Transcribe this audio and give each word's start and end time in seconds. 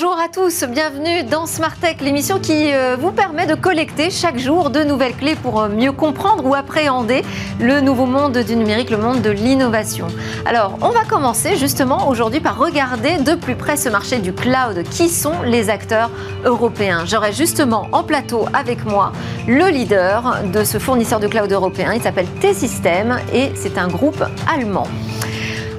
Bonjour 0.00 0.16
à 0.16 0.28
tous, 0.28 0.62
bienvenue 0.62 1.24
dans 1.24 1.46
Smart 1.46 1.74
Tech, 1.76 1.96
l'émission 2.00 2.38
qui 2.38 2.72
euh, 2.72 2.94
vous 2.96 3.10
permet 3.10 3.48
de 3.48 3.56
collecter 3.56 4.10
chaque 4.10 4.38
jour 4.38 4.70
de 4.70 4.84
nouvelles 4.84 5.16
clés 5.16 5.34
pour 5.34 5.60
euh, 5.60 5.68
mieux 5.68 5.90
comprendre 5.90 6.46
ou 6.46 6.54
appréhender 6.54 7.24
le 7.58 7.80
nouveau 7.80 8.06
monde 8.06 8.38
du 8.38 8.54
numérique, 8.54 8.90
le 8.90 8.96
monde 8.96 9.22
de 9.22 9.30
l'innovation. 9.30 10.06
Alors, 10.46 10.78
on 10.82 10.90
va 10.90 11.02
commencer 11.02 11.56
justement 11.56 12.08
aujourd'hui 12.08 12.38
par 12.38 12.58
regarder 12.58 13.16
de 13.16 13.34
plus 13.34 13.56
près 13.56 13.76
ce 13.76 13.88
marché 13.88 14.20
du 14.20 14.32
cloud. 14.32 14.84
Qui 14.88 15.08
sont 15.08 15.42
les 15.44 15.68
acteurs 15.68 16.12
européens? 16.44 17.02
J'aurai 17.04 17.32
justement 17.32 17.88
en 17.90 18.04
plateau 18.04 18.44
avec 18.52 18.84
moi 18.84 19.10
le 19.48 19.66
leader 19.66 20.44
de 20.44 20.62
ce 20.62 20.78
fournisseur 20.78 21.18
de 21.18 21.26
cloud 21.26 21.50
européen. 21.50 21.92
Il 21.92 22.02
s'appelle 22.02 22.28
T-System 22.40 23.18
et 23.34 23.50
c'est 23.56 23.76
un 23.76 23.88
groupe 23.88 24.22
allemand. 24.48 24.86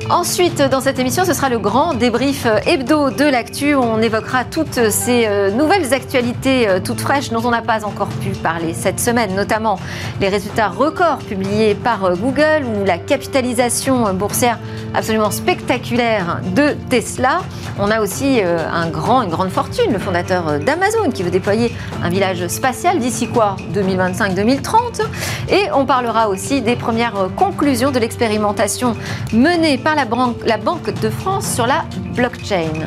Ensuite, 0.09 0.59
dans 0.63 0.81
cette 0.81 0.97
émission, 0.97 1.23
ce 1.23 1.33
sera 1.33 1.49
le 1.49 1.59
grand 1.59 1.93
débrief 1.93 2.47
hebdo 2.65 3.11
de 3.11 3.25
l'actu. 3.25 3.75
On 3.75 4.01
évoquera 4.01 4.43
toutes 4.43 4.89
ces 4.89 5.27
euh, 5.27 5.51
nouvelles 5.51 5.93
actualités 5.93 6.67
euh, 6.67 6.79
toutes 6.79 6.99
fraîches 6.99 7.29
dont 7.29 7.45
on 7.45 7.51
n'a 7.51 7.61
pas 7.61 7.85
encore 7.85 8.07
pu 8.07 8.29
parler 8.29 8.73
cette 8.73 8.99
semaine, 8.99 9.35
notamment 9.35 9.79
les 10.19 10.29
résultats 10.29 10.69
records 10.69 11.19
publiés 11.19 11.75
par 11.75 12.05
euh, 12.05 12.15
Google 12.15 12.65
ou 12.65 12.85
la 12.85 12.97
capitalisation 12.97 14.11
boursière 14.15 14.57
absolument 14.95 15.29
spectaculaire 15.29 16.41
de 16.55 16.75
Tesla. 16.89 17.41
On 17.77 17.91
a 17.91 18.01
aussi 18.01 18.41
un 18.41 18.89
grand, 18.89 19.21
une 19.21 19.29
grande 19.29 19.51
fortune, 19.51 19.93
le 19.93 19.99
fondateur 19.99 20.59
d'Amazon 20.59 21.11
qui 21.13 21.23
veut 21.23 21.29
déployer 21.29 21.71
un 22.03 22.09
village 22.09 22.47
spatial 22.47 22.99
d'ici 22.99 23.27
quoi? 23.27 23.55
2025-2030. 23.73 25.01
Et 25.49 25.71
on 25.73 25.85
parlera 25.85 26.27
aussi 26.27 26.61
des 26.61 26.75
premières 26.75 27.29
conclusions 27.37 27.91
de 27.91 27.99
l'expérimentation 27.99 28.95
menée 29.31 29.77
par 29.77 29.95
la 29.95 29.98
la 30.45 30.57
Banque 30.57 30.93
de 31.01 31.09
France 31.09 31.53
sur 31.53 31.67
la 31.67 31.83
blockchain. 32.15 32.85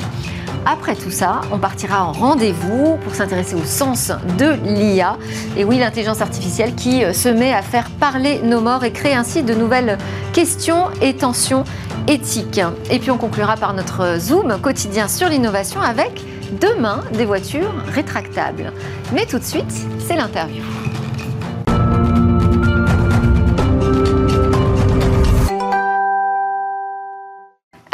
Après 0.64 0.94
tout 0.94 1.10
ça, 1.10 1.40
on 1.52 1.58
partira 1.58 2.06
en 2.06 2.12
rendez-vous 2.12 2.96
pour 3.02 3.14
s'intéresser 3.14 3.54
au 3.54 3.64
sens 3.64 4.12
de 4.38 4.54
l'IA. 4.64 5.18
Et 5.56 5.64
oui, 5.64 5.78
l'intelligence 5.78 6.20
artificielle 6.20 6.74
qui 6.74 7.04
euh, 7.04 7.12
se 7.12 7.28
met 7.28 7.52
à 7.52 7.62
faire 7.62 7.90
parler 7.90 8.40
nos 8.42 8.60
morts 8.60 8.84
et 8.84 8.92
crée 8.92 9.12
ainsi 9.12 9.42
de 9.42 9.54
nouvelles 9.54 9.98
questions 10.32 10.84
et 11.02 11.14
tensions 11.14 11.64
éthiques. 12.06 12.60
Et 12.90 12.98
puis 12.98 13.10
on 13.10 13.18
conclura 13.18 13.56
par 13.56 13.74
notre 13.74 14.18
Zoom 14.18 14.58
quotidien 14.60 15.08
sur 15.08 15.28
l'innovation 15.28 15.80
avec 15.80 16.22
demain 16.60 17.00
des 17.12 17.24
voitures 17.24 17.74
rétractables. 17.92 18.72
Mais 19.12 19.26
tout 19.26 19.38
de 19.38 19.44
suite, 19.44 19.72
c'est 19.98 20.16
l'interview. 20.16 20.62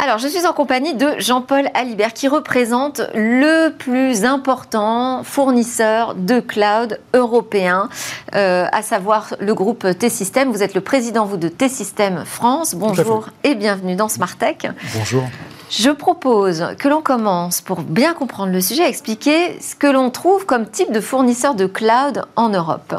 Alors, 0.09 0.17
je 0.17 0.27
suis 0.27 0.47
en 0.47 0.53
compagnie 0.53 0.95
de 0.95 1.19
Jean-Paul 1.19 1.69
Alibert 1.75 2.15
qui 2.15 2.27
représente 2.27 2.99
le 3.13 3.69
plus 3.69 4.25
important 4.25 5.23
fournisseur 5.23 6.15
de 6.15 6.39
cloud 6.39 6.99
européen, 7.13 7.89
euh, 8.33 8.65
à 8.71 8.81
savoir 8.81 9.35
le 9.39 9.53
groupe 9.53 9.85
T-System. 9.99 10.51
Vous 10.51 10.63
êtes 10.63 10.73
le 10.73 10.81
président, 10.81 11.27
vous, 11.27 11.37
de 11.37 11.47
T-System 11.47 12.23
France. 12.25 12.73
Bonjour 12.73 13.29
et 13.43 13.53
bienvenue 13.53 13.95
dans 13.95 14.09
Smartech. 14.09 14.67
Bonjour. 14.95 15.25
Je 15.69 15.91
propose 15.91 16.65
que 16.79 16.87
l'on 16.87 17.03
commence, 17.03 17.61
pour 17.61 17.81
bien 17.81 18.15
comprendre 18.15 18.51
le 18.51 18.61
sujet, 18.61 18.85
à 18.85 18.89
expliquer 18.89 19.61
ce 19.61 19.75
que 19.75 19.85
l'on 19.85 20.09
trouve 20.09 20.47
comme 20.47 20.65
type 20.65 20.91
de 20.91 21.01
fournisseur 21.01 21.53
de 21.53 21.67
cloud 21.67 22.23
en 22.35 22.49
Europe. 22.49 22.95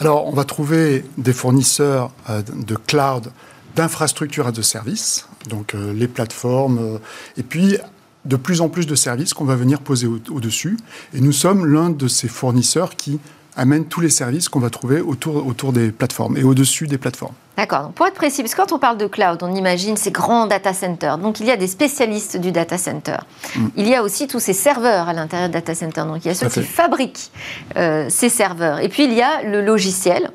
Alors, 0.00 0.26
on 0.26 0.32
va 0.32 0.44
trouver 0.44 1.04
des 1.18 1.34
fournisseurs 1.34 2.12
euh, 2.30 2.40
de 2.40 2.76
cloud 2.76 3.30
d'infrastructures 3.76 4.48
et 4.48 4.52
de 4.52 4.62
services, 4.62 5.26
donc 5.48 5.74
euh, 5.74 5.92
les 5.92 6.08
plateformes, 6.08 6.78
euh, 6.78 6.98
et 7.36 7.42
puis 7.42 7.76
de 8.24 8.36
plus 8.36 8.60
en 8.60 8.68
plus 8.68 8.86
de 8.86 8.94
services 8.94 9.34
qu'on 9.34 9.44
va 9.44 9.56
venir 9.56 9.80
poser 9.80 10.06
au-dessus. 10.06 10.78
et 11.12 11.20
nous 11.20 11.32
sommes 11.32 11.66
l'un 11.66 11.90
de 11.90 12.08
ces 12.08 12.28
fournisseurs 12.28 12.96
qui 12.96 13.20
amène 13.56 13.86
tous 13.86 14.00
les 14.00 14.10
services 14.10 14.48
qu'on 14.48 14.60
va 14.60 14.70
trouver 14.70 15.00
autour, 15.00 15.46
autour 15.46 15.72
des 15.72 15.90
plateformes 15.90 16.36
et 16.36 16.44
au-dessus 16.44 16.86
des 16.86 16.98
plateformes. 16.98 17.34
D'accord. 17.56 17.92
Pour 17.94 18.06
être 18.06 18.14
précis, 18.14 18.42
parce 18.42 18.54
que 18.54 18.60
quand 18.60 18.72
on 18.72 18.80
parle 18.80 18.98
de 18.98 19.06
cloud, 19.06 19.38
on 19.42 19.54
imagine 19.54 19.96
ces 19.96 20.10
grands 20.10 20.46
data 20.46 20.74
centers. 20.74 21.18
Donc 21.18 21.38
il 21.38 21.46
y 21.46 21.52
a 21.52 21.56
des 21.56 21.68
spécialistes 21.68 22.36
du 22.36 22.50
data 22.50 22.78
center. 22.78 23.18
Mm. 23.54 23.66
Il 23.76 23.88
y 23.88 23.94
a 23.94 24.02
aussi 24.02 24.26
tous 24.26 24.40
ces 24.40 24.52
serveurs 24.52 25.08
à 25.08 25.12
l'intérieur 25.12 25.48
du 25.48 25.52
data 25.52 25.74
center. 25.74 26.02
Donc 26.02 26.24
il 26.24 26.28
y 26.28 26.30
a 26.30 26.34
ceux 26.34 26.48
qui 26.48 26.62
fabriquent 26.62 27.30
euh, 27.76 28.06
ces 28.08 28.28
serveurs. 28.28 28.80
Et 28.80 28.88
puis 28.88 29.04
il 29.04 29.12
y 29.12 29.22
a 29.22 29.42
le 29.42 29.64
logiciel 29.64 30.30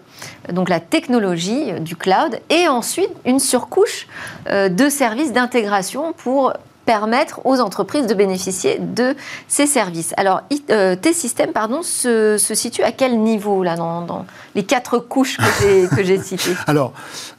donc 0.52 0.70
la 0.70 0.80
technologie 0.80 1.74
du 1.80 1.96
cloud, 1.96 2.40
et 2.50 2.68
ensuite 2.68 3.12
une 3.26 3.40
surcouche 3.40 4.08
euh, 4.50 4.70
de 4.70 4.90
services 4.90 5.32
d'intégration 5.32 6.14
pour 6.14 6.54
permettre 6.90 7.46
aux 7.46 7.60
entreprises 7.60 8.08
de 8.08 8.16
bénéficier 8.16 8.80
de 8.80 9.16
ces 9.48 9.68
services. 9.68 10.12
Alors, 10.18 10.42
euh, 10.72 10.96
T-System, 10.96 11.52
pardon, 11.52 11.84
se, 11.84 12.36
situe 12.56 12.82
à 12.82 12.92
quel 12.92 13.20
niveau 13.20 13.62
là 13.62 13.76
dans, 13.76 14.26
les 14.56 14.64
quatre 14.64 14.98
couches 14.98 15.38
que 15.38 16.04
j'ai 16.04 16.20
citées? 16.24 16.56
Alors, 16.66 16.94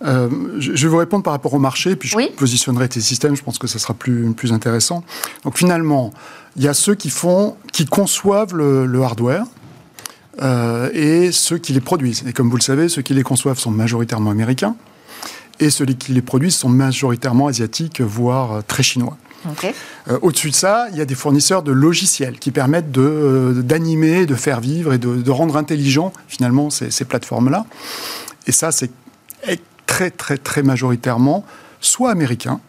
euh, 0.04 0.28
je 0.60 0.70
vais 0.70 0.88
vous 0.88 0.98
répondre 0.98 1.24
par 1.24 1.32
rapport 1.32 1.52
au 1.52 1.58
marché, 1.58 1.96
puis 1.96 2.08
je 2.08 2.16
positionnerai 2.36 2.88
T-System. 2.88 3.34
Je 3.34 3.42
pense 3.42 3.58
que 3.58 3.66
ça 3.66 3.80
sera 3.80 3.92
plus 3.92 4.32
plus 4.34 4.52
intéressant. 4.52 5.02
Donc, 5.42 5.58
finalement, 5.58 6.12
il 6.54 6.62
y 6.62 6.68
a 6.68 6.74
ceux 6.74 6.94
qui 6.94 7.10
font, 7.10 7.56
qui 7.72 7.86
conçoivent 7.86 8.54
le, 8.54 9.02
hardware. 9.02 9.46
Euh, 10.40 10.90
et 10.94 11.32
ceux 11.32 11.58
qui 11.58 11.72
les 11.72 11.80
produisent. 11.80 12.22
Et 12.24 12.32
comme 12.32 12.48
vous 12.50 12.56
le 12.56 12.62
savez, 12.62 12.88
ceux 12.88 13.02
qui 13.02 13.14
les 13.14 13.24
conçoivent 13.24 13.58
sont 13.58 13.72
majoritairement 13.72 14.30
américains 14.30 14.76
et 15.58 15.70
ceux 15.70 15.84
qui 15.86 16.12
les 16.12 16.22
produisent 16.22 16.56
sont 16.56 16.70
majoritairement 16.70 17.48
asiatiques, 17.48 18.00
voire 18.00 18.64
très 18.64 18.82
chinois. 18.82 19.18
Euh, 20.08 20.18
au-dessus 20.22 20.50
de 20.50 20.54
ça, 20.54 20.86
il 20.92 20.98
y 20.98 21.00
a 21.00 21.04
des 21.04 21.14
fournisseurs 21.14 21.62
de 21.62 21.72
logiciels 21.72 22.38
qui 22.38 22.50
permettent 22.50 22.96
euh, 22.98 23.62
d'animer, 23.62 24.26
de, 24.26 24.34
faire 24.34 24.60
vivre 24.60 24.92
et 24.92 24.98
de, 24.98 25.30
rendre 25.30 25.56
intelligent 25.56 26.12
finalement 26.28 26.70
ces, 26.70 27.04
plateformes-là. 27.04 27.66
Et 28.46 28.52
ça, 28.52 28.72
c'est 28.72 28.90
très 29.86 30.10
très 30.10 30.38
très 30.38 30.62
majoritairement 30.62 31.44
soit 31.80 32.10
américain, 32.10 32.60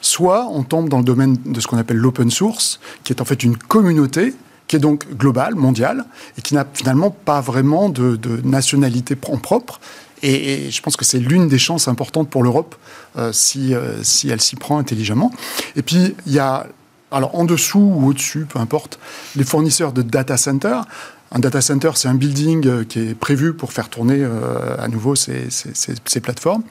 soit 0.00 0.48
on 0.50 0.62
tombe 0.62 0.88
dans 0.88 0.98
le 0.98 1.04
domaine 1.04 1.36
de 1.44 1.60
ce 1.60 1.66
qu'on 1.66 1.76
appelle 1.76 1.98
l'open 1.98 2.30
source, 2.30 2.80
qui 3.04 3.12
est 3.12 3.20
en 3.20 3.24
fait 3.24 3.42
une 3.42 3.56
communauté 3.56 4.34
qui 4.66 4.76
est 4.76 4.78
donc 4.78 5.06
globale, 5.16 5.54
mondiale, 5.54 6.06
et 6.38 6.42
qui 6.42 6.54
n'a 6.54 6.66
finalement 6.72 7.10
pas 7.10 7.42
vraiment 7.42 7.90
de, 7.90 8.16
de 8.16 8.40
nationalité 8.42 9.16
en 9.28 9.36
propre, 9.36 9.80
et, 10.22 10.70
je 10.70 10.82
pense 10.82 10.96
que 10.96 11.04
c'est 11.04 11.18
l'une 11.18 11.48
des 11.48 11.58
chances 11.58 11.88
importantes 11.88 12.30
pour 12.30 12.42
l'Europe 12.42 12.74
euh, 13.18 13.32
si, 13.32 13.74
euh, 13.74 14.02
si 14.02 14.30
elle 14.30 14.40
s'y 14.40 14.56
prend 14.56 14.78
intelligemment. 14.78 15.32
Et 15.76 15.82
puis, 15.82 16.14
il 16.26 16.32
y 16.32 16.38
a, 16.38 16.66
alors 17.10 17.34
en 17.34 17.44
dessous 17.44 17.92
ou 17.96 18.08
au-dessus, 18.08 18.46
peu 18.48 18.58
importe, 18.58 18.98
les 19.36 19.44
fournisseurs 19.44 19.92
de 19.92 20.02
data 20.02 20.36
center. 20.36 20.80
Un 21.32 21.38
data 21.38 21.60
center, 21.60 21.90
c'est 21.94 22.08
un 22.08 22.14
building 22.14 22.66
euh, 22.66 22.84
qui 22.84 23.00
est 23.00 23.14
prévu 23.14 23.54
pour 23.54 23.72
faire 23.72 23.88
tourner 23.88 24.24
à 24.78 24.88
nouveau 24.88 25.16
ces, 25.16 25.48
ces, 25.50 26.20
plateformes. 26.20 26.62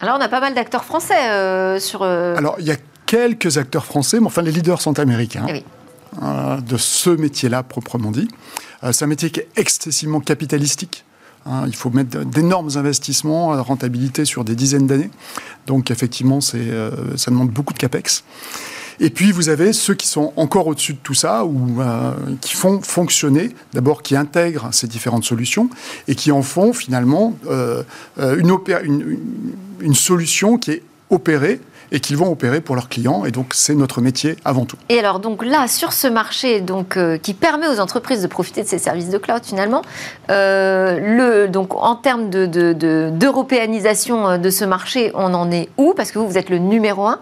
Alors, 0.00 0.16
on 0.18 0.22
a 0.22 0.28
pas 0.28 0.40
mal 0.40 0.54
d'acteurs 0.54 0.84
français 0.84 1.80
sur. 1.80 2.02
Alors, 2.02 2.56
il 2.58 2.66
y 2.66 2.72
a 2.72 2.76
quelques 3.06 3.58
acteurs 3.58 3.84
français, 3.84 4.20
mais 4.20 4.26
enfin, 4.26 4.42
les 4.42 4.52
leaders 4.52 4.80
sont 4.80 4.98
américains. 4.98 5.46
Eh 5.48 5.62
de 6.22 6.76
ce 6.76 7.10
métier-là, 7.10 7.64
proprement 7.64 8.12
dit. 8.12 8.28
c'est 8.92 9.04
un 9.04 9.08
métier 9.08 9.30
qui 9.30 9.40
est 9.40 9.48
excessivement 9.56 10.20
capitalistique. 10.20 11.04
Hein, 11.46 11.64
il 11.66 11.74
faut 11.74 11.90
mettre 11.90 12.24
d'énormes 12.24 12.70
investissements 12.76 13.52
à 13.52 13.60
rentabilité 13.60 14.24
sur 14.24 14.44
des 14.44 14.54
dizaines 14.54 14.86
d'années. 14.86 15.10
Donc 15.66 15.90
effectivement, 15.90 16.38
euh, 16.54 16.90
ça 17.16 17.30
demande 17.30 17.50
beaucoup 17.50 17.74
de 17.74 17.78
capex. 17.78 18.24
Et 19.00 19.10
puis 19.10 19.32
vous 19.32 19.48
avez 19.48 19.72
ceux 19.72 19.94
qui 19.94 20.06
sont 20.06 20.32
encore 20.36 20.68
au-dessus 20.68 20.94
de 20.94 20.98
tout 21.02 21.14
ça, 21.14 21.44
ou 21.44 21.80
euh, 21.80 22.12
qui 22.40 22.54
font 22.54 22.80
fonctionner, 22.80 23.50
d'abord 23.72 24.02
qui 24.02 24.16
intègrent 24.16 24.68
ces 24.72 24.86
différentes 24.86 25.24
solutions 25.24 25.68
et 26.06 26.14
qui 26.14 26.30
en 26.30 26.42
font 26.42 26.72
finalement 26.72 27.36
euh, 27.48 27.82
une, 28.16 29.94
solution 29.94 30.58
qui 30.58 30.70
est 30.70 30.82
opérée 31.10 31.60
et 31.94 32.00
qu'ils 32.00 32.16
vont 32.16 32.30
opérer 32.30 32.60
pour 32.60 32.74
leurs 32.74 32.88
clients. 32.88 33.24
Et 33.24 33.30
donc, 33.30 33.52
c'est 33.54 33.76
notre 33.76 34.00
métier 34.00 34.34
avant 34.44 34.66
tout. 34.66 34.76
Et 34.88 34.98
alors, 34.98 35.20
donc 35.20 35.44
là, 35.44 35.68
sur 35.68 35.92
ce 35.92 36.08
marché 36.08 36.60
donc, 36.60 36.96
euh, 36.96 37.16
qui 37.18 37.34
permet 37.34 37.68
aux 37.68 37.78
entreprises 37.78 38.20
de 38.20 38.26
profiter 38.26 38.64
de 38.64 38.68
ces 38.68 38.78
services 38.78 39.10
de 39.10 39.18
cloud, 39.18 39.42
finalement, 39.44 39.82
euh, 40.28 40.98
le, 40.98 41.48
donc, 41.48 41.72
en 41.74 41.94
termes 41.94 42.30
d'européanisation 42.30 44.16
de, 44.16 44.22
de, 44.22 44.32
euh, 44.32 44.38
de, 44.38 44.50
ce 44.50 44.64
marché, 44.64 45.12
on 45.14 45.32
en 45.34 45.52
est 45.52 45.68
où? 45.78 45.94
Parce 45.96 46.10
que 46.10 46.18
vous, 46.18 46.26
vous 46.28 46.36
êtes 46.36 46.50
le 46.50 46.58
numéro 46.58 47.06
un. 47.06 47.20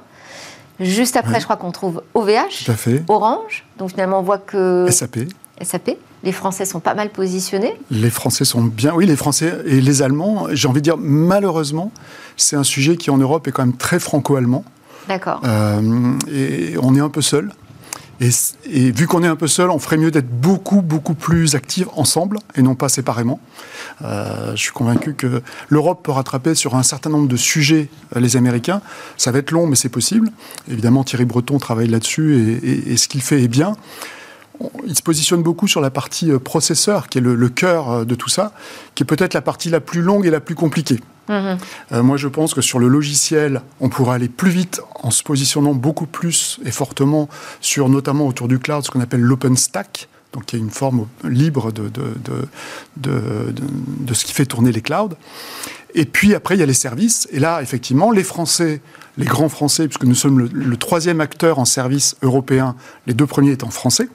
Juste 0.80 1.16
après, 1.16 1.38
je 1.38 1.44
crois 1.44 1.56
qu'on 1.56 1.70
trouve 1.70 2.02
OVH, 2.14 2.70
Orange. 3.08 3.66
Donc 3.76 3.90
finalement, 3.90 4.20
on 4.20 4.22
voit 4.22 4.38
que... 4.38 4.86
SAP. 4.90 5.18
SAP. 5.60 5.90
Les 6.24 6.32
Français 6.32 6.64
sont 6.64 6.80
pas 6.80 6.94
mal 6.94 7.10
positionnés. 7.10 7.74
Les 7.90 8.10
Français 8.10 8.44
sont 8.44 8.62
bien, 8.62 8.94
oui, 8.94 9.06
les 9.06 9.16
Français 9.16 9.58
et 9.66 9.80
les 9.80 10.02
Allemands. 10.02 10.46
J'ai 10.52 10.68
envie 10.68 10.80
de 10.80 10.84
dire, 10.84 10.96
malheureusement, 10.98 11.92
c'est 12.36 12.56
un 12.56 12.64
sujet 12.64 12.96
qui 12.96 13.10
en 13.10 13.18
Europe 13.18 13.48
est 13.48 13.52
quand 13.52 13.64
même 13.64 13.76
très 13.76 13.98
franco-allemand. 13.98 14.64
D'accord. 15.08 15.40
Euh, 15.44 16.12
et 16.32 16.74
on 16.80 16.94
est 16.94 17.00
un 17.00 17.08
peu 17.08 17.22
seul. 17.22 17.50
Et, 18.20 18.92
vu 18.92 19.08
qu'on 19.08 19.24
est 19.24 19.28
un 19.28 19.36
peu 19.36 19.48
seul, 19.48 19.70
on 19.70 19.80
ferait 19.80 19.96
mieux 19.96 20.12
d'être 20.12 20.30
beaucoup, 20.30 20.80
beaucoup 20.80 21.14
plus 21.14 21.56
actifs 21.56 21.88
ensemble 21.96 22.38
et 22.54 22.62
non 22.62 22.76
pas 22.76 22.88
séparément. 22.88 23.40
Euh, 24.02 24.52
je 24.52 24.60
suis 24.60 24.70
convaincu 24.70 25.14
que 25.14 25.42
l'Europe 25.68 26.04
peut 26.04 26.12
rattraper 26.12 26.54
sur 26.54 26.76
un 26.76 26.84
certain 26.84 27.10
nombre 27.10 27.26
de 27.26 27.36
sujets 27.36 27.88
euh, 28.14 28.20
les 28.20 28.36
Américains. 28.36 28.80
Ça 29.16 29.32
va 29.32 29.40
être 29.40 29.50
long, 29.50 29.66
mais 29.66 29.74
c'est 29.74 29.88
possible. 29.88 30.30
Évidemment, 30.70 31.02
Thierry 31.02 31.24
Breton 31.24 31.58
travaille 31.58 31.88
là-dessus 31.88 32.60
et, 32.62 32.96
ce 32.96 33.08
qu'il 33.08 33.22
fait 33.22 33.42
est 33.42 33.48
bien 33.48 33.76
il 34.86 34.96
se 34.96 35.02
positionne 35.02 35.42
beaucoup 35.42 35.68
sur 35.68 35.80
la 35.80 35.90
partie 35.90 36.30
euh, 36.30 36.38
processeur, 36.38 37.08
qui 37.08 37.18
est 37.18 37.20
le, 37.20 37.48
cœur 37.48 38.06
de 38.06 38.14
tout 38.14 38.28
ça, 38.28 38.52
qui 38.94 39.02
est 39.02 39.06
peut-être 39.06 39.34
la 39.34 39.42
partie 39.42 39.70
la 39.70 39.80
plus 39.80 40.02
longue 40.02 40.26
et 40.26 40.30
la 40.30 40.40
plus 40.40 40.54
compliquée. 40.54 41.00
Mhm. 41.28 41.56
moi, 42.02 42.16
je 42.16 42.26
pense 42.26 42.52
que 42.52 42.60
sur 42.60 42.80
le 42.80 42.88
logiciel, 42.88 43.62
on 43.80 43.88
pourra 43.88 44.14
aller 44.16 44.28
plus 44.28 44.50
vite 44.50 44.80
en 45.02 45.12
se 45.12 45.22
positionnant 45.22 45.72
beaucoup 45.72 46.06
plus 46.06 46.58
et 46.64 46.72
fortement 46.72 47.28
sur, 47.60 47.88
notamment 47.88 48.26
autour 48.26 48.48
du 48.48 48.58
cloud, 48.58 48.84
ce 48.84 48.90
qu'on 48.90 49.00
appelle 49.00 49.20
l'open 49.20 49.56
stack, 49.56 50.08
donc 50.32 50.52
y 50.52 50.56
a 50.56 50.58
une 50.58 50.70
forme 50.70 51.06
libre 51.24 51.72
de, 51.72 51.90
de, 52.96 54.14
ce 54.14 54.24
qui 54.24 54.32
fait 54.32 54.46
tourner 54.46 54.72
les 54.72 54.80
clouds. 54.80 55.14
Et 55.94 56.06
puis 56.06 56.34
après, 56.34 56.56
il 56.56 56.60
y 56.60 56.62
a 56.62 56.66
les 56.66 56.72
services. 56.72 57.28
Et 57.32 57.38
là, 57.38 57.60
effectivement, 57.62 58.10
les 58.10 58.24
Français, 58.24 58.80
les 59.18 59.26
grands 59.26 59.48
Français, 59.48 59.88
puisque 59.88 60.04
nous 60.04 60.14
sommes 60.14 60.48
le, 60.52 60.76
troisième 60.76 61.20
acteur 61.20 61.58
en 61.58 61.64
service 61.64 62.16
européen, 62.22 62.74
les 63.06 63.14
deux 63.14 63.26
premiers 63.26 63.52
étant 63.52 63.70
français, 63.70 64.08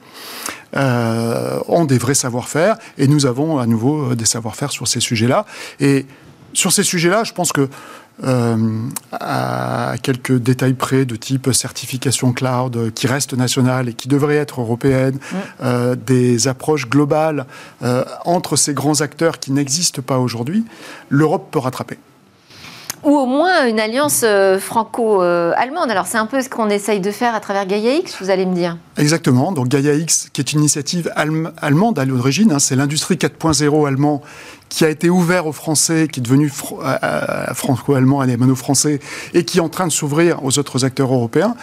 euh, 0.76 1.60
ont 1.68 1.84
des 1.84 1.98
vrais 1.98 2.14
savoir-faire. 2.14 2.76
Et 2.98 3.06
nous 3.06 3.26
avons 3.26 3.58
à 3.58 3.66
nouveau 3.66 4.14
des 4.14 4.24
savoir-faire 4.24 4.72
sur 4.72 4.88
ces 4.88 5.00
sujets-là. 5.00 5.46
Et 5.80 6.06
sur 6.52 6.72
ces 6.72 6.82
sujets-là, 6.82 7.24
je 7.24 7.32
pense 7.32 7.52
que 7.52 7.68
euh, 8.24 8.88
à 9.12 9.94
quelques 10.02 10.36
détails 10.36 10.72
près 10.72 11.04
de 11.04 11.14
type 11.14 11.52
certification 11.52 12.32
cloud 12.32 12.76
euh, 12.76 12.90
qui 12.90 13.06
reste 13.06 13.32
nationale 13.34 13.88
et 13.88 13.94
qui 13.94 14.08
devrait 14.08 14.34
être 14.34 14.60
européenne, 14.60 15.14
mm. 15.14 15.36
euh, 15.62 15.94
des 15.94 16.48
approches 16.48 16.88
globales 16.88 17.46
entre 18.24 18.56
ces 18.56 18.74
grands 18.74 19.00
acteurs 19.02 19.38
qui 19.38 19.52
n'existent 19.52 20.02
pas 20.02 20.18
aujourd'hui, 20.18 20.64
l'Europe 21.10 21.48
peut 21.52 21.60
rattraper 21.60 21.98
ou 23.04 23.16
au 23.16 23.26
moins 23.26 23.66
une 23.66 23.80
alliance 23.80 24.24
franco-allemande. 24.60 25.90
Alors 25.90 26.06
c'est 26.06 26.18
un 26.18 26.26
peu 26.26 26.42
ce 26.42 26.48
qu'on 26.48 26.68
essaye 26.68 27.00
de 27.00 27.10
faire 27.10 27.34
à 27.34 27.40
travers 27.40 27.66
Gaia 27.66 27.94
X, 27.94 28.16
vous 28.20 28.30
allez 28.30 28.46
me 28.46 28.54
dire. 28.54 28.76
Exactement. 28.96 29.52
Donc 29.52 29.68
Gaia 29.68 29.94
X, 29.94 30.28
qui 30.32 30.40
est 30.40 30.52
une 30.52 30.60
initiative 30.60 31.12
allemande 31.14 31.98
à 31.98 32.04
l'origine, 32.04 32.52
hein, 32.52 32.58
c'est 32.58 32.76
l'industrie 32.76 33.16
4.0 33.16 33.86
allemand 33.86 34.22
qui 34.68 34.84
a 34.84 34.88
été 34.88 35.10
ouvert 35.10 35.46
aux 35.46 35.52
Français, 35.52 36.08
qui 36.10 36.20
est 36.20 36.22
devenu 36.22 36.52
euh, 36.72 36.98
euh, 37.02 37.54
franco-allemand, 37.54 38.20
alémano-français, 38.20 39.00
et 39.34 39.44
qui 39.44 39.58
est 39.58 39.62
en 39.62 39.68
train 39.68 39.86
de 39.86 39.92
s'ouvrir 39.92 40.44
aux 40.44 40.58
autres 40.58 40.84
acteurs 40.84 41.12
européens. 41.12 41.54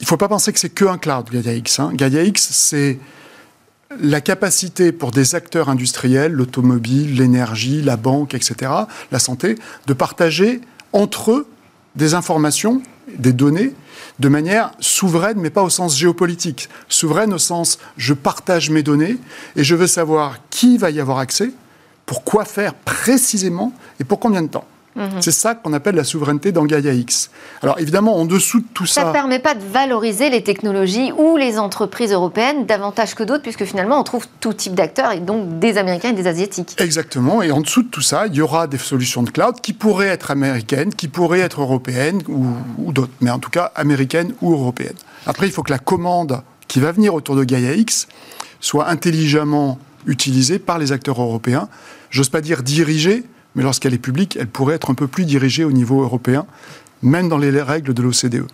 Il 0.00 0.04
ne 0.04 0.08
faut 0.08 0.16
pas 0.16 0.28
penser 0.28 0.52
que 0.52 0.58
c'est 0.58 0.70
que 0.70 0.84
un 0.84 0.98
cloud, 0.98 1.30
Gaia 1.30 1.54
X. 1.54 1.80
Hein. 1.80 1.92
Gaia 1.94 2.22
X, 2.24 2.48
c'est 2.52 2.98
la 4.00 4.20
capacité 4.20 4.92
pour 4.92 5.10
des 5.10 5.34
acteurs 5.34 5.68
industriels, 5.68 6.32
l'automobile, 6.32 7.16
l'énergie, 7.16 7.82
la 7.82 7.96
banque, 7.96 8.34
etc., 8.34 8.70
la 9.10 9.18
santé, 9.18 9.56
de 9.86 9.92
partager 9.92 10.60
entre 10.92 11.32
eux 11.32 11.46
des 11.96 12.14
informations, 12.14 12.82
des 13.18 13.32
données, 13.32 13.74
de 14.18 14.28
manière 14.28 14.72
souveraine, 14.80 15.38
mais 15.38 15.50
pas 15.50 15.62
au 15.62 15.70
sens 15.70 15.96
géopolitique. 15.96 16.68
Souveraine 16.88 17.34
au 17.34 17.38
sens 17.38 17.78
je 17.96 18.14
partage 18.14 18.70
mes 18.70 18.82
données 18.82 19.16
et 19.56 19.64
je 19.64 19.74
veux 19.74 19.86
savoir 19.86 20.38
qui 20.50 20.78
va 20.78 20.90
y 20.90 21.00
avoir 21.00 21.18
accès, 21.18 21.50
pour 22.06 22.24
quoi 22.24 22.44
faire 22.44 22.74
précisément 22.74 23.72
et 24.00 24.04
pour 24.04 24.20
combien 24.20 24.42
de 24.42 24.48
temps. 24.48 24.66
Mhm. 24.94 25.20
C'est 25.20 25.32
ça 25.32 25.54
qu'on 25.54 25.72
appelle 25.72 25.94
la 25.94 26.04
souveraineté 26.04 26.52
dans 26.52 26.64
Gaia 26.64 26.92
X. 26.92 27.30
Alors 27.62 27.78
évidemment, 27.78 28.16
en 28.16 28.26
dessous 28.26 28.60
de 28.60 28.66
tout 28.74 28.86
ça... 28.86 29.02
Ça 29.02 29.06
ne 29.08 29.12
permet 29.12 29.38
pas 29.38 29.54
de 29.54 29.62
valoriser 29.64 30.28
les 30.28 30.42
technologies 30.42 31.12
ou 31.16 31.36
les 31.36 31.58
entreprises 31.58 32.12
européennes 32.12 32.66
davantage 32.66 33.14
que 33.14 33.22
d'autres, 33.22 33.42
puisque 33.42 33.64
finalement 33.64 33.98
on 33.98 34.04
trouve 34.04 34.26
tout 34.40 34.52
type 34.52 34.74
d'acteurs, 34.74 35.12
et 35.12 35.20
donc 35.20 35.58
des 35.58 35.78
Américains 35.78 36.10
et 36.10 36.14
des 36.14 36.26
Asiatiques. 36.26 36.78
Exactement, 36.78 37.42
et 37.42 37.50
en 37.50 37.60
dessous 37.60 37.82
de 37.82 37.88
tout 37.88 38.02
ça, 38.02 38.26
il 38.26 38.34
y 38.34 38.42
aura 38.42 38.66
des 38.66 38.78
solutions 38.78 39.22
de 39.22 39.30
cloud 39.30 39.60
qui 39.60 39.72
pourraient 39.72 40.08
être 40.08 40.30
américaines, 40.30 40.94
qui 40.94 41.08
pourraient 41.08 41.40
être 41.40 41.62
européennes 41.62 42.22
ou, 42.28 42.46
ou 42.78 42.92
d'autres, 42.92 43.12
mais 43.20 43.30
en 43.30 43.38
tout 43.38 43.50
cas 43.50 43.72
américaines 43.74 44.34
ou 44.42 44.52
européennes. 44.52 44.96
Après, 45.26 45.46
il 45.46 45.52
faut 45.52 45.62
que 45.62 45.72
la 45.72 45.78
commande 45.78 46.42
qui 46.68 46.80
va 46.80 46.92
venir 46.92 47.14
autour 47.14 47.36
de 47.36 47.44
Gaia 47.44 47.74
X 47.74 48.08
soit 48.60 48.88
intelligemment 48.88 49.78
utilisée 50.06 50.58
par 50.58 50.78
les 50.78 50.92
acteurs 50.92 51.20
européens. 51.20 51.68
J'ose 52.10 52.28
pas 52.28 52.40
dire 52.40 52.62
dirigée, 52.62 53.24
mais 53.54 53.62
lorsqu'elle 53.62 53.94
est 53.94 53.98
publique, 53.98 54.36
elle 54.40 54.48
pourrait 54.48 54.74
être 54.74 54.90
un 54.90 54.94
peu 54.94 55.06
plus 55.06 55.24
dirigée 55.24 55.64
au 55.64 55.72
niveau 55.72 56.02
européen, 56.02 56.46
même 57.02 57.28
dans 57.28 57.38
les 57.38 57.50
règles 57.62 57.94
de 57.94 58.02
l'OCDE. 58.02 58.46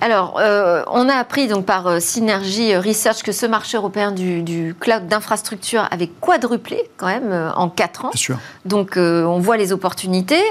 Alors, 0.00 0.38
euh, 0.38 0.82
on 0.88 1.08
a 1.08 1.14
appris 1.14 1.48
donc 1.48 1.64
par 1.64 1.86
euh, 1.86 2.00
Synergie 2.00 2.76
Research 2.76 3.22
que 3.22 3.32
ce 3.32 3.46
marché 3.46 3.78
européen 3.78 4.12
du, 4.12 4.74
cloud 4.78 5.06
d'infrastructure 5.08 5.88
avait 5.90 6.08
quadruplé 6.08 6.82
quand 6.98 7.06
même 7.06 7.32
euh, 7.32 7.50
en 7.54 7.70
4 7.70 8.04
ans. 8.04 8.10
Sûr. 8.14 8.38
Donc, 8.66 8.96
on 8.96 9.38
voit 9.38 9.56
les 9.56 9.72
opportunités, 9.72 10.42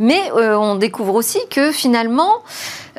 mais 0.00 0.32
on 0.32 0.74
découvre 0.74 1.14
aussi 1.14 1.38
que 1.50 1.70
finalement, 1.70 2.42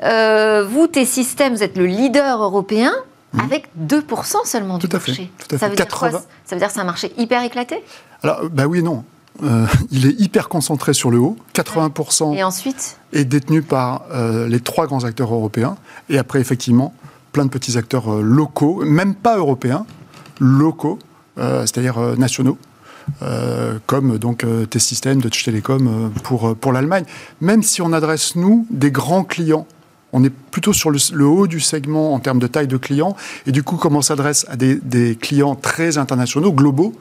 vous, 0.01 0.88
tes 0.88 1.06
systèmes, 1.06 1.53
vous 1.56 1.63
êtes 1.63 1.77
le 1.77 1.86
leader 1.86 2.41
européen, 2.41 2.94
Mhm. 3.33 3.41
avec 3.41 3.68
2% 3.77 4.45
seulement 4.45 4.77
du 4.77 4.88
marché. 4.88 5.30
Ça 5.50 5.68
veut 5.68 5.75
dire 5.75 5.88
quoi 5.88 6.12
Ça 6.12 6.19
veut 6.51 6.57
dire 6.57 6.68
que 6.68 6.74
c'est 6.74 6.80
un 6.80 6.86
marché 6.86 7.13
hyper 7.18 7.44
éclaté? 7.44 7.83
Alors, 8.24 8.50
bah 8.50 8.65
oui 8.65 8.80
et 8.80 8.81
non. 8.81 9.03
Euh, 9.44 9.65
il 9.91 10.06
est 10.06 10.19
hyper 10.19 10.50
concentré 10.50 10.94
sur 10.94 11.12
le 11.12 11.19
haut. 11.19 11.38
80% 11.53 12.36
et 12.36 12.44
ensuite 12.44 12.97
est 13.13 13.25
détenu 13.25 13.62
par 13.62 14.03
euh, 14.12 14.47
les 14.47 14.59
trois 14.59 14.88
grands 14.88 15.03
acteurs 15.03 15.33
européens. 15.33 15.77
Et 16.09 16.18
après, 16.18 16.39
effectivement, 16.39 16.94
plein 17.31 17.45
de 17.45 17.50
petits 17.50 17.77
acteurs 17.77 18.13
euh, 18.13 18.21
locaux, 18.21 18.83
même 18.86 19.15
pas 19.15 19.38
européens, 19.38 19.86
locaux, 20.39 21.00
c'est-à-dire 21.38 22.18
nationaux. 22.18 22.57
comme 23.86 24.18
donc 24.18 24.45
T-System, 24.69 25.21
Deutsche 25.21 25.45
Telekom 25.45 26.12
pour, 26.24 26.53
pour 26.56 26.74
l'Allemagne. 26.74 27.06
Même 27.39 27.63
si 27.63 27.81
on 27.81 27.94
adresse, 27.94 28.36
nous, 28.36 28.68
des 28.69 28.91
grands 28.91 29.24
clients 29.24 29.65
on 30.13 30.23
est 30.23 30.29
plutôt 30.29 30.73
sur 30.73 30.91
le, 30.91 31.25
haut 31.25 31.47
du 31.47 31.59
segment 31.59 32.13
en 32.13 32.19
termes 32.19 32.39
de 32.39 32.47
taille 32.47 32.67
de 32.67 32.77
clients. 32.77 33.15
Et 33.45 33.51
du 33.51 33.63
coup, 33.63 33.75
comme 33.75 33.95
on 33.95 34.01
s'adresse 34.01 34.45
à 34.50 34.56
des, 34.56 35.17
clients 35.19 35.56
très 35.56 35.97
internationaux, 35.97 36.51
globaux, 36.51 36.95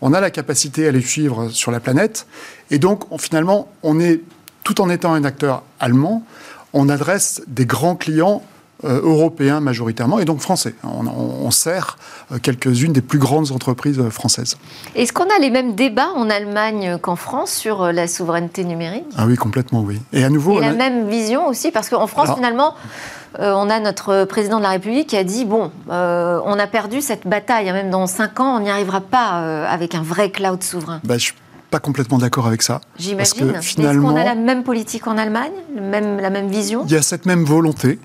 on 0.00 0.12
a 0.12 0.20
la 0.20 0.30
capacité 0.30 0.86
à 0.88 0.92
les 0.92 1.00
suivre 1.00 1.48
sur 1.48 1.70
la 1.70 1.80
planète. 1.80 2.26
Et 2.70 2.78
donc, 2.78 3.04
finalement, 3.18 3.68
on 3.82 4.00
est, 4.00 4.20
tout 4.64 4.80
en 4.80 4.90
étant 4.90 5.12
un 5.12 5.24
acteur 5.24 5.62
allemand, 5.78 6.24
on 6.72 6.88
adresse 6.88 7.42
des 7.46 7.66
grands 7.66 7.96
clients 7.96 8.42
européens 8.84 9.60
majoritairement, 9.60 10.18
et 10.18 10.24
donc 10.24 10.40
français. 10.40 10.74
On, 10.84 11.50
sert 11.50 11.98
euh, 12.32 12.38
quelques-unes 12.38 12.92
des 12.92 13.00
plus 13.00 13.18
grandes 13.18 13.50
entreprises 13.50 13.98
euh, 13.98 14.10
françaises. 14.10 14.56
Est-ce 14.94 15.12
qu'on 15.12 15.24
a 15.24 15.38
les 15.40 15.50
mêmes 15.50 15.74
débats 15.74 16.10
en 16.14 16.30
Allemagne 16.30 16.96
qu'en 16.98 17.16
France 17.16 17.50
sur 17.50 17.92
la 17.92 18.06
souveraineté 18.06 18.64
numérique? 18.64 19.04
Ah 19.16 19.26
oui, 19.26 19.36
complètement, 19.36 19.80
oui. 19.80 20.00
Et 20.12 20.24
à 20.24 20.30
nouveau... 20.30 20.58
Et 20.58 20.60
la 20.60 20.72
même 20.72 21.08
vision 21.08 21.48
aussi, 21.48 21.70
parce 21.70 21.88
qu'en 21.88 22.06
France, 22.06 22.30
finalement... 22.34 22.74
on 23.38 23.70
a 23.70 23.78
notre 23.78 24.24
président 24.24 24.58
de 24.58 24.64
la 24.64 24.70
République 24.70 25.08
qui 25.08 25.16
a 25.16 25.22
dit 25.22 25.44
bon, 25.44 25.70
on 25.88 26.58
a 26.58 26.66
perdu 26.66 27.00
cette 27.00 27.28
bataille, 27.28 27.68
hein, 27.68 27.72
même 27.72 27.90
dans 27.90 28.08
5 28.08 28.40
ans, 28.40 28.56
on 28.56 28.60
n'y 28.60 28.70
arrivera 28.70 29.00
pas 29.00 29.66
avec 29.68 29.94
un 29.94 30.02
vrai 30.02 30.30
cloud 30.30 30.62
souverain. 30.64 31.00
Bah, 31.04 31.14
je 31.16 31.26
suis 31.26 31.34
pas 31.70 31.78
complètement 31.78 32.18
d'accord 32.18 32.46
avec 32.46 32.62
ça. 32.62 32.80
J'imagine. 32.98 33.54
Est-ce 33.54 33.98
qu'on 33.98 34.16
a 34.16 34.24
la 34.24 34.34
même 34.34 34.64
politique 34.64 35.06
en 35.06 35.16
Allemagne, 35.16 35.52
même, 35.80 36.18
la 36.18 36.30
même 36.30 36.48
vision? 36.48 36.82
Il 36.86 36.92
y 36.92 36.96
a 36.96 37.02
cette 37.02 37.26
même 37.26 37.44
volonté 37.44 37.98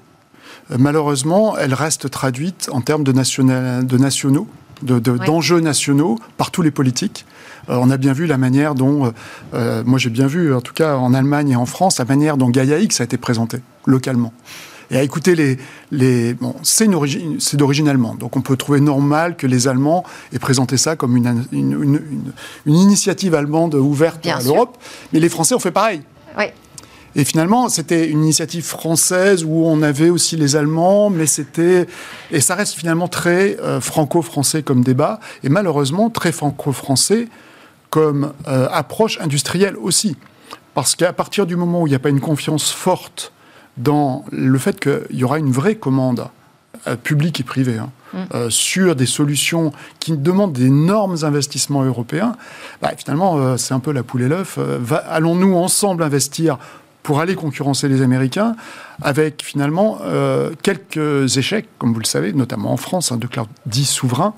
malheureusement, 0.69 1.57
elle 1.57 1.73
reste 1.73 2.09
traduite 2.09 2.69
en 2.71 2.81
termes 2.81 3.03
de, 3.03 3.11
de 3.11 3.97
nationaux, 3.97 4.47
d'enjeux 4.81 5.59
nationaux 5.59 6.17
par 6.37 6.51
tous 6.51 6.61
les 6.61 6.71
politiques. 6.71 7.25
Euh, 7.69 7.77
on 7.79 7.89
a 7.89 7.97
bien 7.97 8.13
vu 8.13 8.25
la 8.27 8.37
manière 8.37 8.75
dont, 8.75 9.05
euh, 9.05 9.09
euh, 9.53 9.83
moi 9.85 9.99
j'ai 9.99 10.09
bien 10.09 10.27
vu, 10.27 10.53
en 10.53 10.61
tout 10.61 10.73
cas 10.73 10.95
en 10.95 11.13
Allemagne 11.13 11.51
et 11.51 11.55
en 11.55 11.65
France, 11.65 11.99
la 11.99 12.05
manière 12.05 12.37
dont 12.37 12.49
Gaia 12.49 12.79
X 12.79 13.01
a 13.01 13.05
été 13.05 13.17
présenté 13.17 13.59
localement. 13.85 14.33
Et 14.91 14.97
à 14.97 15.03
écouter 15.03 15.33
les, 15.33 15.57
les 15.89 16.35
bon, 16.35 16.55
c'est 16.61 16.87
d'origine 16.87 17.89
allemande, 17.89 18.19
donc 18.19 18.35
on 18.37 18.41
peut 18.41 18.55
trouver 18.55 18.81
normal 18.81 19.35
que 19.35 19.47
les 19.47 19.67
Allemands 19.67 20.03
aient 20.31 20.37
présenté 20.37 20.77
ça 20.77 20.95
comme 20.95 21.17
une, 21.17 21.43
une, 21.51 22.01
initiative 22.67 23.33
allemande 23.33 23.73
ouverte 23.73 24.25
à 24.27 24.39
l'Europe, 24.43 24.77
mais 25.11 25.19
les 25.19 25.29
Français 25.29 25.55
ont 25.55 25.59
fait 25.59 25.71
pareil. 25.71 26.01
Et 27.15 27.23
finalement, 27.23 27.69
c'était 27.69 28.09
une 28.09 28.23
initiative 28.23 28.65
française 28.65 29.45
où 29.45 29.65
on 29.65 29.81
avait 29.81 30.09
aussi 30.09 30.35
les 30.35 30.57
Allemands, 30.57 31.09
mais 31.09 31.25
c'était 31.25 31.87
et 32.31 32.41
ça 32.41 32.55
reste 32.55 32.75
finalement 32.75 33.07
très 33.07 33.57
euh, 33.61 33.79
franco-français 33.79 34.63
comme 34.63 34.83
débat 34.83 35.19
et 35.43 35.49
malheureusement 35.49 36.09
très 36.09 36.33
franco-français 36.33 37.29
comme 37.89 38.33
euh, 38.47 38.67
approche 38.69 39.19
industrielle 39.21 39.77
aussi, 39.77 40.17
parce 40.73 40.95
qu'à 40.95 41.13
partir 41.13 41.45
du 41.45 41.55
moment 41.55 41.83
où 41.83 41.87
il 41.87 41.91
n'y 41.91 41.95
a 41.95 41.99
pas 41.99 42.09
une 42.09 42.19
confiance 42.19 42.71
forte 42.71 43.31
dans 43.77 44.25
le 44.31 44.57
fait 44.57 44.77
qu'il 44.79 45.17
y 45.17 45.23
aura 45.23 45.39
une 45.39 45.51
vraie 45.51 45.75
commande 45.75 46.27
euh, 46.87 46.97
publique 46.97 47.39
et 47.39 47.43
privée. 47.43 47.77
Hein, 47.77 47.91
mm. 48.13 48.49
sur 48.49 48.95
des 48.95 49.05
solutions 49.05 49.71
qui 50.01 50.17
demandent 50.17 50.53
d'énormes 50.53 51.15
investissements 51.23 51.83
européens, 51.83 52.35
bah, 52.81 52.91
finalement, 52.97 53.57
c'est 53.57 53.73
un 53.73 53.79
peu 53.79 53.93
la 53.93 54.03
poule 54.03 54.23
et 54.23 54.27
l'œuf. 54.27 54.57
allons-nous 55.09 55.55
ensemble 55.55 56.03
investir 56.03 56.57
pour 57.05 57.19
aller 57.19 57.35
concurrencer 57.35 57.87
les 57.87 58.01
Américains, 58.01 58.55
avec 58.99 59.43
finalement 59.43 59.99
euh, 60.01 60.51
quelques 60.63 61.37
échecs, 61.37 61.69
comme 61.77 61.93
vous 61.93 61.99
le 61.99 62.05
savez, 62.05 62.33
notamment 62.33 62.73
en 62.73 62.77
France, 62.77 63.11
hein, 63.11 63.17
de 63.17 63.27
cloud 63.27 63.47
10 63.67 63.85
souverains, 63.85 64.33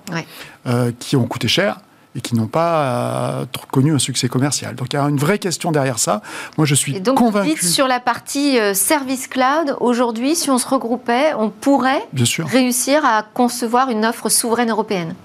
euh, 0.67 0.91
qui 0.99 1.15
ont 1.15 1.25
coûté 1.27 1.47
cher 1.47 1.79
et 2.13 2.19
qui 2.19 2.35
n'ont 2.35 2.47
pas 2.47 2.81
euh, 2.81 3.45
connu 3.71 3.93
un 3.93 3.99
succès 3.99 4.27
commercial. 4.27 4.75
Donc 4.75 4.91
il 4.91 4.97
y 4.97 4.99
a 4.99 5.03
une 5.03 5.17
vraie 5.17 5.39
question 5.39 5.71
derrière 5.71 5.97
ça. 5.97 6.21
Moi, 6.57 6.67
je 6.67 6.75
suis 6.75 6.97
et 6.97 6.99
donc, 6.99 7.19
convaincu. 7.19 7.51
Dites 7.51 7.63
sur 7.63 7.87
la 7.87 8.01
partie 8.01 8.57
service 8.73 9.29
cloud, 9.29 9.77
aujourd'hui, 9.79 10.35
si 10.35 10.49
on 10.49 10.57
se 10.57 10.67
regroupait, 10.67 11.33
on 11.37 11.49
pourrait 11.49 12.05
réussir 12.39 13.05
à 13.05 13.23
concevoir 13.33 13.91
une 13.91 14.05
offre 14.05 14.27
souveraine 14.27 14.71
européenne? 14.71 15.15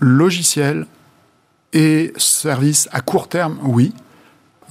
Logiciel 0.00 0.86
et 1.74 2.14
service 2.16 2.88
à 2.92 3.02
court 3.02 3.28
terme, 3.28 3.58
oui. 3.62 3.92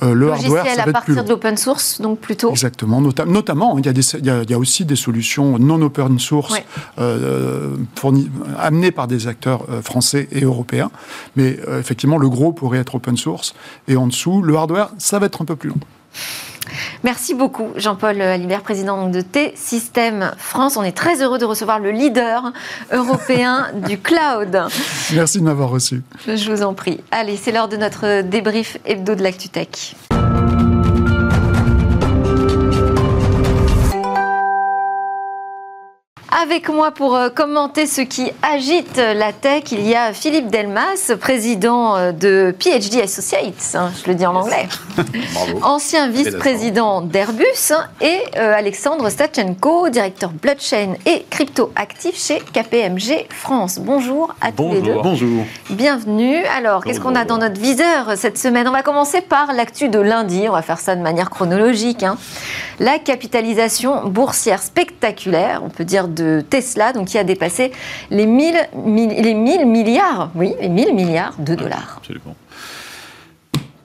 Euh, 0.04 0.14
le 0.14 0.32
hardware, 0.32 0.66
ça 0.66 0.84
à 0.84 0.92
partir 0.92 1.24
de 1.24 1.30
l'open 1.30 1.58
source, 1.58 2.02
donc 2.02 2.20
plutôt. 2.20 2.50
Exactement. 2.50 3.02
notamment, 3.02 3.78
il 3.78 3.86
y, 3.86 3.90
a 3.90 3.94
des, 3.94 4.16
il, 4.16 4.26
y 4.26 4.54
a, 4.54 4.58
aussi 4.58 4.84
des 4.84 4.96
solutions 4.96 5.60
non 5.60 5.82
open 5.82 6.18
source 6.18 6.56
euh, 7.00 7.76
amenées 8.58 8.92
par 8.92 9.08
des 9.08 9.28
acteurs 9.28 9.66
euh, 9.70 9.82
français 9.82 10.28
et 10.32 10.42
européens. 10.42 10.92
Mais 11.36 11.60
effectivement, 11.80 12.18
le 12.18 12.30
gros 12.30 12.52
pourrait 12.52 12.80
être 12.80 12.96
open 12.96 13.16
source. 13.16 13.54
Et 13.88 13.96
en 13.96 14.08
dessous, 14.08 14.42
le 14.42 14.56
hardware, 14.56 14.92
ça 14.98 15.20
va 15.20 15.28
être 15.28 15.42
un 15.42 15.46
peu 15.46 15.56
plus 15.56 15.70
long. 15.70 15.80
Merci 17.04 17.34
beaucoup, 17.34 17.70
Jean-Paul 17.76 18.22
Alibert, 18.22 18.62
président 18.62 19.08
de 19.08 19.22
T-System 19.22 20.32
France. 20.38 20.78
On 20.78 20.84
est 20.84 20.92
très 20.92 21.22
heureux 21.22 21.38
de 21.38 21.46
recevoir 21.46 21.80
le 21.80 21.92
leader 21.92 22.52
européen 22.92 23.68
du 23.88 23.98
cloud. 23.98 24.62
Merci 25.14 25.40
de 25.40 25.44
m'avoir 25.44 25.70
reçu. 25.70 26.02
Je 26.28 26.52
vous 26.52 26.64
en 26.64 26.74
prie. 26.74 27.02
Allez, 27.12 27.38
c'est 27.38 27.52
l'heure 27.52 27.68
de 27.70 27.78
notre 27.78 28.22
débrief 28.22 28.78
hebdo 28.86 29.16
de 29.16 29.24
l'ActuTech. 29.24 29.96
Avec 36.42 36.70
moi 36.70 36.90
pour 36.90 37.16
euh, 37.16 37.30
commenter 37.30 37.86
ce 37.86 38.02
qui 38.02 38.32
agite 38.42 38.98
la 38.98 39.32
tech, 39.32 39.66
il 39.72 39.88
y 39.88 39.94
a 39.94 40.12
Philippe 40.12 40.50
Delmas, 40.50 41.12
président 41.20 41.96
euh, 41.96 42.12
de 42.14 42.56
PhD 42.58 43.00
Associates, 43.04 43.76
hein, 43.76 43.92
je 44.02 44.10
le 44.10 44.16
dis 44.16 44.26
en 44.26 44.34
anglais, 44.36 44.68
ancien 45.62 46.10
vice-président 46.10 47.02
d'Airbus, 47.02 47.74
et 48.02 48.22
euh, 48.38 48.54
Alexandre 48.56 49.10
Stachenko, 49.10 49.90
directeur 49.90 50.32
blockchain 50.32 50.94
et 51.06 51.26
crypto-actif 51.30 52.20
chez 52.20 52.40
KPMG 52.40 53.28
France. 53.30 53.78
Bonjour 53.80 54.34
à 54.42 54.52
tous 54.52 54.72
les 54.72 54.82
deux. 54.82 54.96
Bonjour. 55.04 55.44
Bienvenue. 55.70 56.44
Alors, 56.58 56.84
qu'est-ce 56.84 57.00
qu'on 57.00 57.16
a 57.16 57.26
dans 57.26 57.38
notre 57.38 57.60
viseur 57.62 58.14
cette 58.16 58.40
semaine? 58.40 58.68
On 58.68 58.72
va 58.72 58.82
commencer 58.82 59.22
par 59.22 59.54
l'actu 59.54 59.90
de 59.90 60.00
lundi, 60.00 60.46
on 60.50 60.54
va 60.54 60.64
faire 60.64 60.80
ça 60.80 60.96
de 60.96 61.02
manière 61.02 61.30
chronologique. 61.30 62.02
Hein. 62.02 62.18
La 62.80 62.98
capitalisation 62.98 64.08
boursière 64.08 64.64
spectaculaire, 64.64 65.62
on 65.64 65.70
peut 65.70 65.86
dire 65.86 66.08
de 66.08 66.31
Tesla, 66.40 66.94
donc 66.94 67.08
qui 67.08 67.18
a 67.18 67.24
dépassé 67.24 67.72
les 68.10 68.26
1000, 68.26 68.56
les 68.86 69.34
1000 69.34 69.66
milliards, 69.66 70.32
oui, 70.36 70.54
les 70.62 70.70
1000 70.70 70.96
milliards 70.96 71.36
de 71.38 71.56
dollars. 71.56 71.96
Absolument 71.98 72.36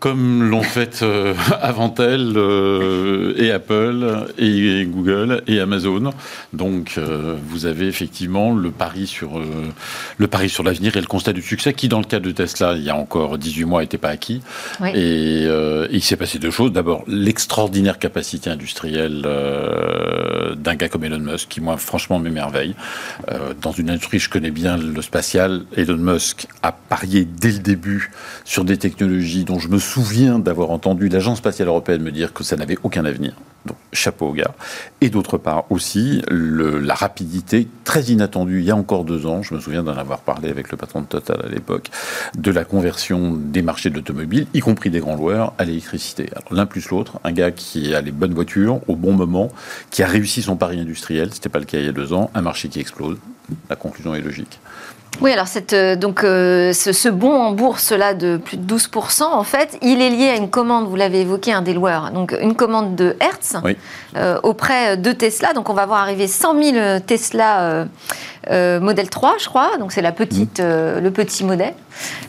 comme 0.06 0.48
l'ont 0.48 0.62
fait 0.62 1.00
euh, 1.02 1.34
avant 1.60 1.92
elle 1.98 2.34
euh, 2.36 3.34
et 3.38 3.50
Apple 3.50 4.28
et 4.38 4.86
Google 4.86 5.42
et 5.48 5.58
Amazon. 5.58 6.12
Donc 6.52 6.94
euh, 6.96 7.34
vous 7.48 7.66
avez 7.66 7.88
effectivement 7.88 8.54
le 8.54 8.70
pari 8.70 9.08
sur 9.08 9.42
le 10.16 10.26
pari 10.28 10.48
sur 10.48 10.62
l'avenir 10.62 10.96
et 10.96 11.00
le 11.00 11.08
constat 11.08 11.32
du 11.32 11.42
succès 11.42 11.74
qui 11.74 11.88
dans 11.88 11.98
le 11.98 12.04
cas 12.04 12.20
de 12.20 12.30
Tesla 12.30 12.74
il 12.76 12.84
y 12.84 12.90
a 12.90 12.94
encore 12.94 13.36
18 13.36 13.64
mois 13.64 13.80
n'était 13.80 13.98
pas 13.98 14.10
acquis. 14.10 14.42
Et, 14.94 15.48
il 15.90 16.02
s'est 16.02 16.16
passé 16.16 16.38
deux 16.38 16.52
choses. 16.52 16.70
D'abord 16.70 17.02
l'extraordinaire 17.08 17.98
capacité 17.98 18.48
industrielle 18.48 19.22
d'un 19.22 20.74
gars 20.76 20.88
comme 20.88 21.02
Elon 21.02 21.18
Musk 21.18 21.48
qui 21.48 21.60
moi 21.60 21.76
franchement 21.78 22.20
m'émerveille. 22.20 22.76
dans 23.60 23.72
une 23.72 23.90
industrie 23.90 24.20
je 24.20 24.30
connais 24.30 24.52
bien 24.52 24.76
le 24.76 25.02
spatial, 25.02 25.64
Elon 25.76 25.96
Musk 25.96 26.46
a 26.62 26.70
parié 26.70 27.24
dès 27.24 27.50
le 27.50 27.58
début 27.58 28.12
sur 28.44 28.64
des 28.64 28.76
technologies 28.76 29.44
dont 29.44 29.58
je 29.58 29.68
me 29.68 29.78
souviens 29.78 29.95
d'avoir 30.38 30.70
entendu 30.70 31.08
l'Agence 31.08 31.38
spatiale 31.38 31.68
européenne 31.68 32.02
me 32.02 32.12
dire 32.12 32.32
que 32.32 32.44
ça 32.44 32.56
n'avait 32.56 32.76
aucun 32.82 33.04
avenir. 33.04 33.34
Donc, 33.64 33.76
chapeau 33.92 34.26
au 34.26 34.32
gars. 34.32 34.54
Et 35.00 35.08
d'autre 35.08 35.38
part 35.38 35.64
aussi, 35.70 36.22
la 36.30 36.94
rapidité 36.94 37.66
très 37.84 38.02
inattendue, 38.04 38.60
il 38.60 38.66
y 38.66 38.70
a 38.70 38.76
encore 38.76 39.04
deux 39.04 39.26
ans, 39.26 39.42
je 39.42 39.54
me 39.54 39.60
souviens 39.60 39.82
d'en 39.82 39.96
avoir 39.96 40.20
parlé 40.20 40.50
avec 40.50 40.70
le 40.70 40.76
patron 40.76 41.00
de 41.00 41.06
Total 41.06 41.40
à 41.44 41.48
l'époque, 41.48 41.90
de 42.36 42.50
la 42.50 42.64
conversion 42.64 43.32
des 43.32 43.62
marchés 43.62 43.90
de 43.90 43.94
l'automobile, 43.94 44.46
y 44.54 44.60
compris 44.60 44.90
des 44.90 45.00
grands 45.00 45.16
loueurs, 45.16 45.54
à 45.58 45.64
l'électricité. 45.64 46.30
L'un 46.50 46.66
plus 46.66 46.88
l'autre, 46.90 47.18
un 47.24 47.32
gars 47.32 47.50
qui 47.50 47.94
a 47.94 48.00
les 48.02 48.12
bonnes 48.12 48.34
voitures 48.34 48.80
au 48.88 48.96
bon 48.96 49.14
moment, 49.14 49.50
qui 49.90 50.02
a 50.02 50.06
réussi 50.06 50.42
son 50.42 50.56
pari 50.56 50.78
industriel, 50.78 51.30
ce 51.30 51.36
n'était 51.36 51.48
pas 51.48 51.58
le 51.58 51.64
cas 51.64 51.78
il 51.78 51.86
y 51.86 51.88
a 51.88 51.92
deux 51.92 52.12
ans, 52.12 52.30
un 52.34 52.42
marché 52.42 52.68
qui 52.68 52.80
explose. 52.80 53.16
La 53.70 53.76
conclusion 53.76 54.14
est 54.14 54.20
logique. 54.20 54.60
Oui, 55.22 55.32
alors 55.32 55.48
cette, 55.48 55.72
euh, 55.72 55.96
donc, 55.96 56.24
euh, 56.24 56.74
ce, 56.74 56.92
ce, 56.92 57.08
bond 57.08 57.32
en 57.32 57.52
bourse 57.52 57.92
là 57.92 58.12
de 58.12 58.36
plus 58.36 58.58
de 58.58 58.74
12%, 58.76 59.22
en 59.22 59.42
fait, 59.44 59.78
il 59.80 60.02
est 60.02 60.10
lié 60.10 60.28
à 60.28 60.36
une 60.36 60.50
commande, 60.50 60.86
vous 60.86 60.96
l'avez 60.96 61.22
évoqué, 61.22 61.52
un 61.52 61.62
des 61.62 61.72
loueurs, 61.72 62.10
donc 62.10 62.36
une 62.38 62.54
commande 62.54 62.94
de 62.96 63.16
Hertz 63.20 63.56
euh, 64.16 64.38
auprès 64.42 64.98
de 64.98 65.12
Tesla. 65.12 65.54
Donc 65.54 65.70
on 65.70 65.74
va 65.74 65.86
voir 65.86 66.00
arriver 66.00 66.26
100 66.26 66.62
000 66.62 67.00
Tesla 67.06 67.86
modèle 68.50 69.08
3, 69.08 69.36
je 69.40 69.48
crois. 69.48 69.78
Donc 69.78 69.92
c'est 69.92 70.02
la 70.02 70.12
petite, 70.12 70.60
mmh. 70.60 70.98
le 71.00 71.10
petit 71.10 71.44
modèle 71.44 71.74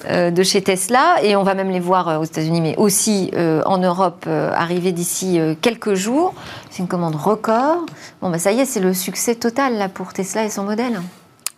de 0.09 0.43
chez 0.43 0.61
Tesla. 0.61 1.17
Et 1.23 1.35
on 1.35 1.43
va 1.43 1.53
même 1.53 1.69
les 1.69 1.79
voir 1.79 2.19
aux 2.19 2.23
États-Unis, 2.23 2.61
mais 2.61 2.75
aussi 2.77 3.31
en 3.65 3.77
Europe 3.77 4.25
arriver 4.27 4.91
d'ici 4.91 5.39
quelques 5.61 5.93
jours. 5.93 6.33
C'est 6.71 6.79
une 6.79 6.87
commande 6.87 7.15
record. 7.15 7.85
Bon, 8.21 8.29
bah 8.29 8.39
ça 8.39 8.51
y 8.51 8.61
est, 8.61 8.65
c'est 8.65 8.79
le 8.79 8.93
succès 8.93 9.35
total 9.35 9.77
là 9.77 9.89
pour 9.89 10.13
Tesla 10.13 10.45
et 10.45 10.49
son 10.49 10.63
modèle. 10.63 10.99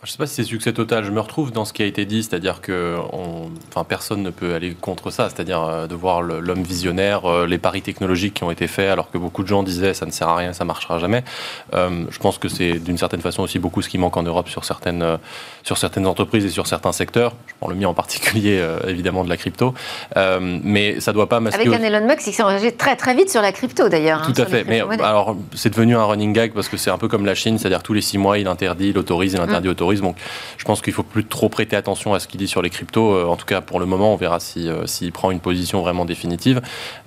Je 0.01 0.08
ne 0.08 0.12
sais 0.12 0.18
pas 0.18 0.27
si 0.27 0.36
c'est 0.36 0.44
succès 0.46 0.72
total. 0.72 1.03
Je 1.03 1.12
me 1.12 1.20
retrouve 1.20 1.51
dans 1.51 1.65
ce 1.65 1.74
qui 1.74 1.84
a 1.84 1.86
été 1.86 2.06
dit, 2.06 2.24
c'est-à-dire 2.24 2.62
que 2.62 2.96
enfin, 3.12 3.84
personne 3.84 4.24
ne 4.24 4.29
peut 4.29 4.53
aller 4.53 4.74
contre 4.74 5.12
ça, 5.12 5.29
c'est-à-dire 5.29 5.62
euh, 5.62 5.88
de 5.88 5.96
voir 5.96 6.22
l'homme 6.22 6.63
visionnaire, 6.63 7.25
euh, 7.25 7.46
les 7.46 7.58
paris 7.58 7.82
technologiques 7.82 8.36
qui 8.36 8.46
ont 8.46 8.51
été 8.51 8.68
faits, 8.68 8.89
alors 8.89 9.12
que 9.12 9.18
beaucoup 9.18 9.44
de 9.44 9.50
gens 9.50 9.62
disaient 9.62 9.94
ça 9.94 10.06
ne 10.06 10.12
sert 10.12 10.29
à 10.29 10.38
rien, 10.38 10.53
ça 10.53 10.63
ne 10.63 10.68
marchera 10.68 11.00
jamais. 11.00 11.25
Euh, 11.74 12.06
je 12.10 12.20
pense 12.20 12.38
que 12.38 12.48
c'est 12.48 12.79
d'une 12.79 12.98
certaine 12.98 13.20
façon 13.20 13.44
aussi 13.44 13.60
beaucoup 13.60 13.82
ce 13.82 13.89
qui 13.89 13.98
manque 13.98 14.15
en 14.15 14.24
Europe 14.24 14.48
sur 14.48 14.63
certaines, 14.63 15.18
sur 15.63 15.77
certaines 15.77 16.08
entreprises 16.08 16.46
et 16.46 16.50
sur 16.50 16.65
certains 16.65 16.94
secteurs. 16.94 17.34
Je 17.48 17.53
prends 17.60 17.70
le 17.70 17.75
mien 17.75 17.89
en 17.89 17.94
particulier, 17.94 18.65
évidemment, 18.88 19.25
de 19.25 19.29
la 19.29 19.36
crypto. 19.36 19.74
mais 20.15 21.01
ça 21.01 21.12
ne 21.12 21.15
doit 21.15 21.27
pas 21.27 21.41
masquer. 21.41 21.68
Avec 21.68 21.74
un 21.77 21.84
Elon 21.84 22.08
Musk 22.08 22.20
qui 22.20 22.32
s'est 22.32 22.44
engagé 22.44 22.72
très 22.72 22.96
très 22.96 23.15
vite 23.15 23.29
sur 23.29 23.41
la 23.41 23.51
crypto 23.51 23.89
d'ailleurs. 23.89 24.22
Tout 24.22 24.34
hein, 24.38 24.44
à 24.44 24.46
fait. 24.46 24.63
Mais 24.63 24.79
alors, 24.79 25.36
c'est 25.56 25.72
devenu 25.72 25.98
un 25.98 26.06
running 26.06 26.32
gag 26.32 26.53
parce 26.53 26.70
que 26.70 26.77
c'est 26.77 26.89
un 26.89 26.98
peu 26.98 27.10
comme 27.10 27.25
la 27.25 27.36
Chine, 27.36 27.58
c'est-à-dire 27.58 27.84
tous 27.84 27.94
les 27.94 28.01
six 28.01 28.18
mois, 28.18 28.38
il 28.38 28.48
interdit, 28.48 28.91
il 28.91 28.98
autorise, 28.98 29.34
il 29.34 29.41
interdit, 29.41 29.68
mmh. 29.68 29.72
autorise 29.72 29.88
donc, 29.98 30.15
je 30.58 30.63
pense 30.65 30.81
qu'il 30.81 30.93
faut 30.93 31.03
plus 31.03 31.25
trop 31.25 31.50
prêter 31.50 31.75
attention 31.75 32.13
à 32.13 32.19
ce 32.19 32.27
qu'il 32.27 32.39
dit 32.39 32.48
sur 32.48 32.62
les 32.62 32.69
cryptos. 32.69 33.13
Euh, 33.13 33.25
en 33.25 33.36
tout 33.36 33.46
cas, 33.46 33.62
pour 33.62 33.79
le 33.79 33.86
moment, 33.86 34.13
on 34.13 34.15
verra 34.15 34.39
s'il 34.39 34.74
si, 34.86 35.08
euh, 35.08 35.12
prend 35.12 35.31
une 35.31 35.39
position 35.39 35.81
vraiment 35.81 36.05
définitive. 36.05 36.62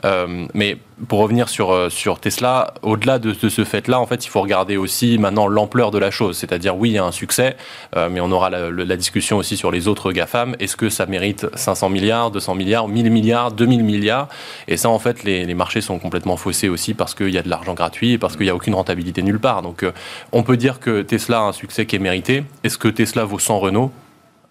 Euh, 0.05 0.47
mais 0.55 0.77
pour 1.09 1.19
revenir 1.19 1.49
sur, 1.49 1.91
sur 1.91 2.21
Tesla, 2.21 2.75
au-delà 2.83 3.19
de, 3.19 3.33
ce 3.33 3.65
fait-là, 3.65 3.99
en 3.99 4.07
fait, 4.07 4.25
il 4.25 4.29
faut 4.29 4.41
regarder 4.41 4.77
aussi 4.77 5.19
maintenant 5.19 5.49
l'ampleur 5.49 5.91
de 5.91 5.99
la 5.99 6.13
chose. 6.13 6.37
C'est-à-dire, 6.37 6.77
oui, 6.77 6.91
il 6.91 6.93
y 6.93 6.99
a 6.99 7.05
un 7.05 7.11
succès, 7.11 7.57
mais 7.97 8.21
on 8.21 8.31
aura 8.31 8.51
la, 8.51 8.97
discussion 8.97 9.39
aussi 9.39 9.57
sur 9.57 9.73
les 9.73 9.89
autres 9.89 10.13
GAFAM. 10.13 10.55
Est-ce 10.61 10.77
que 10.77 10.89
ça 10.91 11.07
mérite 11.07 11.47
500 11.57 11.89
milliards, 11.89 12.31
200 12.31 12.55
milliards, 12.55 12.87
1000 12.87 13.11
milliards, 13.11 13.51
2000 13.51 13.83
milliards? 13.83 14.29
Et 14.69 14.77
ça, 14.77 14.91
en 14.91 15.01
fait, 15.01 15.25
les, 15.25 15.45
les, 15.45 15.55
marchés 15.55 15.81
sont 15.81 15.99
complètement 15.99 16.37
faussés 16.37 16.69
aussi 16.69 16.95
parce 16.95 17.17
qu'il 17.17 17.31
y 17.31 17.39
a 17.39 17.43
de 17.43 17.49
l'argent 17.49 17.75
gratuit 17.75 18.13
et 18.13 18.19
parce 18.19 18.37
qu'il 18.37 18.45
n'y 18.45 18.51
a 18.51 18.55
aucune 18.55 18.77
rentabilité 18.77 19.23
nulle 19.23 19.41
part. 19.41 19.63
Donc, 19.63 19.85
on 20.31 20.45
peut 20.45 20.57
dire 20.57 20.79
que 20.79 21.03
Tesla 21.03 21.41
a 21.41 21.43
un 21.43 21.53
succès 21.53 21.85
qui 21.85 21.97
est 21.97 22.01
mérité. 22.01 22.45
Est-ce 22.73 22.79
que 22.79 22.89
Tesla 22.89 23.27
vaut 23.27 23.39
100 23.39 23.59
Renault? 23.59 23.93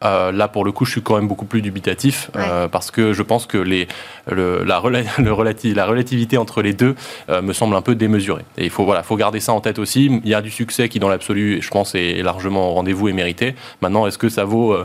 Euh, 0.03 0.31
là, 0.31 0.47
pour 0.47 0.63
le 0.63 0.71
coup, 0.71 0.85
je 0.85 0.91
suis 0.91 1.01
quand 1.01 1.15
même 1.15 1.27
beaucoup 1.27 1.45
plus 1.45 1.63
dubitatif 1.63 2.29
euh, 2.35 2.67
parce 2.67 2.91
que 2.91 3.13
je 3.13 3.23
pense 3.23 3.47
que 3.47 3.57
les, 3.57 3.87
le, 4.29 4.63
la, 4.63 4.79
la, 5.17 5.85
relativité 5.85 6.37
entre 6.37 6.61
les 6.61 6.73
deux 6.73 6.93
euh, 7.29 7.41
me 7.41 7.51
semble 7.51 7.75
un 7.75 7.81
peu 7.81 7.95
démesurée. 7.95 8.45
Et 8.59 8.65
il 8.65 8.69
faut, 8.69 8.85
voilà, 8.85 9.01
faut 9.01 9.15
garder 9.15 9.39
ça 9.39 9.53
en 9.53 9.59
tête 9.59 9.79
aussi. 9.79 10.21
Il 10.23 10.29
y 10.29 10.35
a 10.35 10.43
du 10.43 10.51
succès 10.51 10.87
qui, 10.87 10.99
dans 10.99 11.09
l'absolu, 11.09 11.63
je 11.63 11.69
pense, 11.71 11.95
est 11.95 12.21
largement 12.21 12.69
au 12.69 12.73
rendez-vous 12.75 13.09
et 13.09 13.13
mérité. 13.13 13.55
Maintenant, 13.81 14.05
est-ce 14.05 14.19
que 14.19 14.29
ça 14.29 14.43
vaut 14.43 14.77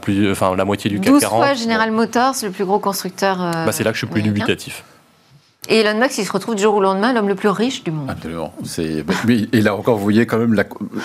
plus, 0.00 0.30
enfin, 0.30 0.56
la 0.56 0.64
moitié 0.64 0.88
du 0.88 1.00
CAC 1.00 1.20
40 1.20 1.20
12 1.20 1.28
fois 1.28 1.52
General 1.52 1.90
Motors, 1.90 2.36
le 2.42 2.50
plus 2.50 2.64
gros 2.64 2.78
constructeur. 2.78 3.36
Bah, 3.36 3.72
c'est 3.72 3.84
là 3.84 3.90
que 3.90 3.96
je 3.96 4.06
suis 4.06 4.10
plus 4.10 4.22
dubitatif. 4.22 4.84
Et 5.68 5.80
Elon 5.80 6.00
Musk, 6.00 6.16
il 6.16 6.24
se 6.24 6.32
retrouve 6.32 6.54
du 6.54 6.62
jour 6.62 6.74
au 6.74 6.80
lendemain 6.80 7.12
l'homme 7.12 7.28
le 7.28 7.34
plus 7.34 7.50
riche 7.50 7.84
du 7.84 7.90
monde. 7.90 8.08
Absolument. 8.08 8.52
et 9.28 9.60
là 9.60 9.76
encore, 9.76 9.98
vous 9.98 10.02
voyez 10.02 10.24
quand 10.24 10.38
même 10.38 10.58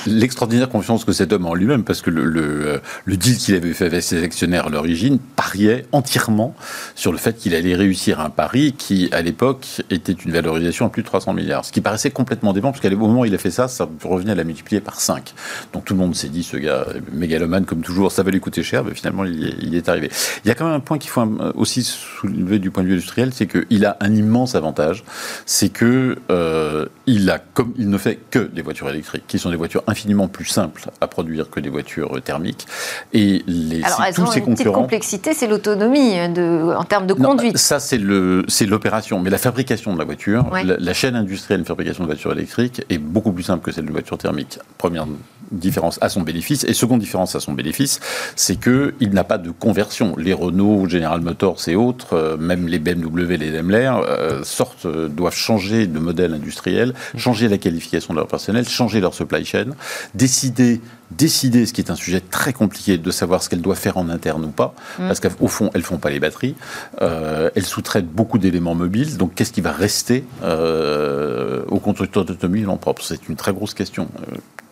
l'extraordinaire 0.07 0.69
confiance 0.69 1.03
que 1.03 1.11
cet 1.11 1.33
homme 1.33 1.45
a 1.45 1.49
en 1.49 1.53
lui-même, 1.55 1.83
parce 1.83 2.01
que 2.01 2.09
le, 2.09 2.23
le, 2.23 3.17
deal 3.17 3.37
qu'il 3.37 3.55
avait 3.55 3.73
fait 3.73 3.87
avec 3.87 4.01
ses 4.01 4.23
actionnaires 4.23 4.67
à 4.67 4.69
l'origine 4.69 5.19
pariait 5.35 5.85
entièrement 5.91 6.55
sur 6.95 7.11
le 7.11 7.17
fait 7.17 7.35
qu'il 7.35 7.53
allait 7.53 7.75
réussir 7.75 8.21
un 8.21 8.29
pari 8.29 8.71
qui, 8.71 9.09
à 9.11 9.21
l'époque, 9.21 9.83
était 9.89 10.13
une 10.13 10.31
valorisation 10.31 10.85
à 10.85 10.89
plus 10.89 11.01
de 11.01 11.07
300 11.07 11.33
milliards. 11.33 11.65
Ce 11.65 11.73
qui 11.73 11.81
paraissait 11.81 12.11
complètement 12.11 12.53
dément, 12.53 12.71
parce 12.71 12.81
qu'au 12.81 12.95
moment 12.95 13.21
où 13.21 13.25
il 13.25 13.35
a 13.35 13.37
fait 13.37 13.51
ça, 13.51 13.67
ça 13.67 13.89
revenait 14.05 14.31
à 14.31 14.35
la 14.35 14.45
multiplier 14.45 14.79
par 14.79 15.01
5. 15.01 15.33
Donc 15.73 15.83
tout 15.83 15.93
le 15.93 15.99
monde 15.99 16.15
s'est 16.15 16.29
dit, 16.29 16.43
ce 16.43 16.55
gars, 16.55 16.87
mégalomane 17.11 17.65
comme 17.65 17.81
toujours, 17.81 18.13
ça 18.13 18.23
va 18.23 18.31
lui 18.31 18.39
coûter 18.39 18.63
cher, 18.63 18.85
mais 18.85 18.93
finalement, 18.93 19.25
il 19.25 19.47
est, 19.47 19.55
il 19.61 19.75
est 19.75 19.89
arrivé. 19.89 20.09
Il 20.45 20.47
y 20.47 20.51
a 20.51 20.55
quand 20.55 20.65
même 20.65 20.75
un 20.75 20.79
point 20.79 20.97
qu'il 20.97 21.09
faut 21.09 21.27
aussi 21.55 21.83
soulever 21.83 22.57
du 22.57 22.71
point 22.71 22.83
de 22.83 22.87
vue 22.87 22.93
industriel, 22.93 23.31
c'est 23.33 23.47
qu'il 23.47 23.85
a 23.85 23.97
un 23.99 24.15
immense 24.15 24.54
immense 24.55 24.65
avantage, 24.65 25.03
c'est 25.45 25.69
que 25.69 26.17
euh, 26.29 26.85
il, 27.05 27.29
a, 27.29 27.39
comme, 27.39 27.73
il 27.77 27.89
ne 27.89 27.97
fait 27.97 28.19
que 28.31 28.39
des 28.39 28.61
voitures 28.61 28.89
électriques, 28.89 29.23
qui 29.27 29.39
sont 29.39 29.49
des 29.49 29.55
voitures 29.55 29.83
infiniment 29.87 30.27
plus 30.27 30.45
simples 30.45 30.89
à 31.01 31.07
produire 31.07 31.49
que 31.49 31.59
des 31.59 31.69
voitures 31.69 32.21
thermiques. 32.23 32.65
Et 33.13 33.43
les, 33.47 33.83
Alors, 33.83 34.03
elles 34.07 34.15
tous 34.15 34.21
ont 34.23 34.31
ces 34.31 34.39
une 34.39 34.55
petite 34.55 34.71
complexité, 34.71 35.33
c'est 35.33 35.47
l'autonomie 35.47 36.15
en 36.19 36.83
termes 36.83 37.07
de 37.07 37.13
conduite. 37.13 37.57
ça, 37.57 37.79
c'est 37.79 37.97
l'opération. 37.97 39.19
Mais 39.19 39.29
la 39.29 39.37
fabrication 39.37 39.93
de 39.93 39.99
la 39.99 40.05
voiture, 40.05 40.49
la, 40.51 40.77
la, 40.77 40.93
chaîne 40.93 41.15
industrielle 41.15 41.61
de 41.61 41.67
fabrication 41.67 42.03
de 42.03 42.07
voitures 42.07 42.31
électriques 42.31 42.83
est 42.89 42.97
beaucoup 42.97 43.31
plus 43.31 43.43
simple 43.43 43.63
que 43.63 43.71
celle 43.71 43.85
de 43.85 43.91
voitures 43.91 44.17
thermiques. 44.17 44.59
Première 44.77 45.05
différence 45.51 45.99
à 46.01 46.09
son 46.09 46.21
bénéfice. 46.21 46.63
Et 46.63 46.73
seconde 46.73 46.99
différence 46.99 47.35
à 47.35 47.39
son 47.39 47.53
bénéfice, 47.53 47.99
c'est 48.35 48.59
qu'il 48.59 49.09
n'a 49.11 49.23
pas 49.23 49.37
de 49.37 49.51
conversion. 49.51 50.15
Les 50.17 50.33
Renault, 50.33 50.87
General 50.87 51.19
Motors 51.21 51.67
et 51.67 51.75
autres, 51.75 52.13
euh, 52.13 52.37
même 52.37 52.67
les 52.67 52.79
BMW, 52.79 53.37
les 53.37 53.51
Daimler, 53.51 53.91
euh, 54.07 54.34
sortent, 54.43 54.85
euh, 54.85 55.07
doivent 55.07 55.35
changer 55.35 55.87
de 55.87 55.99
modèle 55.99 56.33
industriel, 56.33 56.93
changer 57.17 57.47
la 57.47 57.57
qualification 57.57 58.13
de 58.13 58.19
leur 58.19 58.27
personnel, 58.27 58.67
changer 58.67 58.99
leur 58.99 59.13
supply 59.13 59.45
chain, 59.45 59.67
décider 60.13 60.81
décider, 61.11 61.65
ce 61.65 61.73
qui 61.73 61.81
est 61.81 61.91
un 61.91 61.95
sujet 61.95 62.19
très 62.21 62.53
compliqué, 62.53 62.97
de 62.97 63.11
savoir 63.11 63.43
ce 63.43 63.49
qu'elles 63.49 63.61
doivent 63.61 63.77
faire 63.77 63.97
en 63.97 64.09
interne 64.09 64.43
ou 64.45 64.49
pas, 64.49 64.73
mm. 64.99 65.07
parce 65.07 65.19
qu'au 65.19 65.47
fond, 65.47 65.69
elles 65.73 65.83
font 65.83 65.97
pas 65.97 66.09
les 66.09 66.19
batteries, 66.19 66.55
elles 67.01 67.65
sous-traitent 67.65 68.09
beaucoup 68.09 68.37
d'éléments 68.37 68.75
mobiles, 68.75 69.17
donc 69.17 69.35
qu'est-ce 69.35 69.51
qui 69.51 69.61
va 69.61 69.71
rester 69.71 70.23
aux 70.41 71.79
constructeurs 71.79 72.25
d'automobiles 72.25 72.69
en 72.69 72.77
propre? 72.77 73.03
C'est 73.03 73.27
une 73.29 73.35
très 73.35 73.53
grosse 73.53 73.73
question 73.73 74.07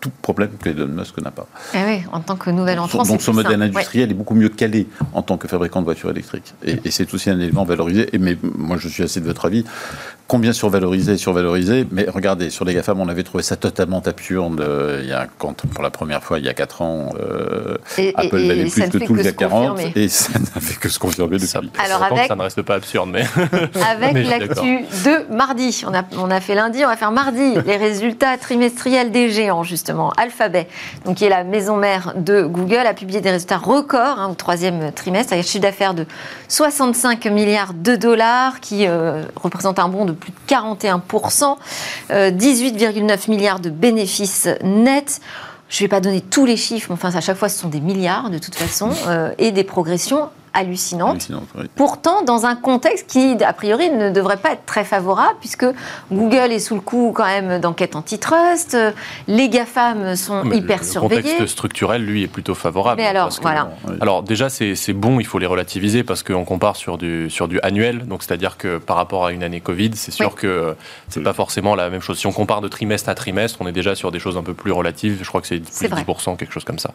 tout 0.03 0.11
problème 0.21 0.49
que 0.61 0.69
Elon 0.69 0.87
Musk 0.87 1.17
n'a 1.21 1.31
pas. 1.31 1.47
Eh 1.73 1.77
oui, 1.85 2.03
en 2.11 2.19
tant 2.19 2.35
que 2.35 2.49
nouvel 2.49 2.77
entrant. 2.77 3.03
Donc 3.03 3.21
son 3.21 3.31
modèle 3.31 3.61
industriel 3.61 4.11
est 4.11 4.13
beaucoup 4.13 4.35
mieux 4.35 4.49
calé 4.49 4.87
en 5.13 5.21
tant 5.21 5.37
que 5.37 5.47
fabricant 5.47 5.79
de 5.79 5.85
voitures 5.85 6.09
électriques. 6.09 6.53
Et, 6.65 6.91
c'est 6.91 7.13
aussi 7.13 7.29
un 7.29 7.39
élément 7.39 7.63
valorisé. 7.63 8.13
Et, 8.13 8.17
mais 8.17 8.37
moi, 8.41 8.75
je 8.77 8.89
suis 8.89 9.03
assez 9.03 9.21
de 9.21 9.25
votre 9.25 9.45
avis. 9.45 9.63
Combien 10.27 10.51
survalorisé, 10.51 11.15
survalorisé? 11.15 11.87
Mais 11.91 12.05
regardez, 12.09 12.49
sur 12.49 12.65
les 12.65 12.73
GAFAM, 12.73 12.99
on 12.99 13.07
avait 13.07 13.23
trouvé 13.23 13.43
ça 13.43 13.55
totalement 13.55 14.01
absurde 14.01 14.59
euh, 14.59 14.99
il 15.03 15.09
y 15.09 15.13
a, 15.13 15.27
quand, 15.37 15.65
pour 15.67 15.83
la 15.83 15.89
première 15.89 16.22
fois, 16.23 16.39
il 16.39 16.45
y 16.45 16.49
a 16.49 16.53
4 16.53 16.81
ans, 16.81 17.09
euh, 17.19 17.77
Apple 18.15 18.47
valait 18.47 18.65
plus 18.65 18.89
que 18.89 18.97
tout 19.05 19.13
le 19.13 19.23
CAC 19.23 19.35
40. 19.35 19.79
Et 19.95 20.07
ça 20.07 20.39
n'a 20.39 20.61
fait 20.61 20.79
que 20.79 20.89
se 20.89 20.99
confirmer 20.99 21.37
depuis. 21.37 21.47
Ça, 21.47 21.61
Alors 21.77 22.03
avec, 22.03 22.27
ça 22.27 22.35
ne 22.35 22.41
reste 22.41 22.61
pas 22.61 22.75
absurde, 22.75 23.09
mais... 23.11 23.23
avec 23.89 24.27
l'actu 24.27 24.81
de 25.05 25.33
mardi, 25.33 25.83
on 25.87 25.93
a, 25.93 26.03
on 26.17 26.31
a 26.31 26.39
fait 26.39 26.55
lundi, 26.55 26.83
on 26.83 26.87
va 26.87 26.97
faire 26.97 27.11
mardi, 27.11 27.55
les 27.65 27.77
résultats 27.77 28.37
trimestriels 28.37 29.11
des 29.11 29.29
géants, 29.29 29.63
justement. 29.63 30.11
Alphabet, 30.17 30.67
donc 31.05 31.17
qui 31.17 31.25
est 31.25 31.29
la 31.29 31.43
maison 31.43 31.77
mère 31.77 32.13
de 32.15 32.43
Google, 32.43 32.85
a 32.85 32.93
publié 32.93 33.21
des 33.21 33.31
résultats 33.31 33.57
records 33.57 34.19
hein, 34.19 34.29
au 34.31 34.35
troisième 34.35 34.91
trimestre, 34.91 35.33
avec 35.33 35.45
un 35.45 35.47
chiffre 35.47 35.63
d'affaires 35.63 35.93
de 35.93 36.05
65 36.47 37.25
milliards 37.27 37.73
de 37.73 37.95
dollars, 37.95 38.59
qui 38.59 38.87
euh, 38.87 39.23
représente 39.35 39.79
un 39.79 39.87
bond 39.87 40.05
de 40.05 40.13
plus 40.13 40.31
de 40.31 40.53
41%, 40.53 41.57
18,9 42.09 42.11
euh, 42.11 43.17
milliards 43.27 43.59
de 43.59 43.69
bénéfices 43.69 44.47
nets. 44.63 45.21
Je 45.73 45.79
ne 45.79 45.85
vais 45.85 45.89
pas 45.89 46.01
donner 46.01 46.21
tous 46.21 46.45
les 46.45 46.55
chiffres, 46.55 46.85
mais 46.91 46.93
enfin, 46.93 47.09
à 47.15 47.19
chaque 47.19 47.35
fois, 47.35 47.49
ce 47.49 47.59
sont 47.59 47.67
des 47.67 47.79
milliards 47.79 48.29
de 48.29 48.37
toute 48.37 48.53
façon, 48.53 48.91
euh, 49.07 49.33
et 49.39 49.51
des 49.51 49.63
progressions 49.63 50.29
hallucinante. 50.53 51.29
Pourtant, 51.75 52.23
dans 52.23 52.45
un 52.45 52.55
contexte 52.55 53.09
qui, 53.09 53.35
a 53.43 53.53
priori, 53.53 53.89
ne 53.89 54.09
devrait 54.09 54.37
pas 54.37 54.53
être 54.53 54.65
très 54.65 54.83
favorable, 54.83 55.35
puisque 55.39 55.65
Google 56.11 56.51
est 56.51 56.59
sous 56.59 56.75
le 56.75 56.81
coup 56.81 57.11
quand 57.15 57.25
même 57.25 57.59
d'enquête 57.59 57.95
antitrust, 57.95 58.77
les 59.27 59.49
GAFAM 59.49 60.15
sont 60.15 60.49
hyper 60.51 60.83
surveillés. 60.83 61.21
Le 61.21 61.29
contexte 61.31 61.53
structurel, 61.53 62.05
lui, 62.05 62.23
est 62.23 62.27
plutôt 62.27 62.55
favorable. 62.55 63.01
Mais 63.01 63.07
alors, 63.07 63.29
voilà. 63.41 63.71
alors 64.01 64.23
déjà, 64.23 64.49
c'est 64.49 64.93
bon, 64.93 65.19
il 65.19 65.25
faut 65.25 65.39
les 65.39 65.45
relativiser, 65.45 66.03
parce 66.03 66.23
qu'on 66.23 66.45
compare 66.45 66.75
sur 66.75 66.97
du, 66.97 67.29
sur 67.29 67.47
du 67.47 67.59
annuel, 67.61 68.05
donc 68.07 68.23
c'est-à-dire 68.23 68.57
que 68.57 68.77
par 68.77 68.95
rapport 68.95 69.25
à 69.25 69.31
une 69.31 69.43
année 69.43 69.61
Covid, 69.61 69.91
c'est 69.95 70.11
sûr 70.11 70.35
que 70.35 70.75
c'est 71.09 71.23
pas 71.23 71.33
forcément 71.33 71.75
la 71.75 71.89
même 71.89 72.01
chose. 72.01 72.19
Si 72.19 72.27
on 72.27 72.31
compare 72.31 72.61
de 72.61 72.67
trimestre 72.67 73.09
à 73.09 73.15
trimestre, 73.15 73.59
on 73.61 73.67
est 73.67 73.71
déjà 73.71 73.95
sur 73.95 74.11
des 74.11 74.19
choses 74.19 74.37
un 74.37 74.43
peu 74.43 74.53
plus 74.53 74.71
relatives, 74.71 75.19
je 75.21 75.27
crois 75.27 75.41
que 75.41 75.47
c'est 75.47 75.59
plus 75.59 75.89
de 75.89 75.95
10%, 75.95 76.37
quelque 76.37 76.53
chose 76.53 76.63
comme 76.63 76.79
ça. 76.79 76.91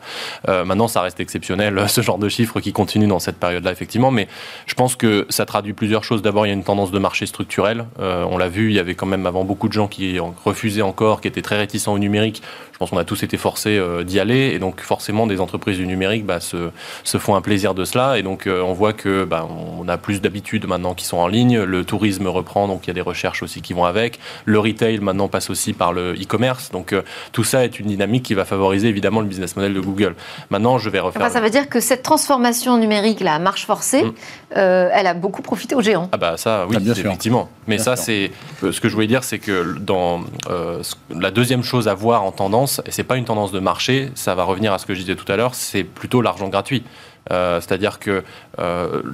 Euh, 0.48 0.64
maintenant, 0.64 0.88
ça 0.88 1.02
reste 1.02 1.20
exceptionnel, 1.20 1.84
ce 1.88 2.00
genre 2.00 2.18
de 2.18 2.28
chiffres 2.28 2.60
qui 2.60 2.72
continuent 2.72 3.08
dans 3.08 3.18
cette 3.18 3.36
période 3.36 3.47
période-là, 3.48 3.72
effectivement. 3.72 4.10
Mais 4.10 4.28
je 4.66 4.74
pense 4.74 4.96
que 4.96 5.26
ça 5.28 5.46
traduit 5.46 5.72
plusieurs 5.72 6.04
choses. 6.04 6.22
D'abord, 6.22 6.46
il 6.46 6.50
y 6.50 6.52
a 6.52 6.54
une 6.54 6.64
tendance 6.64 6.90
de 6.90 6.98
marché 6.98 7.26
structurel. 7.26 7.86
Euh, 7.98 8.24
on 8.30 8.38
l'a 8.38 8.48
vu, 8.48 8.68
il 8.68 8.74
y 8.74 8.78
avait 8.78 8.94
quand 8.94 9.06
même 9.06 9.26
avant 9.26 9.44
beaucoup 9.44 9.68
de 9.68 9.72
gens 9.72 9.88
qui 9.88 10.18
refusaient 10.44 10.82
encore, 10.82 11.20
qui 11.20 11.28
étaient 11.28 11.42
très 11.42 11.56
réticents 11.56 11.92
au 11.92 11.98
numérique. 11.98 12.42
Je 12.78 12.84
pense 12.84 12.90
qu'on 12.90 12.98
a 12.98 13.04
tous 13.04 13.24
été 13.24 13.36
forcés 13.36 13.76
euh, 13.76 14.04
d'y 14.04 14.20
aller. 14.20 14.52
Et 14.54 14.60
donc, 14.60 14.80
forcément, 14.82 15.26
des 15.26 15.40
entreprises 15.40 15.78
du 15.78 15.86
numérique 15.86 16.24
bah, 16.24 16.38
se, 16.38 16.70
se, 17.02 17.18
font 17.18 17.34
un 17.34 17.40
plaisir 17.40 17.74
de 17.74 17.84
cela. 17.84 18.18
Et 18.18 18.22
donc, 18.22 18.46
euh, 18.46 18.62
on 18.62 18.72
voit 18.72 18.92
que 18.92 19.24
bah, 19.24 19.48
on 19.78 19.88
a 19.88 19.98
plus 19.98 20.20
d'habitudes 20.20 20.66
maintenant 20.66 20.94
qui 20.94 21.04
sont 21.04 21.16
en 21.16 21.26
ligne. 21.26 21.60
Le 21.60 21.84
tourisme 21.84 22.28
reprend, 22.28 22.68
donc 22.68 22.86
il 22.86 22.88
y 22.88 22.90
a 22.92 22.94
des 22.94 23.00
recherches 23.00 23.42
aussi 23.42 23.62
qui 23.62 23.72
vont 23.72 23.84
avec. 23.84 24.20
Le 24.44 24.60
retail 24.60 25.00
maintenant 25.00 25.26
passe 25.26 25.50
aussi 25.50 25.72
par 25.72 25.92
le 25.92 26.14
e-commerce. 26.14 26.70
Donc, 26.70 26.94
tout 27.32 27.44
ça 27.44 27.64
est 27.64 27.80
une 27.80 27.86
dynamique 27.86 28.22
qui 28.22 28.34
va 28.34 28.44
favoriser 28.44 28.86
évidemment 28.86 29.20
le 29.20 29.26
business 29.26 29.56
model 29.56 29.74
de 29.74 29.80
Google. 29.80 30.14
Maintenant, 30.50 30.78
je 30.78 30.88
vais 30.88 31.00
refaire. 31.00 31.28
ça 31.30 31.40
veut 31.40 31.50
dire 31.50 31.68
que 31.68 31.80
cette 31.80 32.02
transformation 32.02 32.78
numérique, 32.78 33.20
la 33.20 33.38
marche 33.38 33.66
forcée, 33.66 34.04
mm. 34.04 34.12
euh, 34.56 34.90
elle 34.92 35.06
a 35.06 35.14
beaucoup 35.14 35.42
profité 35.42 35.74
aux 35.74 35.82
géants. 35.82 36.08
Ah 36.12 36.16
bah 36.16 36.36
ça, 36.36 36.66
oui, 36.68 36.76
ah, 36.78 36.90
effectivement. 36.90 37.48
Mais 37.66 37.78
ça, 37.78 37.96
c'est 37.96 38.30
euh, 38.62 38.72
ce 38.72 38.80
que 38.80 38.88
je 38.88 38.94
voulais 38.94 39.06
dire, 39.06 39.24
c'est 39.24 39.38
que 39.38 39.78
dans 39.78 40.20
euh, 40.50 40.82
la 41.10 41.30
deuxième 41.30 41.62
chose 41.62 41.88
à 41.88 41.94
voir 41.94 42.24
en 42.24 42.32
tendance, 42.32 42.67
et 42.84 42.90
c'est 42.90 43.04
pas 43.04 43.16
une 43.16 43.24
tendance 43.24 43.52
de 43.52 43.60
marché, 43.60 44.10
ça 44.14 44.34
va 44.34 44.44
revenir 44.44 44.72
à 44.72 44.78
ce 44.78 44.86
que 44.86 44.94
je 44.94 45.00
disais 45.00 45.16
tout 45.16 45.30
à 45.30 45.36
l'heure, 45.36 45.54
c'est 45.54 45.84
plutôt 45.84 46.22
l'argent 46.22 46.48
gratuit. 46.48 46.82
C'est-à-dire 47.30 47.98
que 47.98 48.24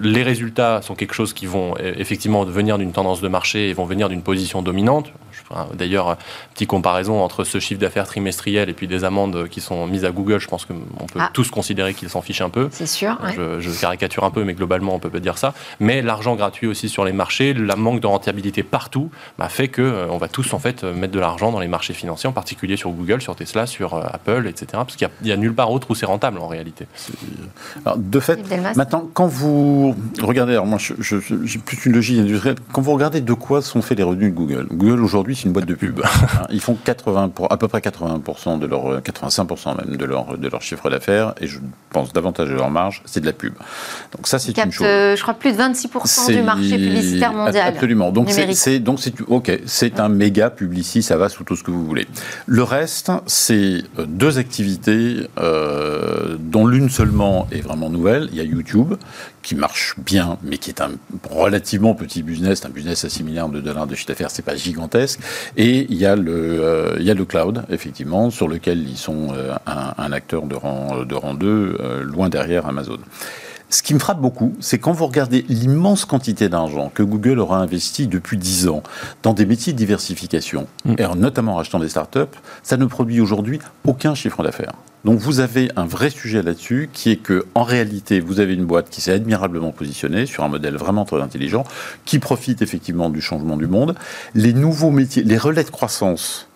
les 0.01 0.23
résultats 0.23 0.83
sont 0.83 0.95
quelque 0.95 1.15
chose 1.15 1.33
qui 1.33 1.47
vont 1.47 1.77
effectivement 1.79 2.45
venir 2.45 2.79
d'une 2.79 2.93
tendance 2.93 3.21
de 3.21 3.27
marché 3.27 3.71
et 3.71 3.73
vont 3.73 3.87
venir 3.87 4.09
d'une 4.09 4.23
position 4.23 4.63
dominante. 4.63 5.11
D'ailleurs, 5.75 6.17
petite 6.53 6.69
comparaison 6.69 7.23
entre 7.23 7.45
ce 7.45 7.59
chiffre 7.59 7.81
d'affaires 7.81 8.07
trimestriel 8.07 8.69
et 8.69 8.73
puis 8.73 8.87
des 8.87 9.05
amendes 9.05 9.49
qui 9.49 9.61
sont 9.61 9.87
mises 9.87 10.05
à 10.05 10.11
Google, 10.11 10.39
je 10.39 10.49
pense 10.49 10.65
qu'on 10.65 10.75
peut 10.75 11.21
ah. 11.21 11.31
tous 11.33 11.51
considérer 11.51 11.95
qu'ils 11.95 12.11
s'en 12.11 12.23
fichent 12.23 12.41
un 12.41 12.51
peu. 12.51 12.69
C'est 12.71 12.87
sûr. 12.87 13.19
Je, 13.61 13.81
caricature 13.81 14.25
un 14.25 14.31
peu, 14.31 14.45
mais 14.45 14.55
globalement, 14.55 14.95
on 14.95 14.99
peut 14.99 15.11
pas 15.11 15.21
dire 15.21 15.37
ça. 15.37 15.53
Mais 15.81 16.01
l'argent 16.01 16.37
gratuit 16.37 16.67
aussi 16.67 16.89
sur 16.89 17.05
les 17.05 17.13
marchés, 17.13 17.53
la 17.53 17.77
manque 17.77 18.01
de 18.01 18.07
rentabilité 18.07 18.63
partout, 18.63 19.11
bah, 19.39 19.49
fait 19.49 19.69
que 19.69 19.83
euh, 19.83 20.07
on 20.11 20.17
va 20.17 20.29
tous 20.29 20.55
en 20.55 20.59
fait 20.59 20.85
mettre 20.85 21.13
de 21.13 21.21
l'argent 21.21 21.53
dans 21.53 21.61
les 21.61 21.69
marchés 21.69 21.93
financiers, 21.93 22.29
en 22.29 22.33
particulier 22.33 22.77
sur 22.77 22.91
Google, 22.91 23.21
sur 23.21 23.37
Tesla, 23.37 23.67
sur 23.67 23.95
euh, 23.95 24.03
Apple, 24.11 24.47
etc. 24.49 24.67
Parce 24.73 24.97
qu'il 24.97 25.09
n'y 25.23 25.33
a, 25.33 25.37
nulle 25.37 25.55
part 25.55 25.71
autre 25.71 25.91
où 25.91 25.95
c'est 25.95 26.07
rentable 26.07 26.39
en 26.39 26.47
réalité. 26.47 26.87
Alors, 27.85 27.99
de 27.99 28.21
fait, 28.21 28.41
maintenant, 28.77 29.09
quand 29.13 29.27
vous 29.27 29.95
regardez, 30.21 30.53
alors 30.53 30.67
moi, 30.67 30.79
j'ai 30.79 31.59
plus 31.59 31.87
une 31.87 31.93
logique 31.93 32.19
industrielle. 32.19 32.57
Quand 32.73 32.81
vous 32.81 32.93
regardez 32.93 33.21
de 33.21 33.33
quoi 33.33 33.63
sont 33.63 33.83
faits 33.83 33.99
les 33.99 34.05
revenus 34.05 34.31
de 34.31 34.37
Google, 34.37 34.67
Google 34.71 35.03
aujourd'hui 35.03 35.37
une 35.45 35.53
boîte 35.53 35.67
de 35.67 35.75
pub. 35.75 36.01
Ils 36.51 36.61
font 36.61 36.75
80 36.75 37.31
pour, 37.31 37.53
à 37.53 37.57
peu 37.57 37.69
près 37.69 37.81
80% 37.81 38.59
de 38.59 38.67
leur 38.67 39.01
85% 39.01 39.87
même 39.87 39.97
de 39.97 40.05
leur 40.05 40.39
de 40.39 40.49
leur 40.49 40.63
chiffre 40.63 40.91
d'affaires 40.91 41.35
et 41.41 41.47
je 41.47 41.59
pense 41.91 42.13
davantage 42.13 42.49
de 42.49 42.55
leur 42.55 42.71
marge, 42.71 43.03
c'est 43.05 43.21
de 43.21 43.27
la 43.27 43.33
pub. 43.33 43.55
Donc 44.15 44.27
ça 44.27 44.39
c'est 44.39 44.57
une 44.57 44.73
chose. 44.73 44.87
Euh, 44.87 45.17
je 45.17 45.23
crois 45.23 45.35
plus 45.35 45.53
de 45.53 45.59
26% 45.59 46.33
du 46.33 46.43
marché 46.43 46.77
publicitaire 46.77 47.33
mondial. 47.33 47.69
Absolument. 47.69 48.11
Donc 48.11 48.31
c'est 48.31 48.79
donc 48.79 49.01
c'est 49.01 49.15
ok, 49.27 49.61
c'est 49.67 50.01
un 50.01 50.09
méga 50.09 50.51
publici, 50.51 51.03
ça 51.03 51.17
va 51.17 51.29
sous 51.29 51.45
tout 51.45 51.57
ce 51.57 51.63
que 51.63 51.71
vous 51.71 51.85
voulez. 51.85 52.07
Le 52.47 52.63
reste 52.63 53.11
c'est 53.27 53.83
euh, 53.99 54.07
deux 54.07 54.39
activités 54.39 55.29
euh, 55.39 56.37
dont 56.39 56.67
l'une 56.67 56.91
seulement 56.91 57.47
est 57.53 57.61
vraiment 57.61 57.91
nouvelle. 57.91 58.29
Il 58.33 58.39
y 58.39 58.41
a 58.41 58.45
YouTube 58.45 58.95
qui 59.45 59.55
marche 59.55 59.95
bien, 59.99 60.39
mais 60.43 60.59
qui 60.59 60.71
est 60.71 60.81
un 60.81 60.93
relativement 61.31 61.95
petit 61.95 62.23
business, 62.23 62.65
un 62.65 62.71
business 62.71 63.05
à 63.05 63.11
6 63.11 63.23
milliards 63.23 63.51
de 63.51 63.61
dollars 63.61 63.87
de 63.87 63.95
chiffre 63.95 64.09
d'affaires, 64.09 64.31
c'est 64.31 64.43
pas 64.43 64.57
gigantesque. 64.57 65.21
Et 65.57 65.87
il 65.91 65.97
y 65.97 66.07
a 66.07 66.17
le, 66.17 66.33
euh, 66.33 66.97
il 66.99 67.05
y 67.05 67.11
a 67.11 67.15
le 67.15 67.25
cloud, 67.25 67.65
effectivement, 67.69 68.31
sur 68.31 68.49
lequel 68.49 68.89
ils 68.89 68.97
sont 68.97 69.29
euh, 69.35 69.55
un, 69.67 70.13
acteur 70.13 70.47
de 70.47 70.55
rang, 70.55 71.05
de 71.05 71.15
rang 71.15 71.35
2, 71.35 71.47
euh, 71.47 72.03
loin 72.03 72.31
derrière 72.31 72.67
Amazon. 72.67 72.99
Ce 73.69 73.83
qui 73.83 73.93
me 73.93 73.99
frappe 73.99 74.21
beaucoup, 74.21 74.55
c'est 74.61 74.79
quand 74.79 74.93
vous 74.93 75.07
regardez 75.07 75.45
l'immense 75.49 76.07
quantité 76.07 76.49
d'argent 76.49 76.91
que 76.95 77.03
Google 77.03 77.39
aura 77.39 77.59
investi 77.59 78.07
depuis 78.07 78.39
10 78.39 78.69
ans 78.69 78.83
dans 79.23 79.35
des 79.35 79.45
métiers 79.45 79.75
de 79.75 79.79
diversification, 79.79 80.69
mm. 80.87 80.95
et 80.99 81.07
notamment 81.17 81.53
en 81.53 81.57
rachetant 81.57 81.81
des 81.81 81.89
startups, 81.91 82.21
ça 82.63 82.79
ne 82.79 82.87
produit 82.87 83.21
aujourd'hui 83.21 83.59
aucun 83.87 84.15
chiffre 84.15 84.43
d'affaires. 84.43 84.73
Donc 85.05 85.19
vous 85.19 85.41
avez 85.41 85.71
un 85.77 85.85
vrai 85.85 86.09
sujet 86.09 86.43
là-dessus 86.43 86.89
qui 86.93 87.11
est 87.11 87.17
que 87.17 87.45
en 87.55 87.63
réalité 87.63 88.21
vous 88.21 88.41
avez 88.41 88.55
une 88.55 88.65
boîte 88.65 88.89
qui 88.89 89.01
s'est 89.01 89.13
admirablement 89.13 89.71
positionnée 89.71 90.25
sur 90.25 90.45
un 90.45 90.49
modèle 90.49 90.77
vraiment 90.77 91.05
très 91.05 91.21
intelligent 91.21 91.65
qui 92.05 92.19
profite 92.19 92.63
effectivement 92.63 93.11
du 93.11 93.21
changement 93.21 93.57
du 93.57 93.67
monde. 93.67 93.95
Les 94.35 94.55
nouveaux 94.55 94.91
métiers, 94.91 95.23
les 95.23 95.39
relais 95.39 95.65
de 95.65 95.71
croissance 95.71 96.49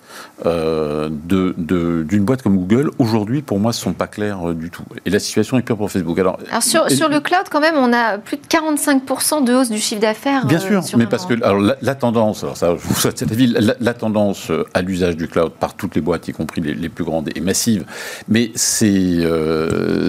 euh, 0.47 1.09
d'une 1.11 2.25
boîte 2.25 2.43
comme 2.43 2.57
Google, 2.57 2.91
aujourd'hui, 2.99 3.43
pour 3.43 3.59
moi, 3.59 3.71
ne 3.71 3.75
sont 3.75 3.93
pas 3.93 4.07
clairs 4.07 4.51
euh, 4.51 4.55
du 4.55 4.71
tout. 4.71 4.85
Et 5.05 5.11
la 5.11 5.19
situation 5.19 5.59
est 5.59 5.63
pire 5.63 5.77
pour 5.77 5.91
Facebook. 5.91 6.19
Alors, 6.19 6.39
sur, 6.61 6.89
sur, 6.91 7.09
le 7.09 7.21
cloud, 7.21 7.45
quand 7.51 7.61
même, 7.61 7.75
on 7.77 7.93
a 7.93 8.19
plus 8.19 8.37
de 8.37 8.43
45% 8.43 9.45
de 9.45 9.55
hausse 9.55 9.71
du 9.71 9.79
chiffre 9.79 10.01
d'affaires. 10.01 10.47
Bien 10.47 10.59
sûr, 10.59 10.83
mais 10.97 11.07
parce 11.07 11.27
que 11.27 11.35
alors, 11.43 11.61
la, 11.81 11.95
tendance, 11.95 12.45
alors 12.45 12.57
ça, 12.57 12.77
je 12.77 12.87
vous 12.87 12.95
souhaite 12.95 13.19
cette 13.19 13.33
avis, 13.33 13.47
la, 13.47 13.95
tendance 13.95 14.53
à 14.75 14.83
l'usage 14.83 15.17
du 15.17 15.27
cloud 15.27 15.53
par 15.59 15.75
toutes 15.75 15.97
les 15.97 16.01
boîtes, 16.01 16.29
y 16.29 16.33
compris 16.33 16.61
les, 16.61 16.89
plus 16.89 17.05
grandes, 17.05 17.31
est 17.35 17.41
massive. 17.41 17.85
Mais 18.29 18.53
c'est 18.55 19.19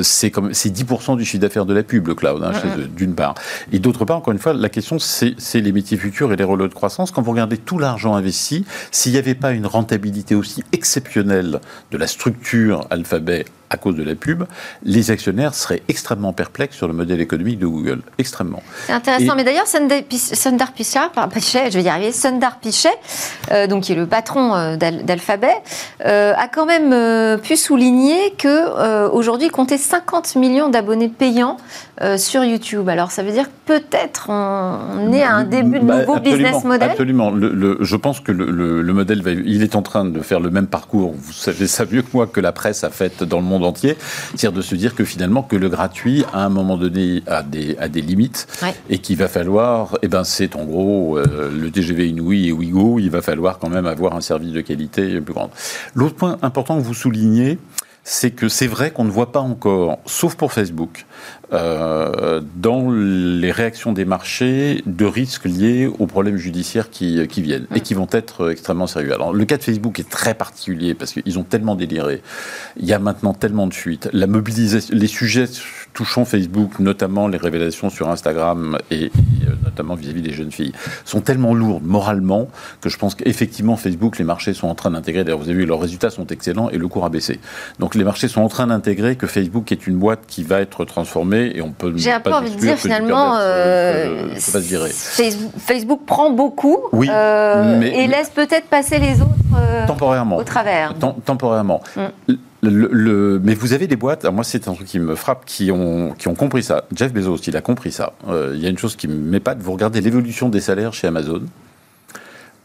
c'est 0.03 0.29
10% 0.29 1.17
du 1.17 1.25
chiffre 1.25 1.41
d'affaires 1.41 1.65
de 1.65 1.73
la 1.73 1.83
pub, 1.83 2.07
le 2.07 2.15
cloud, 2.15 2.43
hein, 2.43 2.51
d'une 2.95 3.15
part. 3.15 3.35
Et 3.71 3.79
d'autre 3.79 4.05
part, 4.05 4.17
encore 4.17 4.33
une 4.33 4.39
fois, 4.39 4.53
la 4.53 4.69
question, 4.69 4.97
c'est 4.99 5.35
les 5.55 5.71
métiers 5.71 5.97
futurs 5.97 6.31
et 6.33 6.35
les 6.35 6.43
relais 6.43 6.67
de 6.67 6.73
croissance. 6.73 7.11
Quand 7.11 7.21
vous 7.21 7.31
regardez 7.31 7.57
tout 7.57 7.79
l'argent 7.79 8.15
investi, 8.15 8.65
s'il 8.91 9.11
n'y 9.13 9.17
avait 9.17 9.35
pas 9.35 9.51
une 9.51 9.65
rentabilité 9.65 9.98
aussi 10.35 10.63
exceptionnelle 10.71 11.59
de 11.91 11.97
la 11.97 12.07
structure 12.07 12.87
Alphabet 12.89 13.45
à 13.69 13.77
cause 13.77 13.95
de 13.95 14.03
la 14.03 14.15
pub, 14.15 14.43
les 14.83 15.11
actionnaires 15.11 15.53
seraient 15.53 15.83
extrêmement 15.87 16.33
perplexes 16.33 16.75
sur 16.75 16.87
le 16.87 16.93
modèle 16.93 17.21
économique 17.21 17.59
de 17.59 17.67
Google. 17.67 18.01
Extrêmement. 18.17 18.63
C'est 18.87 18.93
intéressant. 18.93 19.35
Mais 19.35 19.43
d'ailleurs, 19.43 19.67
Sundar 19.67 20.71
Pichai, 20.73 20.99
je 21.71 21.77
vais 21.77 21.83
y 21.83 21.89
arriver, 21.89 22.11
Sundar 22.11 22.59
Pichai, 22.59 22.89
euh, 23.51 23.67
donc 23.67 23.83
qui 23.83 23.91
est 23.91 23.95
le 23.95 24.07
patron 24.07 24.55
euh, 24.55 24.75
d'Alphabet, 24.75 25.55
euh, 26.05 26.33
a 26.35 26.47
quand 26.47 26.65
même 26.65 27.39
pu 27.39 27.55
souligner 27.55 28.33
que 28.37 29.09
aujourd'hui, 29.09 29.49
comptait 29.49 29.77
50 29.77 30.35
millions 30.35 30.69
d'abonnés 30.69 31.09
payants 31.09 31.57
sur 32.17 32.43
YouTube. 32.43 32.87
Alors, 32.89 33.11
ça 33.11 33.23
veut 33.23 33.31
dire 33.31 33.45
que 33.45 33.79
peut-être 33.79 34.29
on, 34.29 35.11
est 35.13 35.23
à 35.23 35.33
un 35.33 35.43
début 35.43 35.79
de 35.79 35.85
bah, 35.85 35.99
nouveau 35.99 36.19
business 36.19 36.63
model. 36.63 36.91
Absolument. 36.91 37.29
Le, 37.29 37.77
je 37.81 37.95
pense 37.95 38.19
que 38.19 38.31
le, 38.31 38.81
le, 38.81 38.93
modèle, 38.93 39.21
va, 39.21 39.31
il 39.31 39.63
est 39.63 39.75
en 39.75 39.81
train 39.81 40.05
de 40.05 40.21
faire 40.21 40.39
le 40.39 40.49
même 40.49 40.67
parcours. 40.67 41.13
Vous 41.15 41.33
savez 41.33 41.67
ça 41.67 41.85
mieux 41.89 42.01
que 42.01 42.09
moi 42.13 42.27
que 42.27 42.39
la 42.39 42.51
presse 42.51 42.83
a 42.83 42.89
fait 42.89 43.23
dans 43.23 43.37
le 43.37 43.45
monde 43.45 43.58
entier, 43.65 43.97
c'est-à-dire 44.35 44.51
de 44.51 44.61
se 44.61 44.75
dire 44.75 44.95
que 44.95 45.03
finalement 45.03 45.43
que 45.43 45.55
le 45.55 45.69
gratuit, 45.69 46.23
à 46.33 46.45
un 46.45 46.49
moment 46.49 46.77
donné, 46.77 47.23
a 47.27 47.43
des, 47.43 47.77
a 47.79 47.87
des 47.87 48.01
limites 48.01 48.47
et 48.89 48.99
qu'il 48.99 49.17
va 49.17 49.27
falloir, 49.27 49.95
et 49.95 49.97
eh 50.03 50.07
ben 50.07 50.23
c'est 50.23 50.55
en 50.55 50.65
gros 50.65 51.17
euh, 51.17 51.49
le 51.51 51.71
TGV 51.71 52.09
Inouï 52.09 52.47
et 52.47 52.51
Ouigo, 52.51 52.99
il 52.99 53.09
va 53.09 53.21
falloir 53.21 53.59
quand 53.59 53.69
même 53.69 53.85
avoir 53.85 54.15
un 54.15 54.21
service 54.21 54.51
de 54.51 54.61
qualité 54.61 55.21
plus 55.21 55.33
grand. 55.33 55.49
L'autre 55.95 56.15
point 56.15 56.37
important 56.41 56.77
que 56.77 56.83
vous 56.83 56.93
soulignez, 56.93 57.57
c'est 58.03 58.31
que 58.31 58.49
c'est 58.49 58.67
vrai 58.67 58.91
qu'on 58.91 59.03
ne 59.03 59.11
voit 59.11 59.31
pas 59.31 59.39
encore, 59.39 59.99
sauf 60.05 60.35
pour 60.35 60.51
Facebook, 60.51 61.05
euh, 61.51 62.41
dans 62.55 62.91
les 62.91 63.51
réactions 63.51 63.91
des 63.93 64.05
marchés 64.05 64.83
de 64.85 65.05
risques 65.05 65.45
liés 65.45 65.87
aux 65.87 66.07
problèmes 66.07 66.37
judiciaires 66.37 66.89
qui, 66.89 67.27
qui 67.27 67.41
viennent 67.41 67.67
et 67.73 67.81
qui 67.81 67.93
vont 67.93 68.07
être 68.11 68.51
extrêmement 68.51 68.87
sérieux. 68.87 69.13
Alors 69.13 69.33
le 69.33 69.45
cas 69.45 69.57
de 69.57 69.63
Facebook 69.63 69.99
est 69.99 70.09
très 70.09 70.33
particulier 70.33 70.93
parce 70.93 71.13
qu'ils 71.13 71.39
ont 71.39 71.43
tellement 71.43 71.75
déliré. 71.75 72.21
Il 72.77 72.85
y 72.85 72.93
a 72.93 72.99
maintenant 72.99 73.33
tellement 73.33 73.67
de 73.67 73.73
fuites. 73.73 74.09
La 74.13 74.27
mobilisation, 74.27 74.93
les 74.95 75.07
sujets 75.07 75.47
touchant 75.93 76.25
Facebook, 76.25 76.79
notamment 76.79 77.27
les 77.27 77.37
révélations 77.37 77.89
sur 77.89 78.09
Instagram 78.09 78.77
et, 78.91 79.05
euh, 79.05 79.51
notamment 79.63 79.95
vis-à-vis 79.95 80.21
des 80.21 80.33
jeunes 80.33 80.51
filles, 80.51 80.73
sont 81.05 81.21
tellement 81.21 81.53
lourdes 81.53 81.83
moralement 81.83 82.47
que 82.81 82.89
je 82.89 82.97
pense 82.97 83.15
qu'effectivement 83.15 83.75
Facebook, 83.75 84.17
les 84.17 84.25
marchés 84.25 84.53
sont 84.53 84.67
en 84.67 84.75
train 84.75 84.91
d'intégrer. 84.91 85.23
D'ailleurs, 85.23 85.39
vous 85.39 85.49
avez 85.49 85.57
vu, 85.57 85.65
leurs 85.65 85.79
résultats 85.79 86.09
sont 86.09 86.27
excellents 86.27 86.69
et 86.69 86.77
le 86.77 86.87
cours 86.87 87.05
a 87.05 87.09
baissé. 87.09 87.39
Donc 87.79 87.95
les 87.95 88.03
marchés 88.03 88.27
sont 88.27 88.41
en 88.41 88.49
train 88.49 88.67
d'intégrer 88.67 89.15
que 89.15 89.27
Facebook 89.27 89.71
est 89.71 89.87
une 89.87 89.97
boîte 89.97 90.21
qui 90.27 90.43
va 90.43 90.59
être 90.61 90.85
transformée 90.85 91.51
et 91.55 91.61
on 91.61 91.71
peut. 91.71 91.93
J'ai 91.95 92.11
un 92.11 92.19
peu 92.19 92.33
envie 92.33 92.51
de 92.51 92.59
dire 92.59 92.77
finalement, 92.77 93.35
euh, 93.37 94.35
Facebook 94.35 96.01
prend 96.05 96.31
beaucoup 96.31 96.77
euh, 96.93 97.81
et 97.81 98.07
laisse 98.07 98.29
peut-être 98.29 98.67
passer 98.67 98.99
les 98.99 99.21
autres 99.21 99.29
euh, 99.57 99.87
temporairement 99.87 100.37
au 100.37 100.43
travers. 100.43 100.93
temporairement. 101.25 101.81
Mm. 101.95 102.33
Le, 102.61 103.39
mais 103.41 103.53
vous 103.53 103.71
avez 103.71 103.87
des 103.87 103.95
boîtes, 103.95 104.25
moi 104.25 104.43
c'est 104.43 104.67
un 104.67 104.73
truc 104.73 104.87
qui 104.87 104.99
me 104.99 105.15
frappe, 105.15 105.45
qui 105.45 105.71
ont, 105.71 106.13
qui 106.17 106.27
ont 106.27 106.35
compris 106.35 106.61
ça. 106.61 106.85
Jeff 106.93 107.13
Bezos, 107.13 107.37
il 107.47 107.55
a 107.55 107.61
compris 107.61 107.91
ça. 107.91 108.13
Il 108.27 108.59
y 108.59 108.65
a 108.65 108.69
une 108.69 108.77
chose 108.77 108.95
qui 108.97 109.07
m'épate, 109.07 109.59
vous 109.59 109.71
regardez 109.71 110.01
l'évolution 110.01 110.49
des 110.49 110.59
salaires 110.59 110.93
chez 110.93 111.07
Amazon. 111.07 111.41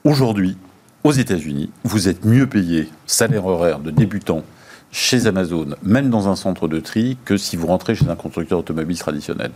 Aujourd'hui, 0.02 0.56
aux 1.04 1.12
États-Unis, 1.12 1.70
vous 1.84 2.08
êtes 2.08 2.24
mieux 2.24 2.48
payé, 2.48 2.88
salaire 3.06 3.46
horaire 3.46 3.78
de 3.78 3.90
débutant, 3.90 4.42
chez 4.90 5.26
Amazon, 5.26 5.76
même 5.82 6.10
dans 6.10 6.28
un 6.28 6.36
centre 6.36 6.66
de 6.66 6.80
tri, 6.80 7.16
que 7.24 7.36
si 7.36 7.56
vous 7.56 7.66
rentrez 7.66 7.94
chez 7.94 8.08
un 8.08 8.16
constructeur 8.16 8.58
automobile 8.58 8.98
traditionnel. 8.98 9.50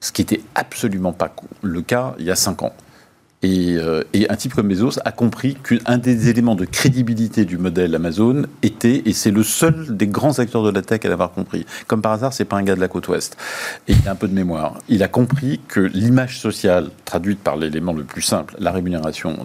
Ce 0.00 0.12
qui 0.12 0.22
n'était 0.22 0.42
absolument 0.54 1.12
pas 1.12 1.34
le 1.62 1.82
cas 1.82 2.14
il 2.18 2.26
y 2.26 2.30
a 2.30 2.36
cinq 2.36 2.62
ans. 2.62 2.74
Euh, 3.44 4.02
et, 4.12 4.30
un 4.30 4.36
type 4.36 4.54
comme 4.54 4.68
Bezos 4.68 4.98
a 5.04 5.12
compris 5.12 5.56
qu'un 5.56 5.98
des 5.98 6.28
éléments 6.28 6.54
de 6.54 6.64
crédibilité 6.64 7.44
du 7.44 7.58
modèle 7.58 7.94
Amazon 7.94 8.44
était, 8.62 9.02
et 9.04 9.12
c'est 9.12 9.30
le 9.30 9.42
seul 9.42 9.96
des 9.96 10.06
grands 10.06 10.38
acteurs 10.38 10.62
de 10.62 10.70
la 10.70 10.82
tech 10.82 11.00
à 11.04 11.08
l'avoir 11.08 11.32
compris. 11.32 11.66
Comme 11.86 12.02
par 12.02 12.12
hasard, 12.12 12.32
c'est 12.32 12.44
pas 12.44 12.56
un 12.56 12.62
gars 12.62 12.74
de 12.74 12.80
la 12.80 12.88
côte 12.88 13.08
ouest. 13.08 13.36
Et 13.88 13.92
il 13.92 14.08
a 14.08 14.12
un 14.12 14.14
peu 14.14 14.28
de 14.28 14.34
mémoire. 14.34 14.78
Il 14.88 15.02
a 15.02 15.08
compris 15.08 15.60
que 15.68 15.80
l'image 15.80 16.40
sociale, 16.40 16.90
traduite 17.04 17.38
par 17.38 17.56
l'élément 17.56 17.92
le 17.92 18.04
plus 18.04 18.22
simple, 18.22 18.56
la 18.58 18.72
rémunération 18.72 19.38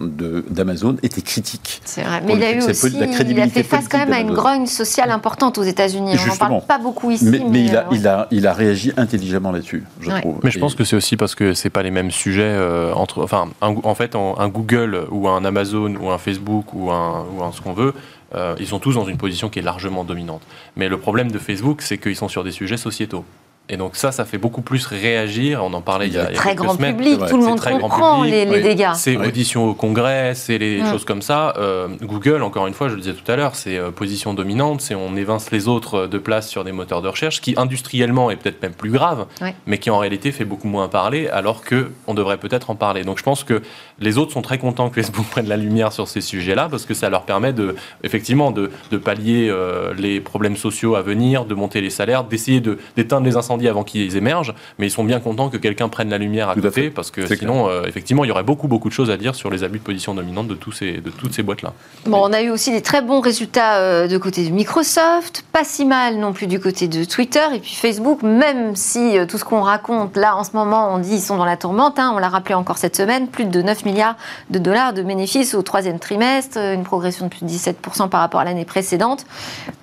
d'Amazon, 0.50 0.96
était 1.02 1.22
critique. 1.22 1.80
C'est 1.84 2.02
vrai. 2.02 2.22
Mais 2.26 2.34
il 2.34 2.42
a 2.42 2.52
eu 2.52 2.62
aussi, 2.62 2.88
il 2.88 3.40
a 3.40 3.48
fait 3.48 3.62
face 3.62 3.88
quand 3.88 3.98
même 3.98 4.12
à 4.12 4.20
une 4.20 4.32
grogne 4.32 4.66
sociale 4.66 5.10
importante 5.10 5.58
aux 5.58 5.62
États-Unis. 5.62 6.16
On 6.24 6.28
n'en 6.28 6.36
parle 6.36 6.66
pas 6.66 6.78
beaucoup 6.78 7.10
ici. 7.10 7.26
Mais, 7.26 7.42
mais, 7.48 7.64
il, 7.64 7.76
a, 7.76 7.80
euh, 7.80 7.92
il, 7.92 8.08
a, 8.08 8.28
il 8.30 8.46
a 8.46 8.52
réagi 8.52 8.92
intelligemment 8.96 9.52
là-dessus, 9.52 9.84
je 10.00 10.10
trouve. 10.10 10.38
Mais 10.42 10.50
je 10.50 10.58
pense 10.58 10.74
que 10.74 10.84
c'est 10.84 10.96
aussi 10.96 11.16
parce 11.16 11.34
que 11.34 11.54
c'est 11.54 11.70
pas 11.70 11.82
les 11.82 11.90
mêmes 11.90 12.10
sujets 12.10 12.42
euh, 12.42 12.92
entre. 12.94 13.22
Enfin, 13.22 13.48
un, 13.60 13.74
en 13.82 13.94
fait, 13.94 14.14
un 14.14 14.48
Google 14.48 15.06
ou 15.10 15.28
un 15.28 15.44
Amazon 15.44 15.94
ou 15.96 16.10
un 16.10 16.18
Facebook 16.18 16.72
ou 16.74 16.90
un, 16.90 17.26
ou 17.32 17.42
un 17.42 17.52
ce 17.52 17.60
qu'on 17.60 17.72
veut, 17.72 17.94
euh, 18.34 18.54
ils 18.58 18.66
sont 18.66 18.78
tous 18.78 18.94
dans 18.94 19.04
une 19.04 19.18
position 19.18 19.48
qui 19.48 19.58
est 19.58 19.62
largement 19.62 20.04
dominante. 20.04 20.42
Mais 20.76 20.88
le 20.88 20.98
problème 20.98 21.30
de 21.30 21.38
Facebook, 21.38 21.82
c'est 21.82 21.98
qu'ils 21.98 22.16
sont 22.16 22.28
sur 22.28 22.44
des 22.44 22.52
sujets 22.52 22.76
sociétaux. 22.76 23.24
Et 23.68 23.76
donc 23.76 23.96
ça, 23.96 24.12
ça 24.12 24.24
fait 24.24 24.38
beaucoup 24.38 24.60
plus 24.60 24.86
réagir. 24.86 25.62
On 25.64 25.72
en 25.72 25.80
parlait 25.80 26.08
il 26.08 26.14
y 26.14 26.18
a, 26.18 26.30
il 26.30 26.34
y 26.34 26.36
a 26.36 26.36
très 26.36 26.54
grand 26.54 26.76
public, 26.76 27.20
tout 27.28 27.36
le 27.36 27.44
monde 27.44 27.60
comprend 27.80 28.22
les, 28.24 28.44
dégâts. 28.44 28.90
C'est 28.94 29.16
audition 29.16 29.66
au 29.66 29.74
Congrès, 29.74 30.34
c'est 30.34 30.58
les 30.58 30.80
choses 30.80 31.04
comme 31.04 31.22
ça. 31.22 31.54
Euh, 31.56 31.88
Google, 32.02 32.42
encore 32.42 32.66
une 32.66 32.74
fois, 32.74 32.88
je 32.88 32.94
le 32.94 33.00
disais 33.00 33.14
tout 33.14 33.30
à 33.30 33.36
l'heure, 33.36 33.54
c'est 33.54 33.78
euh, 33.78 33.90
position 33.90 34.34
dominante, 34.34 34.80
c'est 34.80 34.94
on 34.94 35.16
évince 35.16 35.50
les 35.52 35.68
autres 35.68 36.06
de 36.06 36.18
place 36.18 36.48
sur 36.48 36.64
des 36.64 36.72
moteurs 36.72 37.02
de 37.02 37.08
recherche, 37.08 37.40
qui 37.40 37.54
industriellement 37.56 38.30
est 38.30 38.36
peut-être 38.36 38.60
même 38.62 38.74
plus 38.74 38.90
grave, 38.90 39.26
mais 39.66 39.78
qui 39.78 39.90
en 39.90 39.98
réalité 39.98 40.32
fait 40.32 40.44
beaucoup 40.44 40.68
moins 40.68 40.88
parler, 40.88 41.28
alors 41.28 41.62
que 41.62 41.92
on 42.06 42.14
devrait 42.14 42.38
peut-être 42.38 42.70
en 42.70 42.74
parler. 42.74 43.04
Donc 43.04 43.18
je 43.18 43.22
pense 43.22 43.44
que 43.44 43.62
les 44.00 44.18
autres 44.18 44.32
sont 44.32 44.42
très 44.42 44.58
contents 44.58 44.90
que 44.90 45.00
Facebook 45.00 45.26
prenne 45.30 45.48
la 45.48 45.56
lumière 45.56 45.92
sur 45.92 46.08
ces 46.08 46.20
sujets-là, 46.20 46.68
parce 46.68 46.84
que 46.84 46.94
ça 46.94 47.08
leur 47.08 47.22
permet 47.22 47.52
de, 47.52 47.76
effectivement, 48.02 48.50
de, 48.50 48.70
de 48.90 48.98
pallier 48.98 49.48
euh, 49.48 49.94
les 49.96 50.20
problèmes 50.20 50.56
sociaux 50.56 50.96
à 50.96 51.02
venir, 51.02 51.44
de 51.44 51.54
monter 51.54 51.80
les 51.80 51.90
salaires, 51.90 52.24
d'essayer 52.24 52.60
d'éteindre 52.60 53.24
les 53.24 53.36
incendies 53.36 53.51
avant 53.68 53.84
qu'ils 53.84 54.16
émergent, 54.16 54.54
mais 54.78 54.86
ils 54.86 54.90
sont 54.90 55.04
bien 55.04 55.20
contents 55.20 55.48
que 55.48 55.56
quelqu'un 55.56 55.88
prenne 55.88 56.10
la 56.10 56.18
lumière 56.18 56.48
à 56.48 56.54
côté, 56.54 56.90
parce 56.90 57.10
que 57.10 57.26
sinon, 57.34 57.68
euh, 57.68 57.84
effectivement, 57.86 58.24
il 58.24 58.28
y 58.28 58.30
aurait 58.30 58.42
beaucoup, 58.42 58.68
beaucoup 58.68 58.88
de 58.88 58.94
choses 58.94 59.10
à 59.10 59.16
dire 59.16 59.34
sur 59.34 59.50
les 59.50 59.64
abus 59.64 59.78
de 59.78 59.84
position 59.84 60.14
dominante 60.14 60.48
de, 60.48 60.54
tous 60.54 60.72
ces, 60.72 60.98
de 60.98 61.10
toutes 61.10 61.34
ces 61.34 61.42
boîtes-là. 61.42 61.72
Bon, 62.06 62.20
on 62.22 62.32
a 62.32 62.42
eu 62.42 62.50
aussi 62.50 62.70
des 62.72 62.82
très 62.82 63.02
bons 63.02 63.20
résultats 63.20 63.76
euh, 63.76 64.08
de 64.08 64.18
côté 64.18 64.44
de 64.46 64.50
Microsoft, 64.50 65.44
pas 65.52 65.64
si 65.64 65.84
mal 65.84 66.16
non 66.16 66.32
plus 66.32 66.46
du 66.46 66.60
côté 66.60 66.88
de 66.88 67.04
Twitter 67.04 67.44
et 67.54 67.58
puis 67.58 67.74
Facebook, 67.74 68.22
même 68.22 68.76
si 68.76 69.18
euh, 69.18 69.26
tout 69.26 69.38
ce 69.38 69.44
qu'on 69.44 69.62
raconte 69.62 70.16
là 70.16 70.36
en 70.36 70.44
ce 70.44 70.52
moment, 70.52 70.92
on 70.94 70.98
dit 70.98 71.14
ils 71.14 71.20
sont 71.20 71.36
dans 71.36 71.44
la 71.44 71.56
tourmente, 71.56 71.98
hein, 71.98 72.12
on 72.14 72.18
l'a 72.18 72.28
rappelé 72.28 72.54
encore 72.54 72.78
cette 72.78 72.96
semaine, 72.96 73.28
plus 73.28 73.44
de 73.44 73.62
9 73.62 73.84
milliards 73.84 74.16
de 74.50 74.58
dollars 74.58 74.92
de 74.92 75.02
bénéfices 75.02 75.54
au 75.54 75.62
troisième 75.62 75.98
trimestre, 75.98 76.58
une 76.58 76.82
progression 76.82 77.26
de 77.26 77.30
plus 77.30 77.44
de 77.44 77.50
17% 77.50 78.08
par 78.08 78.20
rapport 78.20 78.40
à 78.40 78.44
l'année 78.44 78.64
précédente, 78.64 79.24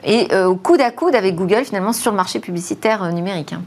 et 0.03 0.27
au 0.36 0.55
coude 0.55 0.82
à 0.82 0.91
coude 0.91 1.15
avec 1.15 1.36
Google 1.36 1.63
finalement 1.65 1.93
sur 1.93 2.12
le 2.12 2.17
marché 2.17 2.39
publicitaire 2.39 3.12
numérique. 3.13 3.53
Hein. 3.53 3.62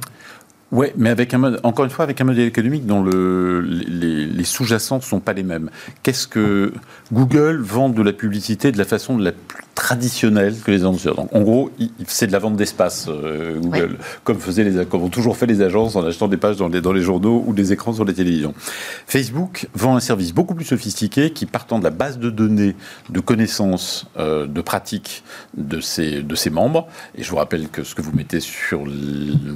Oui, 0.72 0.88
mais 0.96 1.10
avec 1.10 1.34
un 1.34 1.56
encore 1.62 1.84
une 1.84 1.90
fois, 1.90 2.04
avec 2.04 2.20
un 2.22 2.24
modèle 2.24 2.46
économique 2.46 2.86
dont 2.86 3.02
le, 3.02 3.60
les, 3.60 4.24
les 4.24 4.44
sous-jacents 4.44 4.96
ne 4.96 5.02
sont 5.02 5.20
pas 5.20 5.34
les 5.34 5.42
mêmes. 5.42 5.70
Qu'est-ce 6.02 6.26
que 6.26 6.72
Google 7.12 7.60
vend 7.60 7.90
de 7.90 8.02
la 8.02 8.14
publicité 8.14 8.72
de 8.72 8.78
la 8.78 8.86
façon 8.86 9.18
de 9.18 9.24
la 9.24 9.32
plus 9.32 9.61
traditionnelle 9.74 10.54
que 10.60 10.70
les 10.70 10.82
annonceurs. 10.82 11.14
Donc, 11.14 11.34
en 11.34 11.40
gros, 11.40 11.70
c'est 12.06 12.26
de 12.26 12.32
la 12.32 12.38
vente 12.38 12.56
d'espace, 12.56 13.06
euh, 13.08 13.58
Google, 13.58 13.96
comme, 14.24 14.38
faisaient 14.38 14.64
les, 14.64 14.84
comme 14.84 15.02
ont 15.02 15.08
toujours 15.08 15.36
fait 15.36 15.46
les 15.46 15.62
agences 15.62 15.96
en 15.96 16.04
achetant 16.04 16.28
des 16.28 16.36
pages 16.36 16.56
dans 16.56 16.68
les, 16.68 16.80
dans 16.80 16.92
les 16.92 17.02
journaux 17.02 17.42
ou 17.46 17.52
des 17.52 17.72
écrans 17.72 17.92
sur 17.92 18.04
les 18.04 18.14
télévisions. 18.14 18.54
Facebook 19.06 19.68
vend 19.74 19.96
un 19.96 20.00
service 20.00 20.34
beaucoup 20.34 20.54
plus 20.54 20.64
sophistiqué 20.64 21.30
qui, 21.30 21.46
partant 21.46 21.78
de 21.78 21.84
la 21.84 21.90
base 21.90 22.18
de 22.18 22.30
données, 22.30 22.76
de 23.08 23.20
connaissances, 23.20 24.06
euh, 24.18 24.46
de 24.46 24.60
pratiques 24.60 25.24
de 25.56 25.80
ses, 25.80 26.22
de 26.22 26.34
ses 26.34 26.50
membres, 26.50 26.86
et 27.16 27.22
je 27.22 27.30
vous 27.30 27.36
rappelle 27.36 27.68
que 27.68 27.82
ce 27.82 27.94
que 27.94 28.02
vous 28.02 28.12
mettez 28.12 28.40
sur 28.40 28.84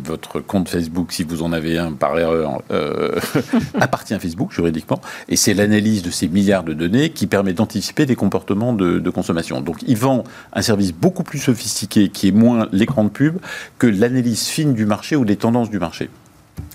votre 0.05 0.41
compte 0.41 0.69
Facebook, 0.69 1.13
si 1.13 1.25
vous 1.25 1.43
en 1.43 1.53
avez 1.53 1.79
un 1.79 1.93
par 1.93 2.19
erreur, 2.19 2.63
euh, 2.71 3.19
appartient 3.81 4.15
à 4.15 4.19
Facebook 4.19 4.53
juridiquement, 4.53 5.01
et 5.29 5.37
c'est 5.37 5.55
l'analyse 5.55 6.03
de 6.03 6.11
ces 6.11 6.29
milliards 6.29 6.65
de 6.65 6.73
données 6.73 7.11
qui 7.11 7.27
permet 7.27 7.53
d'anticiper 7.53 8.07
des 8.07 8.17
comportements 8.17 8.73
de, 8.73 8.99
de 8.99 9.11
consommation. 9.11 9.61
Donc, 9.61 9.79
il 9.87 9.97
vend 10.07 10.25
un 10.53 10.63
service 10.63 10.93
beaucoup 10.93 11.25
plus 11.25 11.39
sophistiqué 11.39 12.09
qui 12.09 12.29
est 12.29 12.33
moins 12.33 12.69
l'écran 12.73 13.05
de 13.05 13.09
pub 13.09 13.39
que 13.79 13.87
l'analyse 13.87 14.47
fine 14.47 14.73
du 14.73 14.87
marché 14.87 15.17
ou 15.17 15.25
des 15.25 15.37
tendances 15.37 15.71
du 15.71 15.79
marché. 15.79 16.09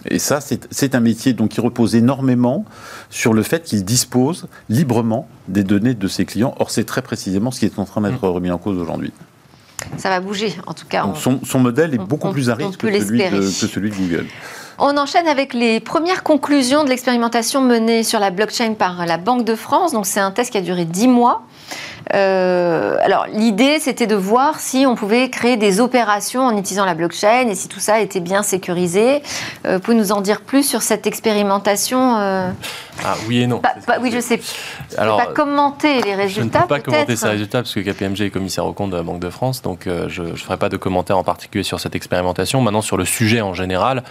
Et 0.05 0.19
ça, 0.19 0.39
c'est 0.41 0.95
un 0.95 0.99
métier 0.99 1.33
donc, 1.33 1.49
qui 1.49 1.61
repose 1.61 1.95
énormément 1.95 2.65
sur 3.09 3.33
le 3.33 3.43
fait 3.43 3.63
qu'il 3.63 3.83
dispose 3.85 4.47
librement 4.69 5.27
des 5.47 5.63
données 5.63 5.93
de 5.93 6.07
ses 6.07 6.25
clients. 6.25 6.55
Or, 6.59 6.71
c'est 6.71 6.83
très 6.83 7.01
précisément 7.01 7.51
ce 7.51 7.59
qui 7.59 7.65
est 7.65 7.79
en 7.79 7.85
train 7.85 8.01
d'être 8.01 8.25
mm. 8.27 8.33
remis 8.33 8.51
en 8.51 8.57
cause 8.57 8.77
aujourd'hui. 8.77 9.13
Ça 9.97 10.09
va 10.09 10.19
bouger, 10.19 10.53
en 10.67 10.73
tout 10.73 10.85
cas. 10.87 11.05
son, 11.15 11.59
modèle 11.59 11.93
est 11.93 11.97
beaucoup 11.97 12.31
plus 12.31 12.49
à 12.49 12.55
risque 12.55 12.79
que 12.79 12.99
celui, 12.99 13.19
que 13.29 13.41
celui 13.41 13.89
de 13.89 13.95
Google. 13.95 14.25
On 14.77 14.97
enchaîne 14.97 15.27
avec 15.27 15.53
les 15.53 15.79
premières 15.79 16.23
conclusions 16.23 16.83
de 16.83 16.89
l'expérimentation 16.89 17.61
menée 17.61 18.03
sur 18.03 18.19
la 18.19 18.31
blockchain 18.31 18.73
par 18.73 19.05
la 19.05 19.17
Banque 19.17 19.45
de 19.45 19.55
France. 19.55 19.91
Donc, 19.93 20.05
c'est 20.05 20.19
un 20.19 20.31
test 20.31 20.51
qui 20.51 20.57
a 20.57 20.61
duré 20.61 20.85
10 20.85 21.07
mois. 21.07 21.43
Euh, 22.13 22.97
alors 23.01 23.25
l'idée, 23.31 23.79
c'était 23.79 24.07
de 24.07 24.15
voir 24.15 24.59
si 24.59 24.85
on 24.85 24.95
pouvait 24.95 25.29
créer 25.29 25.57
des 25.57 25.79
opérations 25.79 26.41
en 26.41 26.57
utilisant 26.57 26.85
la 26.85 26.93
blockchain 26.93 27.47
et 27.47 27.55
si 27.55 27.67
tout 27.67 27.79
ça 27.79 27.99
était 27.99 28.19
bien 28.19 28.43
sécurisé. 28.43 29.21
Euh, 29.65 29.79
pouvez 29.79 29.97
nous 29.97 30.11
en 30.11 30.21
dire 30.21 30.41
plus 30.41 30.63
sur 30.63 30.81
cette 30.81 31.07
expérimentation 31.07 32.17
euh? 32.17 32.49
Ah 33.03 33.15
oui 33.27 33.41
et 33.41 33.47
non. 33.47 33.61
oui, 34.01 34.11
je 34.13 34.19
sais. 34.19 34.39
Alors, 34.97 35.17
pas 35.17 35.27
commenter 35.27 36.01
les 36.01 36.13
résultats. 36.13 36.41
Je 36.41 36.45
ne 36.45 36.61
peux 36.61 36.67
pas 36.67 36.79
commenter 36.79 37.15
ces 37.15 37.27
résultats 37.27 37.59
parce 37.59 37.73
que 37.73 37.79
KPMG 37.79 38.21
est 38.21 38.29
commissaire 38.29 38.65
au 38.65 38.73
compte 38.73 38.91
de 38.91 38.97
la 38.97 39.03
Banque 39.03 39.19
de 39.19 39.29
France, 39.29 39.61
donc 39.61 39.87
euh, 39.87 40.07
je 40.09 40.21
ne 40.21 40.35
ferai 40.35 40.57
pas 40.57 40.69
de 40.69 40.77
commentaires 40.77 41.17
en 41.17 41.23
particulier 41.23 41.63
sur 41.63 41.79
cette 41.79 41.95
expérimentation. 41.95 42.61
Maintenant, 42.61 42.81
sur 42.81 42.97
le 42.97 43.05
sujet 43.05 43.41
en 43.41 43.53
général, 43.53 44.03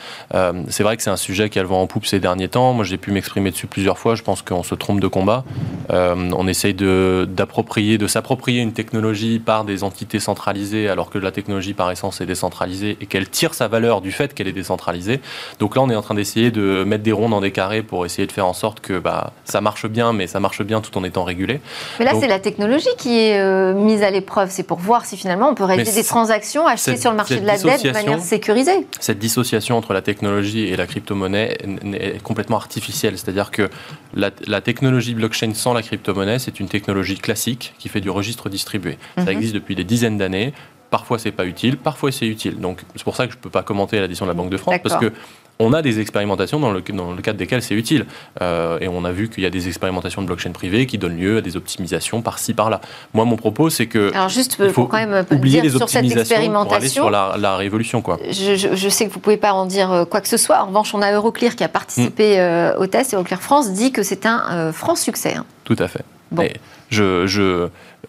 c'est 0.69 0.83
vrai 0.83 0.97
que 0.97 1.03
c'est 1.03 1.11
un 1.11 1.17
sujet 1.17 1.51
qui 1.51 1.59
a 1.59 1.63
le 1.63 1.69
vent 1.69 1.83
en 1.83 1.87
poupe 1.87 2.07
ces 2.07 2.21
derniers 2.21 2.49
temps. 2.49 2.73
Moi, 2.73 2.85
j'ai 2.85 2.97
pu 2.97 3.13
m'exprimer 3.13 3.51
dessus 3.51 3.67
plusieurs 3.67 3.99
fois. 3.99 4.15
Je 4.15 4.23
pense 4.23 4.43
qu'on 4.43 4.63
se 4.63 4.75
trompe 4.75 5.01
de 5.01 5.09
combat. 5.09 5.45
on 5.91 6.47
essaye 6.49 6.75
d'approprier 6.75 7.90
de 7.99 8.07
s'approprier 8.07 8.61
une 8.61 8.73
technologie 8.73 9.39
par 9.39 9.65
des 9.65 9.85
entités 9.85 10.21
centralisées, 10.21 10.89
alors 10.89 11.11
que 11.11 11.19
la 11.19 11.31
technologie 11.31 11.75
par 11.75 11.91
essence 11.91 12.21
est 12.21 12.27
décentralisée 12.27 12.97
et 13.01 13.07
qu'elle 13.07 13.29
tire 13.29 13.55
sa 13.55 13.69
valeur 13.69 14.01
du 14.01 14.13
fait 14.13 14.35
qu'elle 14.35 14.49
est 14.49 14.53
décentralisée. 14.53 15.21
Donc 15.59 15.77
là, 15.77 15.83
on 15.83 15.91
est 15.91 15.95
en 15.95 16.03
train 16.03 16.15
d'essayer 16.15 16.51
de 16.51 16.85
mettre 16.85 17.03
des 17.03 17.13
ronds 17.13 17.29
dans 17.29 17.41
des 17.41 17.53
carrés 17.53 17.83
pour 17.83 18.05
essayer 18.07 18.27
de 18.27 18.33
faire 18.33 18.47
en 18.47 18.53
sorte 18.53 18.81
que 18.81 18.99
bah, 18.99 19.33
ça 19.45 19.61
marche 19.61 19.87
bien, 19.87 20.13
mais 20.13 20.27
ça 20.27 20.41
marche 20.41 20.63
bien 20.63 20.81
tout 20.81 20.97
en 20.99 21.05
étant 21.05 21.25
régulé. 21.25 21.61
Mais 21.99 22.05
là, 22.05 22.13
c'est 22.19 22.29
la 22.29 22.39
technologie 22.39 22.89
qui 22.99 23.19
est 23.19 23.39
euh, 23.39 23.75
mise 23.75 24.03
à 24.03 24.11
l'épreuve. 24.11 24.49
C'est 24.51 24.63
pour 24.63 24.79
voir 24.79 25.05
si 25.05 25.17
finalement 25.17 25.49
on 25.49 25.55
peut 25.55 25.65
réaliser 25.65 26.01
des 26.03 26.07
transactions 26.07 26.67
achetées 26.67 26.97
sur 26.97 27.11
le 27.11 27.17
marché 27.17 27.41
de 27.41 27.47
la 27.47 27.59
dette 27.59 27.85
de 27.85 27.93
manière 27.93 28.21
sécurisée. 28.21 28.87
Cette 29.01 29.19
dissociation 29.19 29.77
entre 29.77 29.93
la 29.93 30.03
technologie 30.03 30.65
et 30.65 30.77
la 30.77 30.87
crypto-monnaie 30.87 31.59
est 31.95 32.23
complètement 32.23 32.57
artificielle. 32.57 33.19
C'est-à-dire 33.19 33.51
que 33.51 33.71
la, 34.15 34.31
la 34.47 34.61
technologie 34.61 35.15
blockchain 35.15 35.55
sans 35.55 35.73
la 35.73 35.83
crypto-monnaie, 35.83 36.39
c'est 36.39 36.61
une 36.61 36.69
technologie 36.69 37.19
classique 37.19 37.75
qui 37.81 37.89
fait 37.89 38.01
du 38.01 38.11
registre 38.11 38.49
distribué. 38.49 38.99
Ça 39.17 39.25
mhm. 39.25 39.29
existe 39.31 39.55
depuis 39.55 39.75
des 39.75 39.85
dizaines 39.85 40.19
d'années. 40.19 40.53
Parfois, 40.91 41.19
c'est 41.19 41.33
pas 41.33 41.47
utile, 41.47 41.77
parfois, 41.77 42.13
c'est 42.13 42.27
utile. 42.27 42.61
Donc, 42.61 42.83
c'est 42.95 43.05
pour 43.05 43.17
ça 43.17 43.27
que 43.27 43.33
je 43.33 43.39
ne 43.39 43.43
peux 43.43 43.51
pas 43.51 43.63
commenter 43.63 43.99
l'addition 44.01 44.27
de 44.27 44.31
la 44.31 44.35
Banque 44.35 44.51
de 44.51 44.57
France, 44.57 44.77
parce 44.83 44.97
que 44.97 45.13
on 45.61 45.75
a 45.75 45.83
des 45.83 46.01
expérimentations 46.01 46.59
dans 46.59 46.73
le, 46.73 46.81
dans 46.81 47.13
le 47.13 47.23
cadre 47.23 47.39
desquelles 47.39 47.63
c'est 47.63 47.75
utile. 47.75 48.07
Euh, 48.41 48.79
et 48.81 48.89
on 48.89 49.05
a 49.05 49.13
vu 49.13 49.29
qu'il 49.29 49.45
y 49.45 49.47
a 49.47 49.51
des 49.51 49.69
expérimentations 49.69 50.23
de 50.23 50.27
blockchain 50.27 50.53
privée 50.53 50.87
qui 50.87 50.99
donnent 50.99 51.19
lieu 51.19 51.37
à 51.37 51.41
des 51.43 51.57
optimisations 51.57 52.23
par-ci, 52.23 52.55
par-là. 52.55 52.81
Moi, 53.13 53.25
mon 53.27 53.37
propos, 53.37 53.71
c'est 53.71 53.87
que. 53.87 54.11
Alors, 54.15 54.31
juste, 54.31 54.57
il 54.59 54.71
faut 54.71 54.87
quand 54.87 54.97
même 54.97 55.25
oublier 55.31 55.61
les 55.61 55.71
sur 55.71 55.89
cette 55.89 56.05
expérimentation. 56.05 57.05
sur 57.05 57.11
la, 57.11 57.57
révolution, 57.57 58.01
quoi. 58.01 58.19
Je, 58.31 58.89
sais 58.89 59.05
que 59.05 59.11
vous 59.11 59.19
ne 59.19 59.23
pouvez 59.23 59.37
pas 59.37 59.53
en 59.53 59.67
dire 59.67 59.93
euh, 59.93 60.05
quoi 60.07 60.21
que 60.23 60.29
ce 60.29 60.39
soit. 60.39 60.63
En 60.63 60.67
revanche, 60.67 60.95
on 60.95 61.03
a 61.03 61.13
Euroclear 61.13 61.55
qui 61.55 61.63
a 61.63 61.69
participé 61.69 62.37
mm. 62.37 62.41
euh, 62.41 62.79
au 62.79 62.87
test. 62.87 63.13
Euroclear 63.13 63.43
France 63.43 63.73
dit 63.73 63.93
que 63.93 64.03
c'est 64.03 64.25
un 64.25 64.73
franc 64.73 64.97
succès. 64.97 65.35
Hein. 65.37 65.45
Tout 65.65 65.77
à 65.79 65.89
fait. 65.89 66.05
Bon. 66.33 66.45
Je, 66.91 67.27
je 67.27 67.69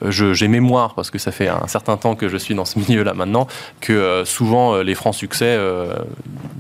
j'ai 0.10 0.48
mémoire, 0.48 0.94
parce 0.96 1.12
que 1.12 1.20
ça 1.20 1.32
fait 1.32 1.48
un 1.48 1.68
certain 1.68 1.98
temps 1.98 2.16
que 2.16 2.28
je 2.28 2.38
suis 2.38 2.56
dans 2.56 2.66
ce 2.66 2.80
milieu-là 2.88 3.14
maintenant, 3.14 3.48
que 3.80 3.94
euh, 3.94 4.26
souvent 4.26 4.76
euh, 4.76 4.84
les 4.84 4.96
francs 4.96 5.16
succès 5.16 5.46
euh, 5.46 5.94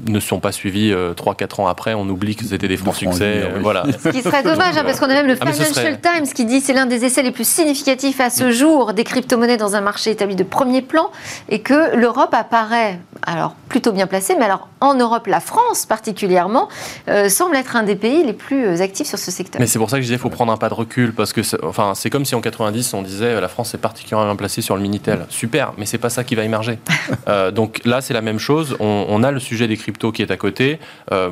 ne 0.07 0.19
sont 0.19 0.39
pas 0.39 0.51
suivis 0.51 0.93
3-4 0.93 1.62
ans 1.62 1.67
après. 1.67 1.93
On 1.93 2.07
oublie 2.10 2.36
que 2.36 2.43
c'était 2.43 2.67
des 2.67 2.77
francs 2.77 2.95
succès. 2.95 3.49
voilà. 3.62 3.84
Ce 4.03 4.10
qui 4.10 4.21
serait 4.21 4.43
dommage, 4.43 4.77
hein, 4.77 4.84
parce 4.84 4.99
qu'on 4.99 5.10
a 5.10 5.13
même 5.13 5.27
le 5.27 5.38
ah, 5.41 5.51
Financial 5.51 5.99
Times 5.99 6.27
qui 6.34 6.45
dit 6.45 6.62
c'est 6.62 6.73
l'un 6.73 6.86
des 6.86 7.05
essais 7.05 7.23
les 7.23 7.31
plus 7.31 7.47
significatifs 7.47 8.19
à 8.19 8.29
ce 8.29 8.51
jour 8.51 8.93
des 8.93 9.03
crypto-monnaies 9.03 9.57
dans 9.57 9.75
un 9.75 9.81
marché 9.81 10.12
établi 10.12 10.36
de 10.36 10.43
premier 10.43 10.81
plan 10.81 11.12
et 11.49 11.60
que 11.60 11.95
l'Europe 11.95 12.34
apparaît, 12.34 12.99
alors 13.25 13.55
plutôt 13.69 13.91
bien 13.91 14.07
placée, 14.07 14.36
mais 14.38 14.45
alors 14.45 14.67
en 14.79 14.95
Europe, 14.95 15.27
la 15.27 15.39
France 15.39 15.86
particulièrement, 15.86 16.69
semble 17.29 17.55
être 17.55 17.75
un 17.75 17.84
des 17.84 17.95
pays 17.95 18.23
les 18.23 18.34
plus 18.34 18.81
actifs 18.81 19.07
sur 19.07 19.19
ce 19.19 19.31
secteur. 19.31 19.60
Mais 19.60 19.67
c'est 19.67 19.79
pour 19.79 19.89
ça 19.89 19.97
que 19.97 20.01
je 20.01 20.07
disais 20.07 20.15
qu'il 20.15 20.21
faut 20.21 20.29
prendre 20.29 20.51
un 20.51 20.57
pas 20.57 20.69
de 20.69 20.73
recul, 20.73 21.13
parce 21.13 21.34
que 21.34 21.41
enfin, 21.63 21.93
c'est 21.95 22.10
comme 22.10 22.25
si 22.25 22.36
en 22.36 22.41
90 22.41 22.93
on 22.93 23.01
disait 23.01 23.39
la 23.39 23.47
France 23.47 23.73
est 23.73 23.77
particulièrement 23.77 24.36
placée 24.36 24.62
sur 24.62 24.75
le 24.75 24.81
Minitel. 24.81 25.25
Super, 25.29 25.73
mais 25.77 25.86
c'est 25.86 25.97
pas 25.97 26.10
ça 26.10 26.23
qui 26.23 26.36
va 26.36 26.43
émerger. 26.43 26.79
Euh, 27.27 27.51
donc 27.51 27.81
là, 27.86 28.01
c'est 28.01 28.13
la 28.13 28.21
même 28.21 28.39
chose. 28.39 28.75
On, 28.79 29.23
a 29.23 29.31
le 29.31 29.39
sujet 29.39 29.67
des 29.67 29.77
cryptos 29.77 30.12
qui 30.12 30.21
est 30.21 30.31
à 30.31 30.38
côté. 30.38 30.79
Euh, 31.12 31.29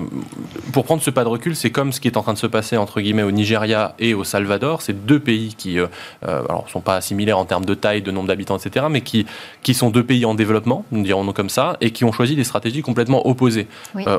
pour 0.72 0.84
prendre 0.84 1.02
ce 1.02 1.10
pas 1.10 1.24
de 1.24 1.30
recul, 1.30 1.56
c'est 1.56 1.72
comme 1.72 1.92
ce 1.92 2.00
qui 2.00 2.08
est 2.08 2.16
en 2.16 2.22
train 2.22 2.34
de 2.34 2.38
se 2.38 2.48
passer 2.48 2.78
entre 2.78 3.02
guillemets 3.02 3.24
au 3.24 3.32
Nigeria 3.32 3.96
et 3.98 4.14
au 4.14 4.24
Salvador. 4.24 4.82
C'est 4.82 5.06
deux 5.06 5.20
pays 5.20 5.56
qui, 5.58 5.80
euh, 5.80 5.88
alors, 6.22 6.70
sont 6.70 6.82
pas 6.82 7.02
similaires 7.02 7.40
en 7.40 7.46
termes 7.46 7.66
de 7.66 7.74
taille, 7.74 8.02
de 8.02 8.12
nombre 8.12 8.28
d'habitants, 8.28 8.58
etc., 8.58 8.86
mais 8.90 9.02
qui, 9.02 9.26
qui 9.64 9.74
sont 9.74 9.90
deux 9.90 10.04
pays 10.04 10.26
en 10.26 10.36
développement, 10.36 10.86
nous 10.92 11.02
dirons-nous 11.02 11.34
comme 11.34 11.50
ça, 11.50 11.78
et 11.82 11.92
qui 11.92 12.04
ont 12.04 12.12
choisi 12.12 12.36
des 12.36 12.44
stratégies 12.44 12.82
complètement 12.82 13.28
opposées. 13.28 13.68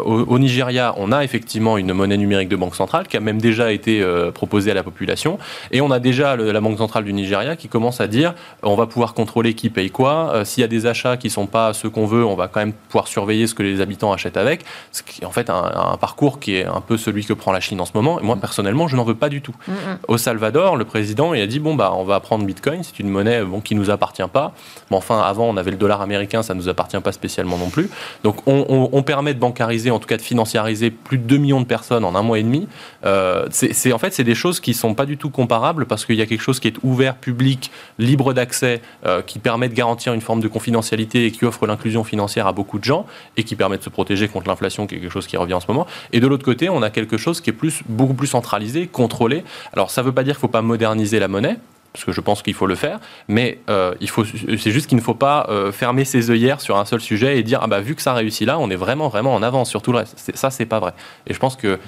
Au, 0.04 0.38
Nigeria, 0.38 0.94
on 0.96 1.12
a 1.12 1.24
effectivement 1.24 1.78
une 1.78 1.92
monnaie 1.92 2.16
numérique 2.16 2.48
de 2.48 2.56
banque 2.56 2.74
centrale 2.74 3.08
qui 3.08 3.16
a 3.16 3.20
même 3.20 3.40
déjà 3.40 3.72
été 3.72 4.04
proposée 4.34 4.70
à 4.70 4.74
la 4.74 4.82
population, 4.82 5.38
et 5.70 5.80
on 5.80 5.90
a 5.90 5.98
déjà 5.98 6.36
la 6.36 6.60
banque 6.60 6.78
centrale 6.78 7.04
du 7.04 7.12
Nigeria 7.12 7.56
qui 7.56 7.68
commence 7.68 8.00
à 8.00 8.06
dire 8.06 8.34
on 8.62 8.74
va 8.74 8.86
pouvoir 8.86 9.14
contrôler 9.14 9.54
qui 9.54 9.70
paye 9.70 9.90
quoi. 9.90 10.32
Euh, 10.34 10.44
s'il 10.44 10.60
y 10.60 10.64
a 10.64 10.68
des 10.68 10.86
achats 10.86 11.16
qui 11.16 11.28
ne 11.28 11.32
sont 11.32 11.46
pas 11.46 11.72
ceux 11.72 11.90
qu'on 11.90 12.06
veut, 12.06 12.24
on 12.24 12.34
va 12.34 12.48
quand 12.48 12.60
même 12.60 12.72
pouvoir 12.72 13.08
surveiller 13.08 13.46
ce 13.46 13.54
que 13.54 13.62
les 13.62 13.80
habitants 13.80 14.12
achètent 14.12 14.36
avec. 14.36 14.64
Ce 14.92 15.02
qui 15.02 15.22
est 15.22 15.24
en 15.24 15.30
fait 15.30 15.50
un, 15.50 15.96
parcours 16.00 16.40
qui 16.40 16.56
est 16.56 16.64
un 16.64 16.80
peu 16.80 16.96
celui 16.96 17.24
que 17.24 17.32
prend 17.32 17.52
la 17.52 17.60
Chine 17.60 17.80
en 17.80 17.84
ce 17.84 17.92
moment. 17.94 18.20
Et 18.20 18.22
moi, 18.22 18.36
personnellement, 18.36 18.88
je 18.88 18.96
n'en 18.96 19.04
veux 19.04 19.14
pas 19.14 19.28
du 19.28 19.42
tout. 19.42 19.54
Mm, 19.66 19.72
mm. 19.72 19.98
Au 20.08 20.18
Salvador, 20.18 20.76
le 20.76 20.84
président 20.84 21.34
il 21.34 21.40
a 21.40 21.46
dit 21.46 21.60
bon, 21.60 21.74
bah, 21.74 21.92
on 21.94 22.04
va 22.04 22.20
prendre 22.20 22.44
Bitcoin, 22.44 22.82
c'est 22.82 22.98
une 22.98 23.08
monnaie 23.08 23.42
bon, 23.42 23.60
qui 23.60 23.74
ne 23.74 23.80
nous 23.80 23.90
appartient 23.90 24.22
pas. 24.32 24.52
Mais 24.90 24.96
enfin, 24.96 25.20
avant, 25.20 25.44
on 25.46 25.56
avait 25.56 25.70
le 25.70 25.76
dollar 25.76 26.00
américain, 26.00 26.42
ça 26.42 26.54
ne 26.54 26.60
nous 26.60 26.68
appartient 26.68 27.00
pas 27.00 27.12
spécialement 27.12 27.49
non 27.58 27.70
plus. 27.70 27.88
Donc, 28.24 28.36
on, 28.46 29.02
permet 29.02 29.34
de 29.34 29.38
bancariser, 29.38 29.90
en 29.90 29.98
tout 29.98 30.06
cas 30.06 30.16
de 30.16 30.22
financiariser 30.22 30.90
plus 30.90 31.18
de 31.18 31.24
2 31.24 31.36
millions 31.38 31.60
de 31.60 31.66
personnes 31.66 32.04
en 32.04 32.14
un 32.14 32.22
mois 32.22 32.38
et 32.38 32.42
demi. 32.42 32.68
Euh, 33.04 33.46
en 33.46 33.98
fait, 33.98 34.12
c'est 34.12 34.24
des 34.24 34.34
choses 34.34 34.60
qui 34.60 34.70
ne 34.70 34.76
sont 34.76 34.94
pas 34.94 35.06
du 35.06 35.16
tout 35.16 35.30
comparables 35.30 35.86
parce 35.86 36.04
qu'il 36.04 36.16
y 36.16 36.22
a 36.22 36.26
quelque 36.26 36.42
chose 36.42 36.60
qui 36.60 36.68
est 36.68 36.76
ouvert, 36.82 37.16
public, 37.16 37.70
libre 37.98 38.32
d'accès, 38.32 38.82
euh, 39.06 39.22
qui 39.22 39.38
permet 39.38 39.68
de 39.68 39.74
garantir 39.74 40.12
une 40.12 40.20
forme 40.20 40.40
de 40.40 40.48
confidentialité 40.48 41.26
et 41.26 41.30
qui 41.30 41.44
offre 41.44 41.66
l'inclusion 41.66 42.04
financière 42.04 42.46
à 42.46 42.52
beaucoup 42.52 42.78
de 42.78 42.84
gens 42.84 43.06
et 43.36 43.44
qui 43.44 43.56
permet 43.56 43.78
de 43.78 43.82
se 43.82 43.90
protéger 43.90 44.28
contre 44.28 44.48
l'inflation, 44.48 44.86
qui 44.86 44.96
est 44.96 45.00
quelque 45.00 45.12
chose 45.12 45.26
qui 45.26 45.36
revient 45.36 45.54
en 45.54 45.60
ce 45.60 45.66
moment. 45.68 45.86
Et 46.12 46.20
de 46.20 46.26
l'autre 46.26 46.44
côté, 46.44 46.68
on 46.68 46.82
a 46.82 46.90
quelque 46.90 47.16
chose 47.16 47.40
qui 47.40 47.50
est 47.50 47.54
plus, 47.54 47.82
beaucoup 47.88 48.14
plus 48.14 48.28
centralisé, 48.28 48.86
contrôlé. 48.86 49.44
Alors 49.72 49.90
ça 49.90 50.02
ne 50.02 50.06
veut 50.06 50.12
pas 50.12 50.22
dire 50.22 50.34
qu'il 50.34 50.38
ne 50.38 50.48
faut 50.48 50.48
pas 50.48 50.62
moderniser 50.62 51.18
la 51.18 51.28
monnaie, 51.28 51.56
parce 51.92 52.04
que 52.04 52.12
je 52.12 52.20
pense 52.20 52.42
qu'il 52.42 52.54
faut 52.54 52.66
le 52.66 52.74
faire, 52.74 53.00
mais 53.28 53.58
euh, 53.68 53.94
il 54.00 54.08
faut, 54.08 54.24
c'est 54.24 54.70
juste 54.70 54.86
qu'il 54.86 54.96
ne 54.96 55.02
faut 55.02 55.14
pas 55.14 55.46
euh, 55.48 55.72
fermer 55.72 56.04
ses 56.04 56.30
œillères 56.30 56.60
sur 56.60 56.76
un 56.76 56.84
seul 56.84 57.00
sujet 57.00 57.38
et 57.38 57.42
dire 57.42 57.60
ah 57.62 57.66
bah 57.66 57.80
vu 57.80 57.94
que 57.94 58.02
ça 58.02 58.14
réussit 58.14 58.46
là, 58.46 58.58
on 58.58 58.70
est 58.70 58.76
vraiment 58.76 59.08
vraiment 59.08 59.34
en 59.34 59.42
avance 59.42 59.68
sur 59.68 59.82
tout 59.82 59.92
le 59.92 59.98
reste. 59.98 60.14
C'est, 60.16 60.36
ça, 60.36 60.50
c'est 60.50 60.66
pas 60.66 60.78
vrai. 60.78 60.92
Et 61.26 61.34
je 61.34 61.38
pense 61.38 61.56
que 61.56 61.78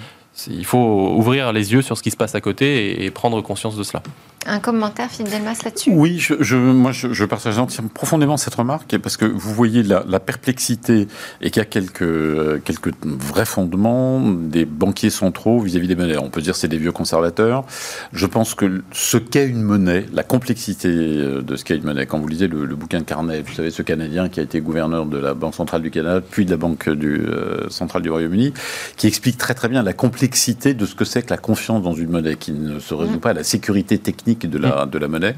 il 0.49 0.65
faut 0.65 1.13
ouvrir 1.17 1.53
les 1.53 1.73
yeux 1.73 1.83
sur 1.83 1.97
ce 1.97 2.03
qui 2.03 2.11
se 2.11 2.17
passe 2.17 2.35
à 2.35 2.41
côté 2.41 3.05
et, 3.05 3.11
prendre 3.11 3.41
conscience 3.43 3.77
de 3.77 3.83
cela. 3.83 4.03
Un 4.47 4.59
commentaire, 4.59 5.11
Philippe 5.11 5.31
Delmas, 5.31 5.61
là-dessus? 5.65 5.91
Oui, 5.93 6.19
je, 6.19 6.57
moi 6.57 6.93
je, 6.93 7.25
partage 7.25 7.61
profondément 7.95 8.37
cette 8.37 8.55
remarque 8.55 8.97
parce 8.99 9.17
que 9.17 9.25
vous 9.25 9.53
voyez 9.53 9.83
la, 9.83 10.21
perplexité 10.21 11.09
et 11.41 11.51
qu'il 11.51 11.61
y 11.61 11.63
a 11.63 11.65
quelques, 11.65 12.63
quelques 12.65 12.93
vrais 13.05 13.45
fondements 13.45 14.21
des 14.21 14.65
banquiers 14.65 15.11
centraux 15.11 15.61
vis-à-vis 15.61 15.89
des 15.89 15.97
monnaies. 15.97 16.19
On 16.19 16.31
peut 16.31 16.41
dire 16.41 16.55
que 16.55 16.59
c'est 16.59 16.69
des 16.69 16.79
vieux 16.79 16.93
conservateurs. 16.93 17.65
Je 18.13 18.27
pense 18.27 18.55
que 18.55 18.83
ce 18.93 19.17
qu'est 19.17 19.47
une 19.47 19.63
monnaie, 19.63 20.07
la 20.13 20.23
complexité 20.23 20.89
de 20.89 21.57
ce 21.57 21.65
qu'est 21.65 21.77
une 21.77 21.85
monnaie, 21.85 22.07
quand 22.07 22.19
vous 22.19 22.29
lisez 22.29 22.49
le, 22.49 22.67
bouquin 22.77 23.01
de 23.01 23.05
Carnet, 23.05 23.43
vous 23.43 23.55
savez, 23.55 23.71
ce 23.71 23.83
Canadien 23.83 24.29
qui 24.29 24.41
a 24.41 24.43
été 24.43 24.61
gouverneur 24.61 25.07
de 25.07 25.19
la 25.19 25.35
Banque 25.35 25.55
centrale 25.55 25.83
du 25.83 25.91
Canada, 25.91 26.21
puis 26.29 26.45
de 26.45 26.51
la 26.51 26.57
Banque 26.57 26.89
du, 26.89 27.21
euh, 27.27 27.69
centrale 27.69 28.03
du 28.03 28.11
Royaume-Uni, 28.11 28.53
qui 28.97 29.07
explique 29.07 29.37
très 29.37 29.55
très 29.55 29.69
bien 29.69 29.83
la 29.83 29.93
complexité 29.93 30.13
complexité 30.13 30.75
de 30.75 30.87
ce 30.87 30.95
que 30.95 31.05
c'est 31.05 31.23
que 31.23 31.31
la 31.31 31.39
confiance 31.39 31.83
dans 31.83 31.95
une 31.95 32.11
monnaie, 32.11 32.37
qui 32.37 32.53
ne 32.53 32.79
se 32.79 32.95
résout 32.95 33.17
mm. 33.17 33.21
pas 33.21 33.31
à 33.31 33.33
la 33.33 33.45
sécurité 33.45 33.99
technique 33.99 34.32
de 34.41 34.59
la, 34.59 34.87
de 34.87 34.99
la 34.99 35.09
monnaie. 35.09 35.37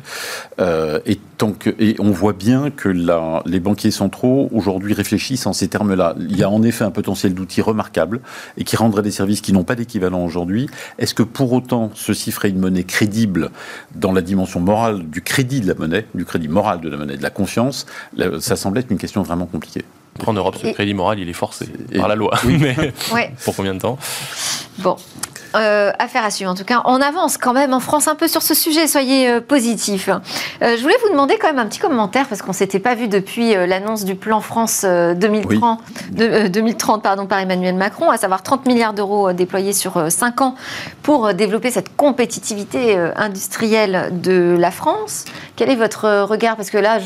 Euh, 0.60 1.00
et, 1.06 1.18
tant 1.36 1.52
et 1.78 1.96
on 1.98 2.10
voit 2.10 2.32
bien 2.32 2.70
que 2.70 2.88
la, 2.88 3.42
les 3.46 3.60
banquiers 3.60 3.90
centraux, 3.90 4.48
aujourd'hui, 4.52 4.94
réfléchissent 4.94 5.46
en 5.46 5.52
ces 5.52 5.68
termes-là. 5.68 6.14
Il 6.18 6.36
y 6.36 6.42
a 6.42 6.50
en 6.50 6.62
effet 6.62 6.84
un 6.84 6.90
potentiel 6.90 7.34
d'outils 7.34 7.62
remarquable 7.62 8.20
et 8.56 8.64
qui 8.64 8.76
rendrait 8.76 9.02
des 9.02 9.10
services 9.10 9.40
qui 9.40 9.52
n'ont 9.52 9.64
pas 9.64 9.74
d'équivalent 9.74 10.24
aujourd'hui. 10.24 10.68
Est-ce 10.98 11.14
que 11.14 11.22
pour 11.22 11.52
autant, 11.52 11.90
ceci 11.94 12.32
ferait 12.32 12.50
une 12.50 12.58
monnaie 12.58 12.84
crédible 12.84 13.50
dans 13.94 14.12
la 14.12 14.22
dimension 14.22 14.60
morale 14.60 15.08
du 15.08 15.22
crédit 15.22 15.60
de 15.60 15.68
la 15.68 15.74
monnaie, 15.74 16.06
du 16.14 16.24
crédit 16.24 16.48
moral 16.48 16.80
de 16.80 16.88
la 16.88 16.96
monnaie, 16.96 17.16
de 17.16 17.22
la 17.22 17.30
confiance? 17.30 17.86
Ça 18.40 18.56
semble 18.56 18.78
être 18.78 18.90
une 18.90 18.98
question 18.98 19.22
vraiment 19.22 19.46
compliquée. 19.46 19.84
En 20.26 20.32
Europe, 20.32 20.56
ce 20.60 20.68
crédit 20.68 20.94
moral, 20.94 21.18
il 21.18 21.28
est 21.28 21.32
forcé 21.32 21.66
par 21.96 22.08
la 22.08 22.14
loi. 22.14 22.38
Mais 22.44 22.92
pour 23.44 23.56
combien 23.56 23.74
de 23.74 23.80
temps? 23.80 23.98
Bon. 24.78 24.96
Euh, 25.54 25.92
affaire 25.98 26.24
à 26.24 26.30
suivre. 26.30 26.50
En 26.50 26.54
tout 26.54 26.64
cas, 26.64 26.82
on 26.84 27.00
avance 27.00 27.38
quand 27.38 27.52
même 27.52 27.72
en 27.72 27.80
France 27.80 28.08
un 28.08 28.16
peu 28.16 28.26
sur 28.26 28.42
ce 28.42 28.54
sujet. 28.54 28.88
Soyez 28.88 29.28
euh, 29.28 29.40
positifs. 29.40 30.08
Euh, 30.08 30.76
je 30.76 30.82
voulais 30.82 30.96
vous 31.02 31.10
demander 31.10 31.36
quand 31.38 31.46
même 31.46 31.60
un 31.60 31.66
petit 31.66 31.78
commentaire 31.78 32.26
parce 32.26 32.42
qu'on 32.42 32.52
s'était 32.52 32.80
pas 32.80 32.94
vu 32.94 33.06
depuis 33.06 33.54
l'annonce 33.54 34.04
du 34.04 34.16
plan 34.16 34.40
France 34.40 34.84
2030, 34.84 35.80
2030 36.50 37.02
pardon, 37.02 37.26
par 37.26 37.38
Emmanuel 37.38 37.76
Macron, 37.76 38.10
à 38.10 38.16
savoir 38.16 38.42
30 38.42 38.66
milliards 38.66 38.94
d'euros 38.94 39.32
déployés 39.32 39.72
sur 39.72 40.10
5 40.10 40.40
ans 40.40 40.54
pour 41.02 41.34
développer 41.34 41.70
cette 41.70 41.94
compétitivité 41.96 42.96
industrielle 43.16 44.10
de 44.12 44.56
la 44.58 44.70
France. 44.70 45.24
Quel 45.56 45.70
est 45.70 45.76
votre 45.76 46.24
regard? 46.24 46.56
Parce 46.56 46.70
que 46.70 46.78
là, 46.78 46.98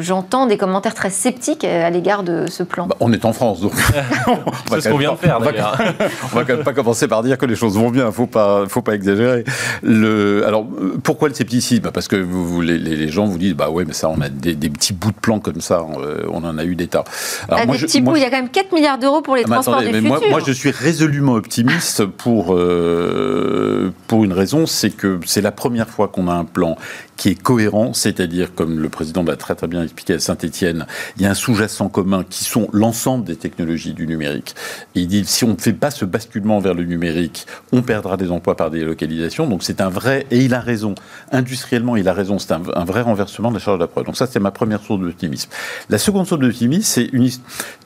j'entends 0.00 0.46
des 0.46 0.58
commentaires 0.58 0.94
très 0.94 1.10
sceptiques 1.10 1.64
à 1.64 1.88
l'égard 1.88 2.22
de 2.22 2.44
ce 2.48 2.62
plan. 2.62 2.86
Bah, 2.86 2.96
on 3.00 3.12
est 3.12 3.24
en 3.24 3.32
France, 3.32 3.60
donc. 3.60 3.72
C'est 4.70 4.80
ce 4.82 4.88
qu'on 4.90 4.98
vient 4.98 5.12
de 5.12 5.18
faire, 5.18 5.40
d'ailleurs. 5.40 5.80
On 6.24 6.36
va 6.36 6.44
quand 6.44 6.54
même 6.54 6.64
pas 6.64 6.74
commencer 6.74 7.08
par 7.08 7.22
dire 7.22 7.38
que 7.38 7.46
les 7.46 7.56
choses 7.56 7.78
vont 7.78 7.90
bien. 7.90 8.12
Faut 8.12 8.26
pas, 8.26 8.64
faut 8.68 8.82
pas 8.82 8.94
exagérer. 8.94 9.44
Le, 9.82 10.44
alors, 10.46 10.66
pourquoi 11.02 11.28
le 11.28 11.34
scepticisme? 11.34 11.82
Bah, 11.82 11.90
Parce 11.92 12.08
que 12.08 12.16
vous, 12.16 12.60
les, 12.60 12.78
les, 12.78 13.08
gens 13.08 13.24
vous 13.24 13.38
disent, 13.38 13.54
bah 13.54 13.70
ouais, 13.70 13.84
mais 13.86 13.94
ça, 13.94 14.10
on 14.10 14.20
a 14.20 14.28
des, 14.28 14.54
petits 14.54 14.92
bouts 14.92 15.12
de 15.12 15.16
plan 15.16 15.38
comme 15.38 15.60
ça. 15.60 15.84
Euh, 15.98 16.24
on 16.28 16.44
en 16.44 16.58
a 16.58 16.64
eu 16.64 16.74
des 16.74 16.88
tas. 16.88 17.04
Alors, 17.48 17.66
des 17.66 17.78
petits 17.78 18.02
bouts. 18.02 18.16
il 18.16 18.22
y 18.22 18.24
a 18.24 18.30
quand 18.30 18.36
même 18.36 18.50
4 18.50 18.72
milliards 18.72 18.98
d'euros 18.98 19.22
pour 19.22 19.34
les 19.34 19.44
ah, 19.46 19.52
transports 19.52 19.80
du 19.80 19.92
futur. 19.92 20.28
Moi, 20.28 20.40
je 20.46 20.52
suis 20.52 20.70
résolument 20.70 21.32
optimiste 21.32 22.04
pour 22.04 22.54
euh, 22.54 23.92
pour 24.06 24.24
une 24.24 24.32
raison, 24.32 24.66
c'est 24.66 24.90
que 24.90 25.20
c'est 25.24 25.40
la 25.40 25.52
première 25.52 25.88
fois 25.88 26.08
qu'on 26.08 26.28
a 26.28 26.32
un 26.32 26.44
plan 26.44 26.76
qui 27.16 27.30
est 27.30 27.42
cohérent, 27.42 27.77
c'est-à-dire, 27.92 28.54
comme 28.54 28.80
le 28.80 28.88
président 28.88 29.22
l'a 29.22 29.36
très 29.36 29.54
très 29.54 29.66
bien 29.66 29.82
expliqué 29.82 30.14
à 30.14 30.18
Saint-Etienne, 30.18 30.86
il 31.16 31.22
y 31.22 31.26
a 31.26 31.30
un 31.30 31.34
sous-jacent 31.34 31.88
commun 31.88 32.24
qui 32.28 32.44
sont 32.44 32.68
l'ensemble 32.72 33.24
des 33.24 33.36
technologies 33.36 33.94
du 33.94 34.06
numérique. 34.06 34.54
Il 34.94 35.06
dit, 35.06 35.24
si 35.24 35.44
on 35.44 35.54
ne 35.54 35.58
fait 35.58 35.72
pas 35.72 35.90
ce 35.90 36.04
basculement 36.04 36.58
vers 36.58 36.74
le 36.74 36.84
numérique, 36.84 37.46
on 37.72 37.82
perdra 37.82 38.16
des 38.16 38.30
emplois 38.30 38.56
par 38.56 38.70
délocalisation. 38.70 39.46
Donc 39.46 39.62
c'est 39.62 39.80
un 39.80 39.88
vrai, 39.88 40.26
et 40.30 40.38
il 40.38 40.54
a 40.54 40.60
raison, 40.60 40.94
industriellement 41.32 41.96
il 41.96 42.08
a 42.08 42.12
raison, 42.12 42.38
c'est 42.38 42.52
un, 42.52 42.84
vrai 42.84 43.02
renversement 43.02 43.50
de 43.50 43.54
la 43.54 43.60
charge 43.60 43.78
de 43.78 43.84
la 43.84 43.88
preuve. 43.88 44.04
Donc 44.04 44.16
ça 44.16 44.26
c'est 44.26 44.40
ma 44.40 44.50
première 44.50 44.82
source 44.82 45.00
d'optimisme. 45.00 45.50
La 45.90 45.98
seconde 45.98 46.26
source 46.26 46.40
d'optimisme, 46.40 46.82
c'est 46.82 47.08
une 47.12 47.28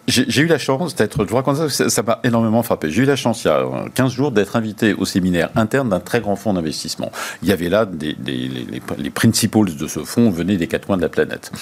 j'ai 0.08 0.42
eu 0.42 0.46
la 0.46 0.58
chance 0.58 0.96
d'être, 0.96 1.24
je 1.24 1.30
vous 1.30 1.36
raconte 1.36 1.68
ça, 1.68 1.88
ça 1.88 2.02
m'a 2.02 2.18
énormément 2.24 2.62
frappé. 2.62 2.90
J'ai 2.90 3.02
eu 3.02 3.06
la 3.06 3.16
chance, 3.16 3.44
il 3.44 3.48
y 3.48 3.50
a 3.50 3.64
15 3.94 4.12
jours, 4.12 4.32
d'être 4.32 4.56
invité 4.56 4.94
au 4.94 5.04
séminaire 5.04 5.50
interne 5.54 5.88
d'un 5.88 6.00
très 6.00 6.20
grand 6.20 6.34
fonds 6.34 6.54
d'investissement. 6.54 7.12
Il 7.42 7.48
y 7.48 7.52
avait 7.52 7.68
là 7.68 7.86
les, 8.00 8.16
les 8.98 9.10
principals 9.10 9.76
de 9.76 9.86
ce 9.86 10.00
fonds 10.00 10.30
venaient 10.30 10.56
des 10.56 10.66
quatre 10.66 10.86
coins 10.86 10.96
de 10.96 11.02
la 11.02 11.08
planète. 11.08 11.52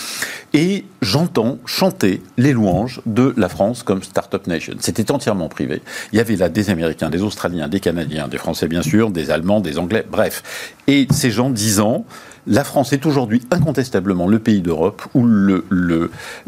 Et 0.54 0.86
j'entends 1.02 1.58
chanter 1.66 2.22
les 2.38 2.52
louanges 2.52 3.02
de 3.04 3.34
la 3.36 3.48
France 3.48 3.82
comme 3.82 4.02
Startup 4.02 4.46
Nation. 4.46 4.74
C'était 4.80 5.10
entièrement 5.10 5.48
privé. 5.48 5.82
Il 6.12 6.16
y 6.16 6.20
avait 6.20 6.36
là 6.36 6.48
des 6.48 6.70
Américains, 6.70 7.10
des 7.10 7.22
Australiens, 7.22 7.68
des 7.68 7.80
Canadiens, 7.80 8.26
des 8.26 8.38
Français 8.38 8.68
bien 8.68 8.82
sûr, 8.82 9.10
des 9.10 9.30
Allemands, 9.30 9.60
des 9.60 9.78
Anglais, 9.78 10.04
bref. 10.10 10.74
Et 10.86 11.06
ces 11.10 11.30
gens 11.30 11.50
disant 11.50 12.04
la 12.46 12.64
France 12.64 12.92
est 12.92 13.06
aujourd'hui 13.06 13.42
incontestablement 13.50 14.26
le 14.26 14.38
pays 14.38 14.62
d'Europe 14.62 15.02
où 15.14 15.26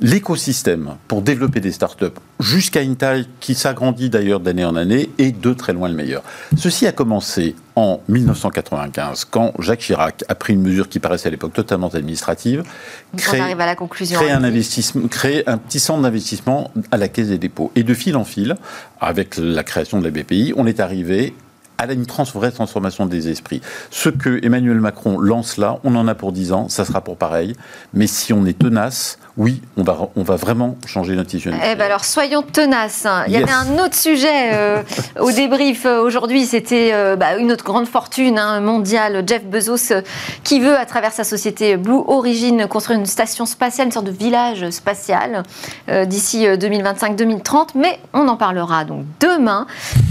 l'écosystème 0.01 0.85
le, 0.85 0.91
pour 1.09 1.23
développer 1.23 1.61
des 1.61 1.73
startups 1.73 2.07
jusqu'à 2.41 2.83
une 2.83 2.97
taille 2.97 3.29
qui 3.41 3.55
s'agrandit 3.55 4.11
d'ailleurs 4.11 4.41
d'année 4.41 4.65
en 4.65 4.77
année 4.77 5.11
est 5.19 5.39
de 5.39 5.53
très 5.53 5.73
loin 5.73 5.89
le 5.89 5.95
meilleur. 5.95 6.23
Ceci 6.57 6.87
a 6.87 6.93
commencé 6.93 7.55
en 7.77 8.01
1995 8.09 9.27
quand 9.27 9.53
Jacques 9.59 9.81
Chirac 9.81 10.25
a 10.29 10.35
pris 10.35 10.55
une 10.55 10.63
mesure 10.63 10.89
qui 10.89 10.99
paraissait 10.99 11.29
à 11.29 11.31
l'époque 11.31 11.53
totalement 11.53 11.89
administrative, 11.89 12.63
créer, 13.17 13.41
à 13.41 13.55
la 13.55 13.77
conclusion 13.77 14.21
un 14.21 14.45
investissement, 14.45 15.09
créer 15.09 15.49
un 15.49 15.59
petit 15.59 15.81
centre 15.81 16.03
d'investissement 16.03 16.71
à 16.91 16.97
la 16.97 17.09
Caisse 17.09 17.29
des 17.29 17.39
dépôts. 17.39 17.71
Et 17.77 17.83
de 17.83 17.95
fil 17.95 18.17
en 18.17 18.25
fil, 18.25 18.57
avec 19.01 19.37
la 19.37 19.63
création 19.63 20.01
de 20.01 20.05
la 20.05 20.11
BPI, 20.11 20.53
on 20.57 20.67
est 20.67 20.81
arrivé 20.81 21.35
à 21.91 21.95
une 21.95 22.07
trans 22.07 22.25
vraie 22.25 22.53
transformation 22.53 23.07
des 23.07 23.29
esprits. 23.29 23.61
Ce 23.91 24.09
que 24.09 24.45
Emmanuel 24.45 24.81
Macron 24.81 25.19
lance 25.19 25.57
là, 25.57 25.79
on 25.85 25.95
en 25.97 26.09
a 26.09 26.15
pour 26.15 26.33
10 26.33 26.53
ans, 26.53 26.69
ça 26.69 26.85
sera 26.85 27.01
pour 27.01 27.17
pareil. 27.17 27.55
Mais 27.95 28.07
si 28.07 28.33
on 28.33 28.47
est 28.47 28.59
tenace, 28.59 29.19
oui, 29.39 29.63
on 29.79 29.83
va, 29.83 29.97
on 30.15 30.23
va 30.23 30.37
vraiment 30.37 30.77
changer 30.87 31.17
notre 31.17 31.31
tissu 31.31 31.51
Eh 31.51 31.75
ben 31.75 31.87
alors, 31.87 32.05
soyons 32.05 32.43
tenaces. 32.43 33.07
Il 33.27 33.33
y 33.33 33.37
avait 33.37 33.51
un 33.51 33.79
autre 33.79 33.95
sujet 33.95 34.53
euh, 34.53 34.83
au 35.19 35.33
débrief 35.33 35.87
euh, 35.87 36.03
aujourd'hui, 36.03 36.45
c'était 36.45 36.91
euh, 36.93 37.17
bah, 37.17 37.37
une 37.37 37.51
autre 37.51 37.65
grande 37.65 37.87
fortune 37.87 38.39
hein, 38.39 38.61
mondiale, 38.61 39.25
Jeff 39.27 39.45
Bezos, 39.45 39.95
qui 40.45 40.61
veut, 40.61 40.77
à 40.77 40.85
travers 40.85 41.13
sa 41.13 41.25
société 41.25 41.79
Blue 41.79 42.03
Origin, 42.07 42.67
construire 42.69 42.99
une 42.99 43.07
station 43.07 43.47
spatiale, 43.47 43.87
une 43.87 43.93
sorte 43.93 44.07
de 44.07 44.11
village 44.11 44.69
spatial 44.71 45.43
d'ici 46.07 46.45
2025-2030. 46.45 47.69
Mais 47.75 47.99
on 48.13 48.29
en 48.29 48.37
parlera 48.37 48.85
donc 48.85 49.05
demain 49.21 49.67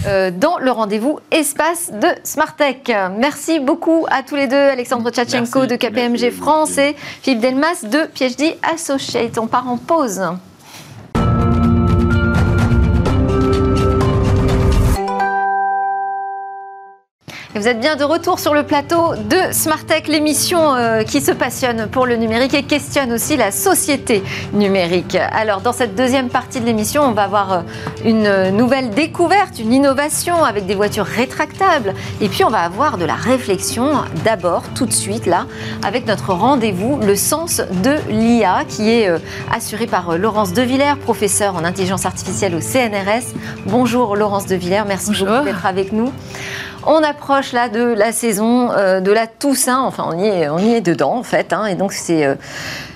dans 0.05 0.57
le 0.59 0.71
rendez-vous 0.71 1.19
espace 1.31 1.60
de 1.61 2.07
Smartech. 2.23 2.91
Merci 3.19 3.59
beaucoup 3.59 4.07
à 4.09 4.23
tous 4.23 4.35
les 4.35 4.47
deux, 4.47 4.55
Alexandre 4.55 5.11
Tchatchenko 5.11 5.67
de 5.67 5.75
KPMG 5.75 6.31
France 6.31 6.79
et 6.79 6.95
Philippe 7.21 7.41
Delmas 7.41 7.83
de 7.83 8.07
PhD 8.07 8.57
Associé. 8.63 9.31
On 9.37 9.45
part 9.45 9.69
en 9.69 9.77
pause. 9.77 10.23
Vous 17.53 17.67
êtes 17.67 17.81
bien 17.81 17.97
de 17.97 18.05
retour 18.05 18.39
sur 18.39 18.53
le 18.53 18.63
plateau 18.63 19.13
de 19.15 19.51
Smartech, 19.51 20.07
l'émission 20.07 20.73
euh, 20.73 21.03
qui 21.03 21.19
se 21.19 21.31
passionne 21.31 21.87
pour 21.87 22.05
le 22.05 22.15
numérique 22.15 22.53
et 22.53 22.63
questionne 22.63 23.11
aussi 23.11 23.35
la 23.35 23.51
société 23.51 24.23
numérique. 24.53 25.17
Alors, 25.33 25.59
dans 25.59 25.73
cette 25.73 25.93
deuxième 25.93 26.29
partie 26.29 26.61
de 26.61 26.65
l'émission, 26.65 27.03
on 27.03 27.11
va 27.11 27.23
avoir 27.23 27.51
euh, 27.51 27.61
une 28.05 28.55
nouvelle 28.55 28.91
découverte, 28.91 29.59
une 29.59 29.73
innovation 29.73 30.45
avec 30.45 30.65
des 30.65 30.75
voitures 30.75 31.05
rétractables. 31.05 31.93
Et 32.21 32.29
puis, 32.29 32.45
on 32.45 32.49
va 32.49 32.59
avoir 32.59 32.97
de 32.97 33.03
la 33.03 33.15
réflexion 33.15 33.95
d'abord, 34.23 34.63
tout 34.73 34.85
de 34.85 34.93
suite, 34.93 35.25
là, 35.25 35.45
avec 35.83 36.07
notre 36.07 36.33
rendez-vous, 36.33 36.99
le 37.01 37.17
sens 37.17 37.61
de 37.83 37.95
l'IA, 38.09 38.63
qui 38.69 38.89
est 38.89 39.09
euh, 39.09 39.19
assuré 39.53 39.87
par 39.87 40.17
Laurence 40.17 40.53
Devillers, 40.53 40.95
professeure 41.03 41.55
en 41.57 41.65
intelligence 41.65 42.05
artificielle 42.05 42.55
au 42.55 42.61
CNRS. 42.61 43.35
Bonjour 43.65 44.15
Laurence 44.15 44.45
Devillers, 44.45 44.83
merci 44.87 45.11
beaucoup 45.11 45.43
d'être 45.43 45.65
avec 45.65 45.91
nous. 45.91 46.13
On 46.85 47.03
approche 47.03 47.53
là 47.53 47.69
de 47.69 47.81
la 47.81 48.11
saison 48.11 48.71
euh, 48.71 49.01
de 49.01 49.11
la 49.11 49.27
Toussaint, 49.27 49.81
enfin 49.81 50.05
on 50.07 50.17
y 50.17 50.25
est, 50.25 50.49
on 50.49 50.57
y 50.57 50.73
est 50.73 50.81
dedans 50.81 51.15
en 51.15 51.21
fait, 51.21 51.53
hein. 51.53 51.67
et 51.67 51.75
donc 51.75 51.93
c'est 51.93 52.25
euh, 52.25 52.33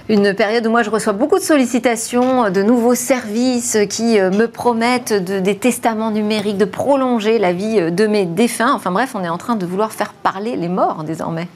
une 0.10 0.34
période 0.34 0.66
où 0.66 0.72
moi 0.72 0.82
je 0.82 0.90
reçois 0.90 1.14
beaucoup 1.14 1.38
de 1.38 1.44
sollicitations, 1.44 2.50
de 2.50 2.64
nouveaux 2.64 2.96
services 2.96 3.78
qui 3.88 4.20
euh, 4.20 4.32
me 4.32 4.48
promettent 4.48 5.14
des 5.14 5.56
testaments 5.56 6.10
numériques, 6.10 6.58
de 6.58 6.66
prolonger 6.66 7.38
la 7.38 7.54
vie 7.54 7.92
de 7.92 8.08
mes 8.08 8.26
défunts. 8.26 8.74
Enfin 8.74 8.90
bref, 8.90 9.12
on 9.14 9.24
est 9.24 9.30
en 9.30 9.38
train 9.38 9.56
de 9.56 9.68
vouloir 9.68 9.92
faire 9.92 10.14
parler 10.14 10.56
les 10.56 10.70
morts 10.70 11.04
désormais. 11.04 11.48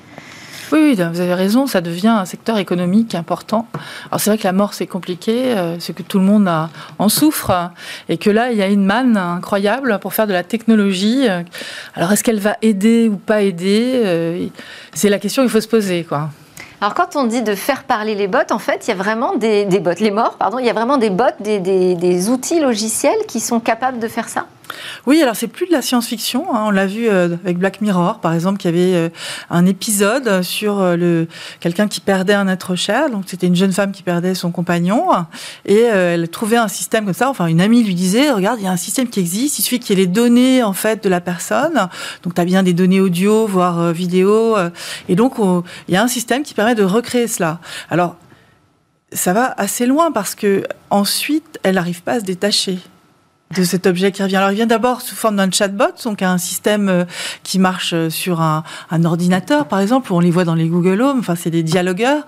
Oui, 0.71 0.93
vous 0.93 1.19
avez 1.19 1.33
raison, 1.33 1.65
ça 1.65 1.81
devient 1.81 2.09
un 2.09 2.25
secteur 2.25 2.59
économique 2.59 3.15
important. 3.15 3.65
Alors 4.11 4.19
c'est 4.19 4.29
vrai 4.29 4.37
que 4.37 4.43
la 4.43 4.53
mort 4.53 4.75
c'est 4.75 4.85
compliqué, 4.85 5.57
euh, 5.57 5.77
c'est 5.79 5.93
que 5.93 6.03
tout 6.03 6.19
le 6.19 6.25
monde 6.25 6.49
en 6.99 7.09
souffre, 7.09 7.71
et 8.07 8.17
que 8.17 8.29
là 8.29 8.51
il 8.51 8.57
y 8.57 8.61
a 8.61 8.67
une 8.67 8.85
manne 8.85 9.17
incroyable 9.17 9.97
pour 9.99 10.13
faire 10.13 10.27
de 10.27 10.33
la 10.33 10.43
technologie. 10.43 11.27
Alors 11.95 12.11
est-ce 12.11 12.23
qu'elle 12.23 12.39
va 12.39 12.55
aider 12.61 13.09
ou 13.09 13.17
pas 13.17 13.41
aider 13.41 13.93
euh, 14.05 14.47
C'est 14.93 15.09
la 15.09 15.17
question 15.17 15.41
qu'il 15.41 15.51
faut 15.51 15.61
se 15.61 15.67
poser, 15.67 16.03
quoi. 16.03 16.29
Alors 16.81 16.93
quand 16.93 17.15
on 17.15 17.25
dit 17.25 17.41
de 17.41 17.55
faire 17.55 17.83
parler 17.83 18.13
les 18.13 18.27
bots, 18.27 18.37
en 18.51 18.59
fait, 18.59 18.87
il 18.87 18.91
y 18.91 18.93
a 18.93 18.95
vraiment 18.95 19.35
des, 19.35 19.65
bots, 19.65 19.91
les 19.99 20.11
morts, 20.11 20.37
pardon, 20.37 20.59
il 20.59 20.65
y 20.65 20.69
a 20.69 20.73
vraiment 20.73 20.97
des 20.97 21.09
bots, 21.09 21.25
des 21.39 22.29
outils 22.29 22.59
logiciels 22.59 23.25
qui 23.27 23.39
sont 23.39 23.59
capables 23.59 23.99
de 23.99 24.07
faire 24.07 24.29
ça? 24.29 24.45
Oui, 25.05 25.21
alors 25.21 25.35
c'est 25.35 25.47
plus 25.47 25.65
de 25.65 25.71
la 25.71 25.81
science-fiction. 25.81 26.53
Hein. 26.53 26.63
On 26.67 26.71
l'a 26.71 26.85
vu 26.85 27.09
euh, 27.09 27.35
avec 27.43 27.57
Black 27.57 27.81
Mirror, 27.81 28.19
par 28.19 28.33
exemple, 28.33 28.57
qui 28.57 28.67
avait 28.67 28.93
euh, 28.93 29.09
un 29.49 29.65
épisode 29.65 30.41
sur 30.43 30.79
euh, 30.79 31.25
quelqu'un 31.59 31.87
qui 31.87 32.01
perdait 32.01 32.33
un 32.33 32.47
être 32.47 32.75
cher. 32.75 33.09
Donc 33.09 33.23
c'était 33.27 33.47
une 33.47 33.55
jeune 33.55 33.71
femme 33.71 33.91
qui 33.91 34.03
perdait 34.03 34.35
son 34.35 34.51
compagnon 34.51 35.07
et 35.65 35.79
elle 35.79 36.29
trouvait 36.29 36.57
un 36.57 36.67
système 36.67 37.05
comme 37.05 37.13
ça. 37.13 37.29
Enfin, 37.29 37.47
une 37.47 37.61
amie 37.61 37.83
lui 37.83 37.95
disait 37.95 38.31
"Regarde, 38.31 38.59
il 38.59 38.65
y 38.65 38.67
a 38.67 38.71
un 38.71 38.77
système 38.77 39.07
qui 39.07 39.19
existe. 39.19 39.59
Il 39.59 39.63
suffit 39.63 39.79
qu'il 39.79 39.97
y 39.97 40.01
ait 40.01 40.05
les 40.05 40.11
données 40.11 40.63
en 40.63 40.73
fait 40.73 41.03
de 41.03 41.09
la 41.09 41.21
personne. 41.21 41.89
Donc 42.23 42.35
tu 42.35 42.41
as 42.41 42.45
bien 42.45 42.63
des 42.63 42.73
données 42.73 43.01
audio, 43.01 43.47
voire 43.47 43.91
vidéo. 43.91 44.57
et 45.07 45.15
donc 45.15 45.35
il 45.87 45.93
y 45.93 45.97
a 45.97 46.03
un 46.03 46.07
système 46.07 46.43
qui 46.43 46.53
permet 46.53 46.75
de 46.75 46.83
recréer 46.83 47.27
cela. 47.27 47.59
Alors 47.89 48.15
ça 49.11 49.33
va 49.33 49.53
assez 49.57 49.85
loin 49.85 50.11
parce 50.11 50.35
que 50.35 50.63
ensuite 50.89 51.59
elle 51.63 51.75
n'arrive 51.75 52.03
pas 52.03 52.13
à 52.13 52.19
se 52.19 52.25
détacher 52.25 52.79
de 53.55 53.63
cet 53.63 53.87
objet 53.87 54.11
qui 54.11 54.21
revient. 54.21 54.35
Alors, 54.35 54.51
il 54.51 54.55
vient 54.55 54.67
d'abord 54.67 55.01
sous 55.01 55.15
forme 55.15 55.37
d'un 55.37 55.49
chatbot, 55.49 55.85
donc 56.03 56.21
un 56.21 56.37
système 56.37 56.87
euh, 56.87 57.05
qui 57.43 57.57
marche 57.57 57.93
euh, 57.93 58.09
sur 58.09 58.41
un, 58.41 58.63
ordinateur, 59.03 59.67
par 59.67 59.79
exemple, 59.79 60.11
où 60.11 60.15
on 60.15 60.19
les 60.19 60.31
voit 60.31 60.45
dans 60.45 60.55
les 60.55 60.67
Google 60.67 61.01
Home. 61.01 61.19
Enfin, 61.19 61.35
c'est 61.35 61.49
des 61.49 61.63
dialogueurs 61.63 62.25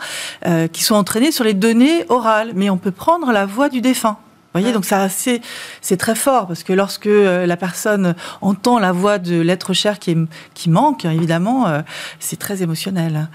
euh, 0.48 0.68
qui 0.68 0.84
sont 0.84 0.96
entraînés 0.96 1.32
sur 1.32 1.44
les 1.44 1.54
données 1.54 2.06
orales. 2.10 2.52
Mais 2.56 2.70
on 2.70 2.78
peut 2.78 2.92
prendre 2.92 3.32
la 3.32 3.46
voix 3.46 3.70
du 3.70 3.82
défunt. 3.82 4.18
Voyez, 4.54 4.74
donc 4.74 4.86
c'est 4.86 5.42
c'est 5.82 5.98
très 5.98 6.16
fort 6.16 6.48
parce 6.48 6.64
que 6.64 6.74
lorsque 6.74 7.08
euh, 7.08 7.46
la 7.46 7.58
personne 7.58 8.16
entend 8.42 8.80
la 8.80 8.92
voix 8.92 9.18
de 9.18 9.40
l'être 9.40 9.74
cher 9.74 10.00
qui, 10.00 10.18
qui 10.54 10.70
manque, 10.70 11.06
évidemment, 11.06 11.68
euh, 11.68 11.82
c'est 12.20 12.38
très 12.38 12.62
émotionnel. 12.62 13.30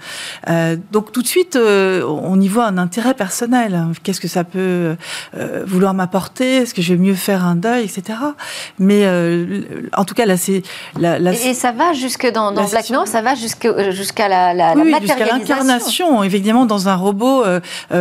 Euh, 0.49 0.77
donc 0.91 1.11
tout 1.11 1.21
de 1.21 1.27
suite, 1.27 1.57
on 1.57 2.39
y 2.39 2.47
voit 2.47 2.65
un 2.65 2.77
intérêt 2.77 3.13
personnel. 3.13 3.87
Qu'est-ce 4.03 4.21
que 4.21 4.27
ça 4.27 4.43
peut 4.43 4.95
vouloir 5.65 5.93
m'apporter? 5.93 6.57
Est-ce 6.57 6.73
que 6.73 6.81
je 6.81 6.93
vais 6.93 6.99
mieux 6.99 7.15
faire 7.15 7.45
un 7.45 7.55
deuil, 7.55 7.85
etc. 7.85 8.19
Mais 8.79 9.07
en 9.93 10.05
tout 10.05 10.13
cas, 10.13 10.25
là, 10.25 10.37
c'est 10.37 10.61
la, 10.99 11.17
et, 11.17 11.53
ça 11.53 11.71
va 11.71 11.93
jusque 11.93 12.31
dans, 12.31 12.51
dans 12.51 12.65
Black 12.65 12.89
Mirror, 12.89 13.07
ça 13.07 13.21
va 13.21 13.33
jusqu'à 13.35 14.27
la, 14.27 14.53
la, 14.53 14.73
oui, 14.75 14.93
jusqu'à 15.01 15.25
l'incarnation, 15.25 16.23
évidemment, 16.23 16.65
dans 16.65 16.89
un 16.89 16.95
robot 16.95 17.43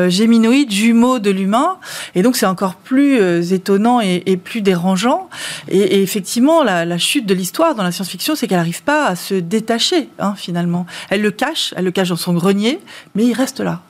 géminoïde 0.08 0.70
jumeau 0.70 1.18
de 1.18 1.30
l'humain. 1.30 1.78
Et 2.14 2.22
donc 2.22 2.36
c'est 2.36 2.46
encore 2.46 2.74
plus 2.74 3.05
euh, 3.14 3.42
étonnant 3.42 4.00
et, 4.00 4.36
plus 4.36 4.60
dérangeant. 4.60 5.28
Et, 5.68 6.02
effectivement, 6.02 6.62
la, 6.62 6.98
chute 6.98 7.26
de 7.26 7.34
l'histoire 7.34 7.74
dans 7.74 7.82
la 7.82 7.92
science-fiction, 7.92 8.34
c'est 8.34 8.46
qu'elle 8.46 8.58
n'arrive 8.58 8.82
pas 8.82 9.06
à 9.06 9.16
se 9.16 9.34
détacher, 9.34 10.08
hein, 10.18 10.34
finalement. 10.36 10.86
Elle 11.10 11.22
le 11.22 11.30
cache, 11.30 11.74
elle 11.76 11.84
le 11.84 11.90
cache 11.90 12.08
dans 12.08 12.16
son 12.16 12.34
grenier, 12.34 12.80
mais 13.14 13.24
il 13.24 13.32
reste 13.32 13.60
là. 13.60 13.82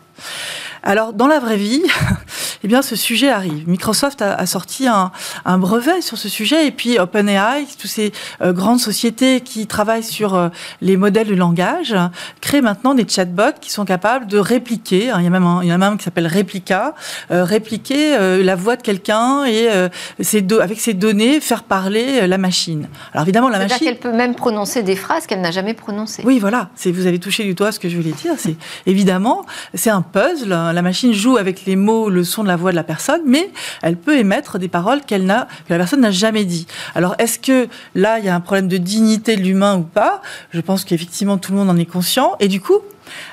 Alors, 0.82 1.12
dans 1.12 1.26
la 1.26 1.40
vraie 1.40 1.56
vie, 1.56 1.82
eh 2.64 2.68
bien, 2.68 2.82
ce 2.82 2.96
sujet 2.96 3.28
arrive. 3.28 3.68
Microsoft 3.68 4.22
a, 4.22 4.46
sorti 4.46 4.86
un, 4.86 5.10
brevet 5.58 6.00
sur 6.00 6.18
ce 6.18 6.28
sujet, 6.28 6.66
et 6.66 6.70
puis 6.70 6.98
OpenAI, 6.98 7.66
toutes 7.78 7.90
ces 7.90 8.12
euh, 8.42 8.52
grandes 8.52 8.80
sociétés 8.80 9.40
qui 9.40 9.66
travaillent 9.66 10.02
sur 10.02 10.34
euh, 10.34 10.48
les 10.80 10.96
modèles 10.96 11.28
de 11.28 11.34
langage, 11.34 11.94
créent 12.40 12.60
maintenant 12.60 12.94
des 12.94 13.06
chatbots 13.08 13.58
qui 13.60 13.70
sont 13.70 13.84
capables 13.84 14.26
de 14.26 14.38
répliquer. 14.38 15.10
Hein, 15.10 15.16
il, 15.18 15.24
y 15.24 15.26
a 15.26 15.30
même 15.30 15.44
un, 15.44 15.62
il 15.62 15.68
y 15.68 15.72
en 15.72 15.76
a 15.76 15.78
même 15.78 15.98
qui 15.98 16.04
s'appelle 16.04 16.26
Replica, 16.26 16.94
euh, 17.30 17.44
répliquer 17.44 18.16
la 18.42 18.56
voix 18.56 18.76
de 18.76 18.82
quelqu'un 18.82 19.44
et 19.44 19.68
avec 19.68 20.80
ses 20.80 20.94
données 20.94 21.40
faire 21.40 21.62
parler 21.62 22.26
la 22.26 22.38
machine. 22.38 22.88
Alors 23.12 23.24
évidemment, 23.24 23.48
la 23.48 23.58
machine. 23.58 23.78
qu'elle 23.78 23.98
peut 23.98 24.12
même 24.12 24.34
prononcer 24.34 24.82
des 24.82 24.96
phrases 24.96 25.26
qu'elle 25.26 25.40
n'a 25.40 25.50
jamais 25.50 25.74
prononcées. 25.74 26.22
Oui, 26.24 26.38
voilà. 26.38 26.70
Vous 26.84 27.06
avez 27.06 27.18
touché 27.18 27.44
du 27.44 27.54
doigt 27.54 27.72
ce 27.72 27.80
que 27.80 27.88
je 27.88 27.96
voulais 27.96 28.12
dire. 28.12 28.34
C'est 28.36 28.56
évidemment, 28.86 29.44
c'est 29.74 29.90
un 29.90 30.02
puzzle 30.02 30.46
la 30.48 30.82
machine 30.82 31.12
joue 31.12 31.36
avec 31.36 31.64
les 31.64 31.76
mots, 31.76 32.08
le 32.08 32.24
son 32.24 32.42
la 32.46 32.56
voix 32.56 32.70
de 32.70 32.76
la 32.76 32.84
personne, 32.84 33.22
mais 33.26 33.50
elle 33.82 33.96
peut 33.96 34.16
émettre 34.18 34.58
des 34.58 34.68
paroles 34.68 35.02
qu'elle 35.02 35.24
n'a, 35.24 35.48
que 35.66 35.72
la 35.72 35.78
personne 35.78 36.00
n'a 36.00 36.10
jamais 36.10 36.44
dit. 36.44 36.66
Alors, 36.94 37.14
est-ce 37.18 37.38
que 37.38 37.68
là, 37.94 38.18
il 38.18 38.24
y 38.24 38.28
a 38.28 38.34
un 38.34 38.40
problème 38.40 38.68
de 38.68 38.76
dignité 38.76 39.36
de 39.36 39.42
l'humain 39.42 39.76
ou 39.76 39.82
pas? 39.82 40.22
Je 40.50 40.60
pense 40.60 40.84
qu'effectivement, 40.84 41.38
tout 41.38 41.52
le 41.52 41.58
monde 41.58 41.70
en 41.70 41.76
est 41.76 41.84
conscient. 41.86 42.36
Et 42.40 42.48
du 42.48 42.60
coup, 42.60 42.80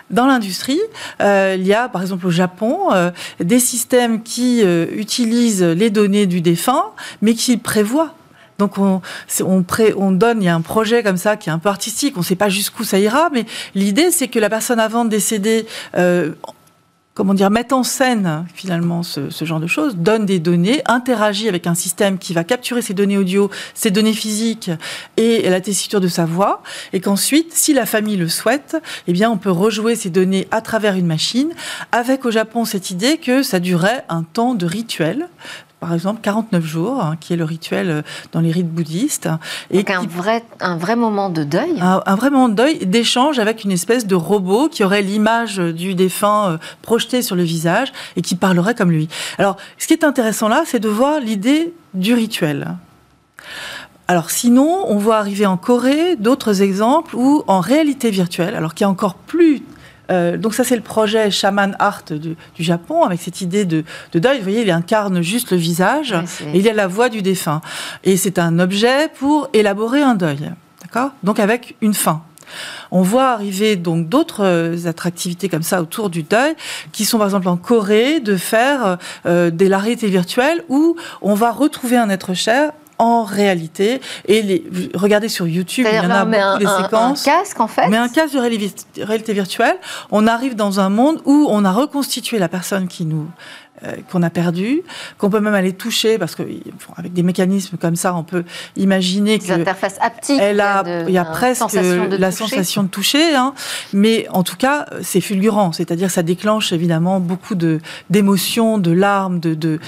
dans 0.09 0.25
l'industrie, 0.27 0.79
euh, 1.21 1.55
il 1.57 1.65
y 1.65 1.73
a 1.73 1.89
par 1.89 2.01
exemple 2.01 2.27
au 2.27 2.31
Japon 2.31 2.93
euh, 2.93 3.11
des 3.39 3.59
systèmes 3.59 4.23
qui 4.23 4.61
euh, 4.63 4.85
utilisent 4.95 5.63
les 5.63 5.89
données 5.89 6.25
du 6.25 6.41
défunt, 6.41 6.91
mais 7.21 7.33
qui 7.33 7.57
prévoient 7.57 8.13
donc 8.59 8.77
on, 8.77 9.01
on, 9.41 9.65
on, 9.97 10.11
donne, 10.11 10.43
il 10.43 10.45
y 10.45 10.47
a 10.47 10.53
un 10.53 10.61
projet 10.61 11.01
comme 11.01 11.17
ça 11.17 11.37
qui 11.37 11.49
est 11.49 11.51
un 11.51 11.57
peu 11.57 11.69
artistique, 11.69 12.13
on 12.17 12.19
ne 12.19 12.25
sait 12.25 12.35
pas 12.35 12.49
jusqu'où 12.49 12.83
ça 12.83 12.99
ira, 12.99 13.29
mais 13.33 13.45
l'idée 13.73 14.11
c'est 14.11 14.27
que 14.27 14.37
la 14.37 14.47
personne 14.47 14.79
avant 14.79 15.05
de 15.05 15.09
décéder 15.09 15.65
comment 17.13 17.33
dire, 17.33 17.49
mettre 17.49 17.75
en 17.75 17.83
scène 17.83 18.45
finalement 18.53 19.03
ce, 19.03 19.29
genre 19.41 19.59
de 19.59 19.67
choses, 19.67 19.95
donne 19.95 20.25
des 20.25 20.39
données, 20.39 20.81
interagit 20.85 21.47
avec 21.47 21.67
un 21.67 21.75
système 21.75 22.17
qui 22.17 22.33
va 22.33 22.43
capturer 22.43 22.81
ces 22.81 22.93
données 22.93 23.17
audio, 23.17 23.49
ces 23.73 23.91
données 23.91 24.13
physiques 24.13 24.71
et 25.17 25.47
la 25.49 25.61
tessiture 25.61 26.01
de 26.01 26.07
sa 26.07 26.25
voix, 26.25 26.63
et 26.91 26.99
qu'ensuite, 26.99 27.53
si 27.53 27.73
la 27.73 27.85
famille 27.85 28.17
le 28.17 28.27
souhaite, 28.27 28.77
eh 29.07 29.13
bien, 29.13 29.29
on 29.29 29.37
peut 29.37 29.51
rejouer 29.51 29.95
ces 29.95 30.09
données 30.09 30.47
à 30.51 30.61
travers 30.61 30.95
une 30.95 31.05
machine, 31.05 31.53
avec 31.91 32.25
au 32.25 32.31
Japon 32.31 32.65
cette 32.65 32.89
idée 32.89 33.17
que 33.17 33.43
ça 33.43 33.59
durait 33.59 34.05
un 34.09 34.23
temps 34.23 34.55
de 34.55 34.65
rituel 34.65 35.29
par 35.83 35.93
exemple 35.93 36.21
49 36.21 36.63
jours, 36.63 37.01
hein, 37.03 37.17
qui 37.19 37.33
est 37.33 37.35
le 37.35 37.43
rituel 37.43 37.89
euh, 37.89 38.01
dans 38.31 38.39
les 38.39 38.51
rites 38.51 38.69
bouddhistes. 38.69 39.27
Et 39.69 39.79
Donc 39.79 39.89
un, 39.89 40.03
vrai, 40.03 40.41
un 40.61 40.77
vrai 40.77 40.95
moment 40.95 41.29
de 41.29 41.43
deuil 41.43 41.73
un, 41.81 42.15
vrai 42.15 42.29
moment 42.29 42.47
de 42.47 42.53
deuil, 42.53 42.85
d'échange 42.85 43.37
avec 43.37 43.65
une 43.65 43.71
espèce 43.73 44.07
de 44.07 44.15
robot 44.15 44.69
qui 44.69 44.85
aurait 44.85 45.01
l'image 45.01 45.57
du 45.57 45.93
défunt 45.93 46.51
euh, 46.51 46.57
projetée 46.81 47.21
sur 47.21 47.35
le 47.35 47.43
visage 47.43 47.91
et 48.15 48.21
qui 48.21 48.35
parlerait 48.35 48.75
comme 48.75 48.91
lui. 48.91 49.09
Alors, 49.37 49.57
ce 49.77 49.87
qui 49.87 49.91
est 49.91 50.05
intéressant 50.05 50.47
là, 50.47 50.63
c'est 50.65 50.79
de 50.79 50.87
voir 50.87 51.19
l'idée 51.19 51.73
du 51.93 52.13
rituel. 52.13 52.77
Alors 54.07 54.31
sinon, 54.31 54.85
on 54.87 54.97
voit 54.97 55.17
arriver 55.17 55.45
en 55.45 55.57
Corée 55.57 56.15
d'autres 56.15 56.61
exemples 56.61 57.13
où 57.17 57.43
en 57.47 57.59
réalité 57.59 58.09
virtuelle, 58.09 58.55
alors 58.55 58.73
qui 58.73 58.83
est 58.83 58.87
encore 58.87 59.15
plus 59.15 59.63
euh, 60.11 60.37
donc 60.37 60.53
ça, 60.53 60.63
c'est 60.63 60.75
le 60.75 60.81
projet 60.81 61.31
Shaman 61.31 61.75
Art 61.79 62.03
du, 62.09 62.35
Japon, 62.59 63.03
avec 63.03 63.21
cette 63.21 63.41
idée 63.41 63.65
de, 63.65 63.83
deuil. 64.13 64.37
Vous 64.37 64.43
voyez, 64.43 64.61
il 64.61 64.71
incarne 64.71 65.21
juste 65.21 65.51
le 65.51 65.57
visage, 65.57 66.13
et 66.53 66.59
il 66.59 66.61
y 66.61 66.69
a 66.69 66.73
la 66.73 66.87
voix 66.87 67.09
du 67.09 67.21
défunt. 67.21 67.61
Et 68.03 68.17
c'est 68.17 68.39
un 68.39 68.59
objet 68.59 69.09
pour 69.17 69.49
élaborer 69.53 70.01
un 70.01 70.15
deuil. 70.15 70.51
D'accord? 70.81 71.11
Donc 71.23 71.39
avec 71.39 71.75
une 71.81 71.93
fin. 71.93 72.23
On 72.91 73.01
voit 73.01 73.29
arriver 73.29 73.75
donc 73.75 74.09
d'autres 74.09 74.75
attractivités 74.85 75.49
comme 75.49 75.63
ça 75.63 75.81
autour 75.81 76.09
du 76.09 76.23
deuil, 76.23 76.55
qui 76.91 77.05
sont 77.05 77.17
par 77.17 77.27
exemple 77.27 77.47
en 77.47 77.57
Corée 77.57 78.19
de 78.19 78.35
faire 78.35 78.97
euh, 79.25 79.49
des 79.49 79.69
larités 79.69 80.07
virtuelles 80.07 80.63
où 80.69 80.95
on 81.21 81.33
va 81.33 81.51
retrouver 81.51 81.97
un 81.97 82.09
être 82.09 82.33
cher 82.33 82.71
en 83.03 83.23
réalité. 83.23 83.99
Et 84.25 84.41
les, 84.41 84.63
regardez 84.95 85.27
sur 85.27 85.47
YouTube, 85.47 85.85
il 85.89 85.95
y 85.95 85.99
en 85.99 86.09
a 86.09 86.25
beaucoup 86.25 86.59
des 86.59 86.83
séquences. 86.83 87.27
Un 87.27 87.31
casque, 87.31 87.59
en 87.59 87.67
fait 87.67 87.87
Mais 87.89 87.97
un 87.97 88.07
casque 88.07 88.33
de 88.33 89.03
réalité 89.03 89.33
virtuelle. 89.33 89.77
On 90.11 90.25
arrive 90.25 90.55
dans 90.55 90.79
un 90.79 90.89
monde 90.89 91.21
où 91.25 91.47
on 91.49 91.65
a 91.65 91.71
reconstitué 91.71 92.39
la 92.39 92.47
personne 92.47 92.87
qui 92.87 93.05
nous 93.05 93.27
euh, 93.85 93.95
qu'on 94.11 94.21
a 94.21 94.29
perdu, 94.29 94.83
qu'on 95.17 95.29
peut 95.29 95.39
même 95.39 95.55
aller 95.55 95.73
toucher 95.73 96.17
parce 96.17 96.35
que 96.35 96.43
avec 96.95 97.11
des 97.11 97.23
mécanismes 97.23 97.75
comme 97.75 97.95
ça, 97.95 98.15
on 98.15 98.23
peut 98.23 98.45
imaginer 98.77 99.39
que 99.39 99.51
interfaces 99.51 99.97
haptiques. 99.99 100.39
Elle 100.39 100.61
a, 100.61 100.83
il 101.07 101.13
y 101.13 101.17
a 101.17 101.25
presque 101.25 101.73
la 101.73 102.31
sensation 102.31 102.83
de 102.83 102.87
toucher, 102.87 103.35
hein, 103.35 103.53
mais 103.91 104.27
en 104.29 104.43
tout 104.43 104.55
cas, 104.55 104.85
c'est 105.01 105.21
fulgurant, 105.21 105.71
c'est-à-dire 105.71 106.11
ça 106.11 106.23
déclenche 106.23 106.71
évidemment 106.71 107.19
beaucoup 107.19 107.55
de 107.55 107.79
d'émotions, 108.09 108.77
de 108.77 108.91
larmes, 108.91 109.39
de, 109.39 109.53
de 109.53 109.79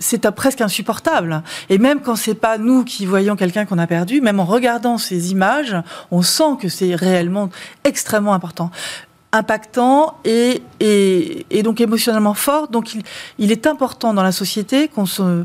c'est 0.00 0.28
presque 0.32 0.60
insupportable. 0.62 1.42
Et 1.68 1.78
même 1.78 2.00
quand 2.00 2.16
c'est 2.16 2.34
pas 2.34 2.58
nous 2.58 2.82
qui 2.82 3.06
voyons 3.06 3.36
quelqu'un 3.36 3.66
qu'on 3.66 3.78
a 3.78 3.86
perdu, 3.86 4.20
même 4.20 4.40
en 4.40 4.44
regardant 4.44 4.98
ces 4.98 5.30
images, 5.30 5.76
on 6.10 6.22
sent 6.22 6.56
que 6.60 6.68
c'est 6.68 6.94
réellement 6.96 7.50
extrêmement 7.84 8.34
important 8.34 8.70
impactant 9.32 10.18
et, 10.24 10.62
donc 11.62 11.80
émotionnellement 11.80 12.34
fort. 12.34 12.66
Donc 12.66 12.96
il 13.38 13.52
est 13.52 13.66
important 13.68 14.12
dans 14.12 14.24
la 14.24 14.32
société 14.32 14.88
qu'on 14.88 15.06
se 15.06 15.44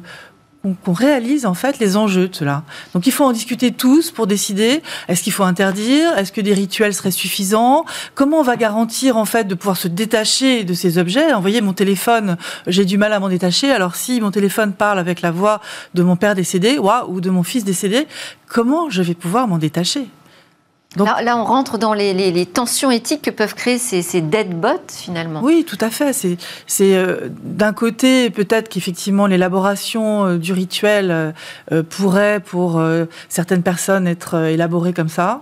qu'on 0.74 0.94
réalise 0.94 1.46
en 1.46 1.54
fait 1.54 1.80
les 1.80 1.98
enjeux 1.98 2.28
de 2.28 2.36
cela. 2.36 2.64
Donc 2.94 3.06
il 3.06 3.12
faut 3.12 3.24
en 3.24 3.32
discuter 3.32 3.72
tous 3.72 4.12
pour 4.12 4.26
décider 4.26 4.82
est-ce 5.08 5.22
qu'il 5.22 5.34
faut 5.34 5.44
interdire, 5.44 6.18
est-ce 6.18 6.32
que 6.32 6.42
des 6.42 6.54
rituels 6.54 6.94
seraient 6.94 7.12
suffisants, 7.12 7.86
comment 8.16 8.40
on 8.40 8.44
va 8.44 8.56
garantir 8.56 9.18
en 9.18 9.26
fait 9.26 9.48
de 9.48 9.56
pouvoir 9.56 9.78
se 9.78 9.88
détacher 9.88 10.64
de 10.64 10.74
ces 10.74 10.98
objets. 10.98 11.34
Voyez 11.40 11.62
mon 11.62 11.74
téléphone, 11.74 12.38
j'ai 12.68 12.86
du 12.86 12.98
mal 12.98 13.14
à 13.14 13.20
m'en 13.20 13.30
détacher. 13.30 13.72
Alors 13.72 13.96
si 13.96 14.20
mon 14.22 14.32
téléphone 14.32 14.74
parle 14.74 14.98
avec 14.98 15.22
la 15.22 15.32
voix 15.32 15.62
de 15.94 16.02
mon 16.02 16.16
père 16.16 16.36
décédé, 16.36 16.80
ou 17.08 17.22
de 17.22 17.30
mon 17.30 17.44
fils 17.44 17.64
décédé, 17.64 18.08
comment 18.48 18.90
je 18.90 19.02
vais 19.02 19.14
pouvoir 19.14 19.48
m'en 19.48 19.58
détacher? 19.58 20.08
Là, 20.98 21.38
on 21.38 21.44
rentre 21.44 21.78
dans 21.78 21.94
les, 21.94 22.46
tensions 22.46 22.92
éthiques 22.92 23.24
que 23.24 23.32
peuvent 23.32 23.56
créer 23.56 23.78
ces, 23.78 24.02
ces 24.02 24.22
dead 24.22 24.60
bots, 24.60 24.70
finalement. 24.88 25.42
Oui, 25.44 25.66
tout 25.68 25.78
à 25.82 25.90
fait. 25.90 26.14
C'est, 26.14 26.96
euh, 26.96 27.30
d'un 27.44 27.74
côté, 27.74 28.30
peut-être 28.30 28.70
qu'effectivement, 28.70 29.28
l'élaboration 29.28 30.26
euh, 30.26 30.38
du 30.38 30.54
rituel 30.54 31.34
euh, 31.72 31.84
pourrait, 31.84 32.40
pour 32.40 32.82
certaines 33.30 33.64
personnes, 33.64 34.08
être 34.08 34.36
élaborée 34.46 34.94
comme 34.94 35.10
ça. 35.10 35.42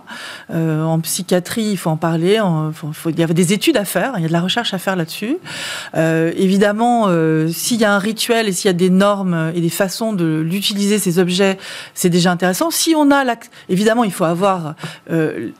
en 0.52 0.98
psychiatrie, 1.00 1.64
il 1.64 1.76
faut 1.76 1.90
en 1.90 1.96
parler. 1.96 2.40
il 3.06 3.18
y 3.18 3.22
avait 3.22 3.34
des 3.34 3.52
études 3.52 3.76
à 3.76 3.84
faire. 3.84 4.14
Il 4.16 4.22
y 4.22 4.24
a 4.24 4.28
de 4.28 4.32
la 4.32 4.40
recherche 4.40 4.74
à 4.74 4.78
faire 4.78 4.96
là-dessus. 4.96 5.36
évidemment, 5.94 7.08
s'il 7.50 7.80
y 7.80 7.84
a 7.84 7.92
un 7.92 7.98
rituel 7.98 8.48
et 8.48 8.52
s'il 8.52 8.68
y 8.68 8.70
a 8.70 8.76
des 8.76 8.90
normes 8.90 9.52
et 9.54 9.60
des 9.60 9.68
façons 9.68 10.12
de 10.12 10.40
l'utiliser, 10.40 10.98
ces 10.98 11.18
objets, 11.18 11.58
c'est 11.94 12.10
déjà 12.10 12.30
intéressant. 12.30 12.70
Si 12.70 12.94
on 12.96 13.10
a, 13.10 13.24
évidemment, 13.68 14.04
il 14.04 14.12
faut 14.12 14.24
avoir 14.24 14.74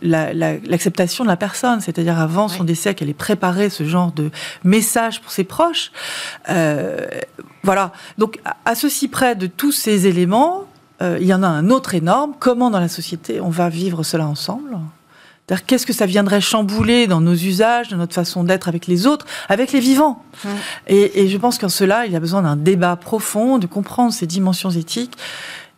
l'acceptation 0.03 1.25
de 1.25 1.29
la 1.29 1.37
personne, 1.37 1.81
c'est-à-dire 1.81 2.19
avant 2.19 2.49
son 2.49 2.65
décès, 2.65 2.95
qu'elle 2.95 3.09
ait 3.09 3.15
préparé 3.15 3.71
ce 3.71 3.85
genre 3.85 4.13
de 4.13 4.31
message 4.65 5.21
pour 5.21 5.31
ses 5.31 5.45
proches. 5.45 5.93
Euh, 6.51 7.07
voilà. 7.63 7.93
Donc, 8.19 8.41
à 8.65 8.75
ceci 8.75 9.09
près 9.09 9.35
de 9.35 9.47
tous 9.47 9.73
ces 9.73 10.07
éléments, 10.07 10.65
euh, 11.03 11.19
il 11.21 11.27
y 11.27 11.35
en 11.35 11.43
a 11.43 11.49
un 11.49 11.71
autre 11.71 11.95
énorme. 11.95 12.35
Comment 12.39 12.71
dans 12.71 12.81
la 12.81 12.89
société 12.89 13.41
on 13.41 13.51
va 13.51 13.69
vivre 13.69 14.03
cela 14.03 14.27
ensemble? 14.27 14.79
Qu'est-ce 15.67 15.85
que 15.85 15.93
ça 15.93 16.07
viendrait 16.07 16.41
chambouler 16.41 17.07
dans 17.07 17.21
nos 17.21 17.35
usages, 17.35 17.89
dans 17.89 17.99
notre 17.99 18.15
façon 18.15 18.45
d'être 18.45 18.67
avec 18.67 18.87
les 18.87 19.07
autres, 19.07 19.27
avec 19.51 19.73
les 19.73 19.81
vivants? 19.81 20.25
Et, 20.87 21.23
et, 21.23 21.29
je 21.29 21.37
pense 21.37 21.59
qu'en 21.59 21.69
cela, 21.69 22.07
il 22.07 22.13
y 22.13 22.17
a 22.17 22.21
besoin 22.21 22.41
d'un 22.41 22.57
débat 22.57 22.97
profond, 22.97 23.59
de 23.59 23.67
comprendre 23.67 24.11
ces 24.11 24.27
dimensions 24.27 24.71
éthiques 24.71 25.19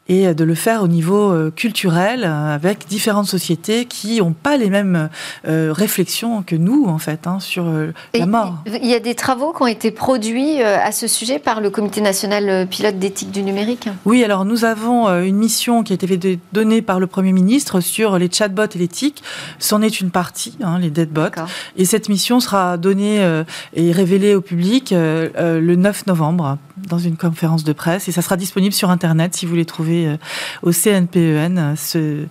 et 0.09 0.35
de 0.35 0.45
le 0.45 0.55
faire 0.55 0.83
au 0.83 0.89
niveau 0.89 1.35
culturel 1.55 2.25
avec 2.25 2.87
différentes 2.87 3.27
sociétés 3.27 3.87
qui 3.87 4.19
n'ont 4.19 4.33
pas 4.33 4.57
les 4.57 4.71
mêmes 4.71 5.09
réflexions 5.45 6.43
que 6.43 6.57
nous, 6.57 6.87
en 6.87 6.99
fait, 6.99 7.27
hein, 7.27 7.41
sur 7.41 7.67
la 8.15 8.27
mort. 8.27 8.63
Il 8.83 8.89
y 8.89 8.95
a 8.95 9.01
des 9.01 9.15
travaux 9.15 9.53
qui 9.53 9.63
ont 9.63 9.67
été 9.67 9.91
produits 9.91 10.63
à 10.63 10.93
ce 10.93 11.07
sujet 11.07 11.39
par 11.39 11.61
le 11.61 11.71
Comité 11.71 12.01
national 12.01 12.67
pilote 12.69 12.99
d'éthique 12.99 13.31
du 13.31 13.43
numérique? 13.43 13.89
Oui, 14.05 14.23
alors 14.25 14.45
nous 14.45 14.65
avons 14.65 15.09
une 15.23 15.37
mission 15.37 15.83
qui 15.83 15.93
a 15.93 15.95
été 15.95 16.39
donnée 16.53 16.83
par 16.83 17.01
le 17.01 17.07
Premier 17.07 17.33
ministre 17.33 17.81
sur 17.81 18.19
les 18.19 18.31
chatbots 18.31 18.67
et 18.75 18.79
l'éthique. 18.79 19.23
C'en 19.59 19.83
est 19.83 20.01
une 20.01 20.11
partie, 20.11 20.57
hein, 20.63 20.79
les 20.79 20.91
deadbots. 20.91 21.43
Et 21.77 21.85
cette 21.85 22.09
mission 22.09 22.41
sera 22.41 22.77
donnée 22.77 23.43
et 23.75 23.93
révélée 23.93 24.35
au 24.35 24.41
public 24.41 24.93
le 24.93 25.75
9 25.75 26.07
novembre 26.07 26.59
dans 26.89 26.99
une 26.99 27.17
conférence 27.17 27.65
de 27.65 27.73
presse 27.73 28.07
et 28.07 28.13
ça 28.13 28.21
sera 28.21 28.37
disponible 28.37 28.75
sur 28.75 28.91
Internet 28.91 29.35
si 29.35 29.47
vous 29.47 29.51
voulez 29.51 29.65
trouver 29.65 29.96
euh, 30.05 30.17
au 30.63 30.73
CNPEN 30.73 31.75
ce, 31.77 32.27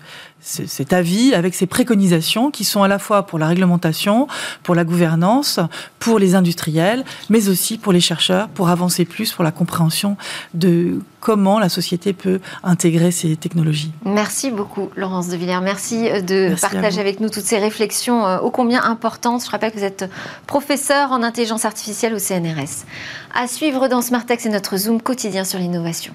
cet 0.46 0.94
avis 0.94 1.34
avec 1.34 1.56
ses 1.56 1.66
préconisations 1.66 2.52
qui 2.52 2.64
sont 2.64 2.84
à 2.84 2.88
la 2.88 3.00
fois 3.00 3.24
pour 3.24 3.40
la 3.40 3.48
réglementation, 3.48 4.28
pour 4.62 4.76
la 4.76 4.84
gouvernance, 4.84 5.60
pour 5.98 6.20
les 6.20 6.36
industriels, 6.36 7.04
mais 7.30 7.50
aussi 7.50 7.78
pour 7.78 7.92
les 7.92 8.00
chercheurs, 8.00 8.48
pour 8.50 8.70
avancer 8.70 9.06
plus 9.06 9.34
pour 9.34 9.44
la 9.44 9.52
compréhension 9.52 10.18
de 10.54 11.00
comment 11.20 11.58
la 11.58 11.70
société 11.70 12.14
peut 12.14 12.40
intégrer 12.64 13.10
ces 13.10 13.36
technologies. 13.36 13.92
Merci 14.06 14.52
beaucoup, 14.52 14.92
Laurence 14.96 15.30
de 15.30 15.36
Villers. 15.36 15.62
Merci 15.64 16.08
euh, 16.08 16.22
de 16.22 16.54
partager 16.62 17.02
avec 17.02 17.20
nous 17.20 17.30
toutes 17.30 17.46
ces 17.46 17.58
réflexions 17.58 18.28
euh, 18.28 18.38
ô 18.40 18.52
combien 18.52 18.84
importantes. 18.84 19.44
Je 19.44 19.50
rappelle 19.50 19.72
que 19.72 19.78
vous 19.80 19.84
êtes 19.84 20.06
professeur 20.46 21.12
en 21.12 21.24
intelligence 21.24 21.66
artificielle 21.66 22.14
au 22.14 22.20
CNRS. 22.20 22.86
À 23.34 23.48
suivre 23.48 23.88
dans 23.88 24.04
Smartex 24.04 24.44
c'est 24.44 24.50
notre 24.50 24.78
Zoom 24.78 25.02
quotidien 25.02 25.44
sur 25.44 25.58
l'innovation. 25.58 26.14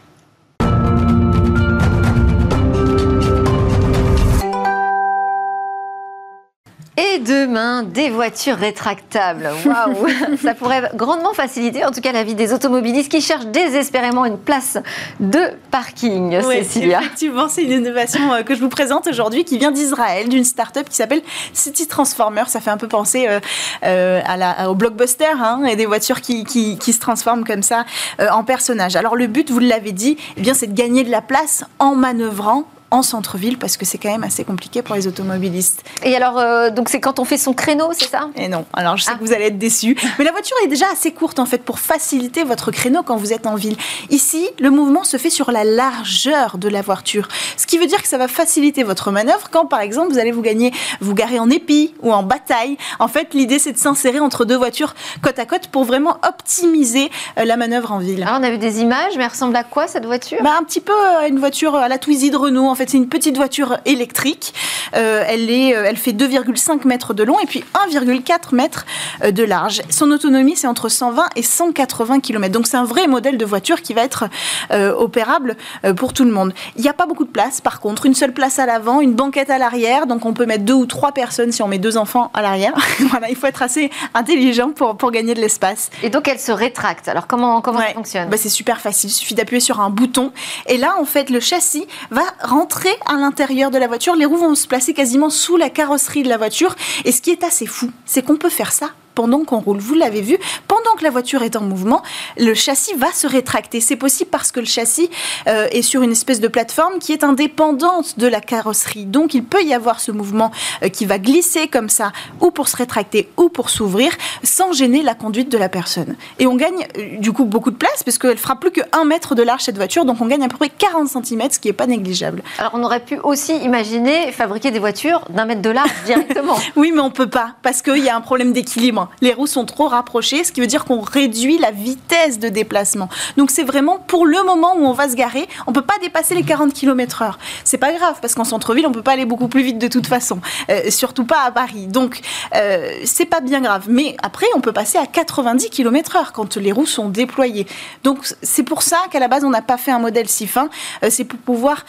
Demain, 7.21 7.83
des 7.83 8.11
voitures 8.11 8.57
rétractables. 8.57 9.49
Waouh 9.65 10.37
Ça 10.43 10.55
pourrait 10.55 10.91
grandement 10.95 11.33
faciliter, 11.33 11.85
en 11.85 11.91
tout 11.91 12.01
cas, 12.01 12.13
la 12.13 12.25
vie 12.25 12.35
des 12.35 12.53
automobilistes 12.53 13.11
qui 13.11 13.21
cherchent 13.21 13.47
désespérément 13.47 14.25
une 14.25 14.39
place 14.39 14.79
de 15.21 15.41
parking. 15.71 16.41
Oui, 16.45 16.57
Effectivement, 16.57 17.49
c'est 17.49 17.63
une 17.63 17.73
innovation 17.73 18.33
euh, 18.33 18.43
que 18.43 18.55
je 18.55 18.61
vous 18.61 18.69
présente 18.69 19.07
aujourd'hui 19.07 19.45
qui 19.45 19.59
vient 19.59 19.71
d'Israël, 19.71 20.29
d'une 20.29 20.45
start-up 20.45 20.89
qui 20.89 20.97
s'appelle 20.97 21.23
City 21.53 21.87
Transformer. 21.87 22.45
Ça 22.47 22.61
fait 22.61 22.71
un 22.71 22.77
peu 22.77 22.89
penser 22.89 23.27
euh, 23.29 23.41
euh, 23.85 24.21
à 24.25 24.37
la, 24.37 24.71
au 24.71 24.75
blockbuster 24.75 25.25
hein, 25.39 25.65
et 25.65 25.77
des 25.77 25.87
voitures 25.87 26.21
qui, 26.21 26.45
qui, 26.45 26.79
qui, 26.79 26.93
se 26.93 27.01
transforment 27.01 27.45
comme 27.45 27.63
ça 27.63 27.85
en 28.31 28.45
personnages. 28.45 28.97
Alors, 28.97 29.17
le 29.17 29.27
but, 29.27 29.51
vous 29.51 29.59
l'avez 29.59 29.93
dit, 29.93 30.17
eh 30.37 30.41
bien, 30.41 30.55
c'est 30.55 30.67
de 30.67 30.75
gagner 30.75 31.05
de 31.05 31.11
la 31.11 31.23
place 31.23 31.65
en 31.79 31.95
manœuvrant 31.95 32.65
en 32.91 33.03
centre-ville 33.03 33.59
parce 33.59 33.77
que 33.77 33.85
c'est 33.85 33.99
quand 33.99 34.11
même 34.11 34.25
assez 34.25 34.45
compliqué 34.45 34.83
pour 34.83 34.95
les 34.95 35.07
automobilistes. 35.07 35.85
Et 36.03 36.15
alors, 36.17 36.39
euh, 36.39 36.71
donc 36.71 36.89
c'est 36.89 37.01
quand 37.01 37.19
on 37.19 37.25
fait 37.25 37.39
son 37.39 37.53
créneau, 37.53 37.91
c'est 37.93 38.09
ça? 38.09 38.29
Et 38.37 38.49
non. 38.49 38.65
Alors, 38.73 38.97
je 38.97 39.05
sais 39.05 39.13
ah. 39.15 39.19
que 39.19 39.25
vous 39.25 39.33
allez 39.33 39.47
être 39.47 39.59
déçus, 39.59 39.97
mais 40.19 40.25
la 40.25 40.33
voiture 40.33 40.57
est 40.65 40.69
déjà 40.69 40.87
assez 40.93 41.13
courte 41.13 41.39
en 41.39 41.47
fait 41.47 41.63
pour 41.63 41.79
faciliter 41.79 42.45
votre 42.45 42.71
créneau 42.71 43.03
quand 43.03 43.17
vous 43.17 43.33
êtes 43.33 43.47
en 43.47 43.55
ville. 43.55 43.77
Ici, 44.11 44.49
le 44.59 44.71
mouvement 44.71 45.05
se 45.05 45.17
fait 45.17 45.31
sur 45.31 45.51
la 45.53 45.65
largeur 45.65 46.59
de 46.59 46.69
la 46.69 46.83
voiture, 46.83 47.29
ce 47.57 47.67
qui 47.67 47.79
veut 47.79 47.87
dire 47.87 48.03
que 48.03 48.09
ça 48.09 48.19
va 48.19 48.29
faciliter 48.29 48.83
votre 48.83 49.11
manœuvre 49.11 49.49
quand, 49.51 49.67
par 49.67 49.81
exemple, 49.81 50.13
vous 50.13 50.19
allez 50.19 50.33
vous 50.33 50.43
gagner, 50.43 50.73
vous 51.01 51.15
garer 51.15 51.39
en 51.39 51.51
épi 51.51 51.95
ou 52.03 52.13
en 52.13 52.23
bataille. 52.23 52.77
En 52.99 53.09
fait, 53.09 53.35
l'idée 53.35 53.59
c'est 53.59 53.73
de 53.73 53.79
s'insérer 53.79 54.21
entre 54.21 54.45
deux 54.45 54.57
voitures 54.57 54.95
côte 55.23 55.39
à 55.39 55.47
côte 55.47 55.69
pour 55.69 55.85
vraiment 55.85 56.19
optimiser 56.27 57.11
euh, 57.39 57.45
la 57.45 57.57
manœuvre 57.57 57.93
en 57.93 57.99
ville. 57.99 58.23
Alors, 58.23 58.41
on 58.41 58.43
a 58.43 58.51
vu 58.51 58.59
des 58.59 58.81
images, 58.81 59.17
mais 59.17 59.25
elle 59.25 59.31
ressemble 59.31 59.57
à 59.57 59.65
quoi 59.65 59.87
cette 59.87 60.07
voiture? 60.07 60.39
Bah, 60.43 60.55
Un 60.59 60.65
petit 60.65 60.81
peu 60.81 60.93
à 61.19 61.29
une 61.29 61.39
voiture 61.39 61.75
à 61.75 61.89
la 61.89 61.99
Twizy 61.99 62.31
de 62.31 62.37
Renault. 62.37 62.67
En 62.67 62.75
fait, 62.75 62.80
c'est 62.89 62.97
une 62.97 63.09
petite 63.09 63.37
voiture 63.37 63.79
électrique. 63.85 64.55
Euh, 64.97 65.25
elle, 65.27 65.51
est, 65.51 65.75
euh, 65.75 65.85
elle 65.87 65.97
fait 65.97 66.13
2,5 66.13 66.87
mètres 66.87 67.15
de 67.15 67.23
long 67.23 67.39
et 67.41 67.47
puis 67.47 67.65
1,4 67.93 68.55
mètres 68.55 68.87
euh, 69.23 69.31
de 69.31 69.43
large. 69.43 69.83
Son 69.91 70.11
autonomie, 70.11 70.57
c'est 70.57 70.67
entre 70.67 70.89
120 70.89 71.29
et 71.37 71.43
180 71.43 72.21
km. 72.21 72.53
Donc 72.53 72.67
c'est 72.67 72.77
un 72.77 72.85
vrai 72.85 73.07
modèle 73.07 73.39
de 73.39 73.45
voiture 73.45 73.83
qui 73.83 73.95
va 73.95 74.03
être 74.03 74.25
opérable 74.71 75.57
pour 75.97 76.13
tout 76.13 76.25
le 76.25 76.31
monde. 76.31 76.53
Il 76.77 76.83
n'y 76.83 76.89
a 76.89 76.93
pas 76.93 77.07
beaucoup 77.07 77.25
de 77.25 77.31
place, 77.31 77.61
par 77.61 77.81
contre. 77.81 78.07
Une 78.07 78.15
seule 78.15 78.33
place 78.33 78.59
à 78.59 78.67
l'avant, 78.67 79.01
une 79.01 79.15
banquette 79.15 79.51
à 79.51 79.59
l'arrière. 79.59 80.07
Donc 80.07 80.25
on 80.25 80.33
peut 80.33 80.47
mettre 80.47 80.65
deux 80.65 80.75
ou 80.75 80.87
trois 80.87 81.13
personnes 81.13 81.53
si 81.53 81.63
on 81.63 81.69
met 81.69 81.79
deux 81.79 81.97
enfants 81.97 82.31
à 82.35 82.43
l'arrière. 82.43 82.73
voilà, 83.11 83.29
il 83.31 83.37
faut 83.37 83.47
être 83.47 83.63
assez 83.63 83.91
intelligent 84.15 84.71
pour, 84.71 84.97
pour 84.97 85.11
gagner 85.11 85.35
de 85.35 85.41
l'espace. 85.41 85.91
Et 86.03 86.11
donc 86.11 86.29
elle 86.29 86.39
se 86.39 86.53
rétracte. 86.53 87.09
Alors 87.09 87.27
comment, 87.27 87.61
comment 87.61 87.81
ça 87.81 87.95
fonctionne? 87.95 88.29
Bah, 88.29 88.37
C'est 88.37 88.49
super 88.49 88.81
facile. 88.81 89.11
Il 89.11 89.15
suffit 89.15 89.35
d'appuyer 89.35 89.61
sur 89.61 89.81
un 89.81 89.91
bouton. 89.91 90.33
Et 90.67 90.77
là, 90.77 90.95
en 91.01 91.05
fait, 91.05 91.31
le 91.31 91.41
châssis 91.41 91.87
va 92.11 92.23
rentrer 92.43 92.91
à 93.07 93.15
l'intérieur 93.15 93.71
de 93.71 93.79
la 93.79 93.87
voiture. 93.87 94.15
Les 94.15 94.25
roues 94.25 94.37
vont 94.37 94.55
se 94.55 94.67
placer 94.67 94.80
quasiment 94.95 95.31
sous 95.31 95.57
la 95.57 95.71
carrosserie 95.71 96.23
de 96.23 96.29
la 96.29 96.37
voiture. 96.37 96.75
Et 97.05 97.13
ce 97.13 97.23
qui 97.23 97.31
est 97.31 97.45
assez 97.45 97.67
fou, 97.67 97.91
c'est 98.07 98.25
qu'on 98.25 98.37
peut 98.37 98.51
faire 98.51 98.73
ça 98.73 98.91
pendant 99.15 99.45
qu'on 99.45 99.61
roule. 99.61 99.79
Vous 99.79 99.95
l'avez 99.95 100.21
vu, 100.21 100.39
pendant 100.69 100.93
que 100.97 101.05
la 101.05 101.11
voiture 101.11 101.43
est 101.43 101.57
en 101.57 101.63
mouvement, 101.63 102.03
le 102.39 102.55
châssis 102.55 102.95
va 102.95 103.13
se 103.13 103.27
rétracter. 103.27 103.81
C'est 103.81 103.97
possible 103.97 104.31
parce 104.31 104.53
que 104.53 104.61
le 104.61 104.67
châssis 104.67 105.11
euh, 105.47 105.69
est 105.73 105.83
sur 105.83 106.03
une 106.03 106.13
espèce 106.13 106.41
de 106.41 106.49
plateforme 106.49 106.99
qui 106.99 107.13
est 107.13 107.25
indépendante 107.25 108.19
de 108.19 108.27
la 108.27 108.41
carrosserie. 108.41 109.07
Donc 109.07 109.35
il 109.35 109.45
peut 109.45 109.63
y 109.63 109.75
avoir 109.75 110.01
ce 110.01 110.13
mouvement 110.13 110.51
euh, 110.83 110.89
qui 110.89 111.07
va 111.07 111.19
glisser 111.19 111.69
comme 111.69 111.89
ça, 111.89 112.13
ou 112.41 112.51
pour 112.51 112.69
se 112.69 112.77
rétracter, 112.77 113.29
ou 113.37 113.49
pour 113.49 113.71
s'ouvrir, 113.71 114.13
sans 114.43 114.73
gêner 114.73 115.03
la 115.03 115.15
conduite 115.15 115.51
de 115.51 115.59
la 115.59 115.69
personne. 115.69 116.17
Et 116.39 116.47
on 116.47 116.57
gagne 116.57 116.87
euh, 116.99 117.19
du 117.19 117.33
coup 117.33 117.45
beaucoup 117.45 117.71
de 117.71 117.77
place, 117.77 118.03
parce 118.05 118.19
qu'elle 118.19 118.39
fera 118.39 118.59
plus 118.59 118.71
que 118.71 118.81
1 118.93 119.05
mètre 119.05 119.35
de 119.35 119.43
large 119.43 119.63
cette 119.63 119.77
voiture, 119.77 120.05
donc 120.05 120.21
on 120.21 120.27
gagne 120.27 120.45
à 120.45 120.49
peu 120.49 120.57
près 120.57 120.71
40 120.71 121.09
cm, 121.09 121.51
ce 121.51 121.59
qui 121.59 121.69
n'est 121.69 121.73
pas 121.73 121.87
négligeable. 121.87 122.43
Alors 122.59 122.73
on 122.75 122.83
aurait 122.83 123.05
pu 123.05 123.19
aussi 123.19 123.57
imaginer 123.57 124.33
fabriquer 124.33 124.71
des 124.71 124.79
voitures 124.79 125.25
d'un 125.31 125.45
mètre 125.45 125.63
de 125.63 125.71
large 125.71 125.91
directement. 126.05 126.57
oui, 126.77 126.93
mais 126.95 127.01
on 127.01 127.11
peut 127.11 127.29
pas, 127.29 127.55
parce 127.63 127.83
qu'il 127.83 127.99
y 128.05 128.09
a 128.09 128.17
un 128.17 128.21
problème 128.21 128.53
d'équilibre 128.53 129.00
les 129.21 129.33
roues 129.33 129.47
sont 129.47 129.65
trop 129.65 129.89
rapprochées, 129.89 130.45
ce 130.45 130.53
qui 130.53 130.61
veut 130.61 130.67
dire 130.67 130.85
qu'on 130.85 131.01
réduit 131.01 131.59
la 131.59 131.71
vitesse 131.71 132.39
de 132.39 132.49
déplacement. 132.49 133.09
Donc 133.37 133.51
c'est 133.51 133.63
vraiment 133.63 133.99
pour 133.99 134.27
le 134.27 134.43
moment 134.43 134.75
où 134.77 134.85
on 134.85 134.93
va 134.93 135.09
se 135.09 135.15
garer, 135.15 135.49
on 135.67 135.73
peut 135.73 135.83
pas 135.83 135.99
dépasser 136.01 136.35
les 136.35 136.43
40 136.43 136.73
km/h. 136.73 137.35
C'est 137.65 137.79
pas 137.79 137.93
grave 137.93 138.19
parce 138.21 138.35
qu'en 138.35 138.45
centre-ville 138.45 138.87
on 138.87 138.93
peut 138.93 139.03
pas 139.03 139.13
aller 139.13 139.25
beaucoup 139.25 139.49
plus 139.49 139.63
vite 139.63 139.79
de 139.79 139.89
toute 139.89 140.07
façon, 140.07 140.41
euh, 140.71 140.91
surtout 140.91 141.25
pas 141.25 141.43
à 141.43 141.51
Paris. 141.51 141.87
Donc 141.87 142.21
euh, 142.55 143.01
c'est 143.05 143.27
pas 143.27 143.41
bien 143.41 143.61
grave. 143.61 143.87
Mais 143.89 144.17
après 144.23 144.47
on 144.55 144.61
peut 144.61 144.73
passer 144.73 144.99
à 144.99 145.07
90 145.07 145.71
km/h 145.71 146.33
quand 146.33 146.57
les 146.57 146.73
roues 146.73 146.87
sont 146.87 147.09
déployées. 147.09 147.67
Donc 148.05 148.19
c'est 148.43 148.63
pour 148.63 148.83
ça 148.83 148.99
qu'à 149.11 149.21
la 149.21 149.29
base 149.29 149.45
on 149.45 149.51
n'a 149.51 149.63
pas 149.63 149.77
fait 149.77 149.91
un 149.91 149.99
modèle 149.99 150.29
si 150.29 150.47
fin. 150.47 150.69
Euh, 151.03 151.09
c'est 151.11 151.25
pour 151.25 151.39
pouvoir 151.39 151.85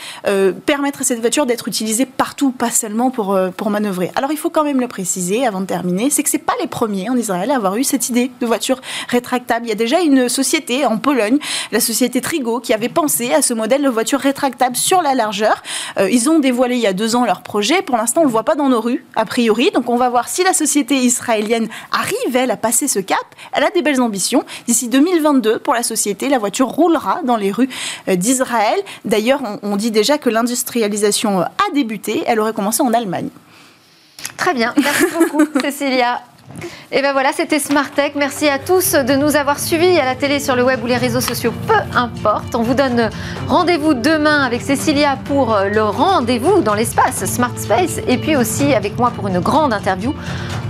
permettre 0.65 1.01
à 1.01 1.03
cette 1.03 1.19
voiture 1.19 1.45
d'être 1.45 1.67
utilisée 1.67 2.05
partout, 2.05 2.51
pas 2.51 2.71
seulement 2.71 3.11
pour 3.11 3.37
pour 3.57 3.69
manœuvrer. 3.69 4.11
Alors 4.15 4.31
il 4.31 4.37
faut 4.37 4.49
quand 4.49 4.63
même 4.63 4.79
le 4.79 4.87
préciser 4.87 5.45
avant 5.45 5.61
de 5.61 5.65
terminer, 5.65 6.09
c'est 6.09 6.23
que 6.23 6.29
c'est 6.29 6.37
pas 6.37 6.53
les 6.61 6.67
premiers 6.67 7.00
en 7.09 7.17
Israël 7.17 7.51
à 7.51 7.55
avoir 7.55 7.75
eu 7.75 7.83
cette 7.83 8.09
idée 8.09 8.31
de 8.39 8.45
voiture 8.45 8.79
rétractable. 9.09 9.65
Il 9.65 9.69
y 9.69 9.71
a 9.71 9.75
déjà 9.75 10.01
une 10.01 10.29
société 10.29 10.85
en 10.85 10.97
Pologne, 10.97 11.37
la 11.71 11.79
société 11.79 12.21
Trigo, 12.21 12.59
qui 12.59 12.73
avait 12.73 12.89
pensé 12.89 13.33
à 13.33 13.41
ce 13.41 13.53
modèle 13.53 13.83
de 13.83 13.89
voiture 13.89 14.19
rétractable 14.19 14.75
sur 14.75 15.01
la 15.01 15.15
largeur. 15.15 15.63
Euh, 15.97 16.09
ils 16.09 16.29
ont 16.29 16.39
dévoilé 16.39 16.75
il 16.75 16.81
y 16.81 16.87
a 16.87 16.93
deux 16.93 17.15
ans 17.15 17.25
leur 17.25 17.41
projet. 17.41 17.81
Pour 17.81 17.97
l'instant, 17.97 18.21
on 18.21 18.23
ne 18.23 18.29
le 18.29 18.31
voit 18.31 18.43
pas 18.43 18.55
dans 18.55 18.69
nos 18.69 18.81
rues, 18.81 19.05
a 19.15 19.25
priori. 19.25 19.71
Donc 19.71 19.89
on 19.89 19.97
va 19.97 20.09
voir 20.09 20.27
si 20.29 20.43
la 20.43 20.53
société 20.53 20.95
israélienne 20.95 21.67
arrive, 21.91 22.35
elle, 22.35 22.51
à 22.51 22.57
passer 22.57 22.87
ce 22.87 22.99
cap. 22.99 23.19
Elle 23.53 23.63
a 23.63 23.69
des 23.69 23.81
belles 23.81 24.01
ambitions. 24.01 24.43
D'ici 24.67 24.87
2022, 24.87 25.59
pour 25.59 25.73
la 25.73 25.83
société, 25.83 26.29
la 26.29 26.39
voiture 26.39 26.67
roulera 26.67 27.21
dans 27.23 27.37
les 27.37 27.51
rues 27.51 27.69
euh, 28.07 28.15
d'Israël. 28.15 28.79
D'ailleurs, 29.05 29.41
on, 29.43 29.71
on 29.71 29.75
dit 29.75 29.91
déjà 29.91 30.17
que 30.17 30.29
l'industrialisation 30.29 31.41
a 31.41 31.73
débuté. 31.73 32.23
Elle 32.27 32.39
aurait 32.39 32.53
commencé 32.53 32.81
en 32.81 32.93
Allemagne. 32.93 33.29
Très 34.37 34.53
bien, 34.53 34.73
merci 34.81 35.05
beaucoup 35.13 35.45
Cécilia. 35.61 36.21
Et 36.91 37.01
ben 37.01 37.13
voilà, 37.13 37.31
c'était 37.33 37.59
Smart 37.59 37.89
Tech. 37.89 38.11
Merci 38.15 38.49
à 38.49 38.59
tous 38.59 38.93
de 38.93 39.13
nous 39.13 39.35
avoir 39.35 39.59
suivis 39.59 39.97
à 39.99 40.05
la 40.05 40.15
télé, 40.15 40.39
sur 40.39 40.55
le 40.55 40.63
web 40.63 40.83
ou 40.83 40.87
les 40.87 40.97
réseaux 40.97 41.21
sociaux, 41.21 41.53
peu 41.67 41.97
importe. 41.97 42.53
On 42.55 42.63
vous 42.63 42.73
donne 42.73 43.09
rendez-vous 43.47 43.93
demain 43.93 44.43
avec 44.43 44.61
Cécilia 44.61 45.17
pour 45.25 45.57
le 45.71 45.83
rendez-vous 45.83 46.61
dans 46.61 46.73
l'espace 46.73 47.25
Smart 47.25 47.57
Space 47.57 47.99
et 48.07 48.17
puis 48.17 48.35
aussi 48.35 48.73
avec 48.73 48.97
moi 48.97 49.11
pour 49.15 49.27
une 49.27 49.39
grande 49.39 49.73
interview. 49.73 50.13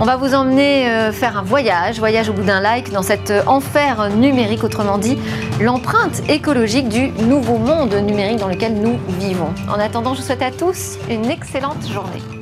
On 0.00 0.04
va 0.04 0.16
vous 0.16 0.34
emmener 0.34 0.88
euh, 0.88 1.12
faire 1.12 1.38
un 1.38 1.42
voyage, 1.42 1.98
voyage 1.98 2.28
au 2.28 2.32
bout 2.32 2.42
d'un 2.42 2.60
like 2.60 2.90
dans 2.90 3.02
cet 3.02 3.32
enfer 3.46 4.10
numérique, 4.10 4.64
autrement 4.64 4.98
dit 4.98 5.18
l'empreinte 5.60 6.22
écologique 6.28 6.88
du 6.88 7.10
nouveau 7.24 7.58
monde 7.58 7.94
numérique 7.94 8.38
dans 8.38 8.48
lequel 8.48 8.74
nous 8.74 8.98
vivons. 9.20 9.52
En 9.68 9.78
attendant, 9.78 10.14
je 10.14 10.20
vous 10.20 10.26
souhaite 10.26 10.42
à 10.42 10.50
tous 10.50 10.98
une 11.10 11.30
excellente 11.30 11.86
journée. 11.88 12.41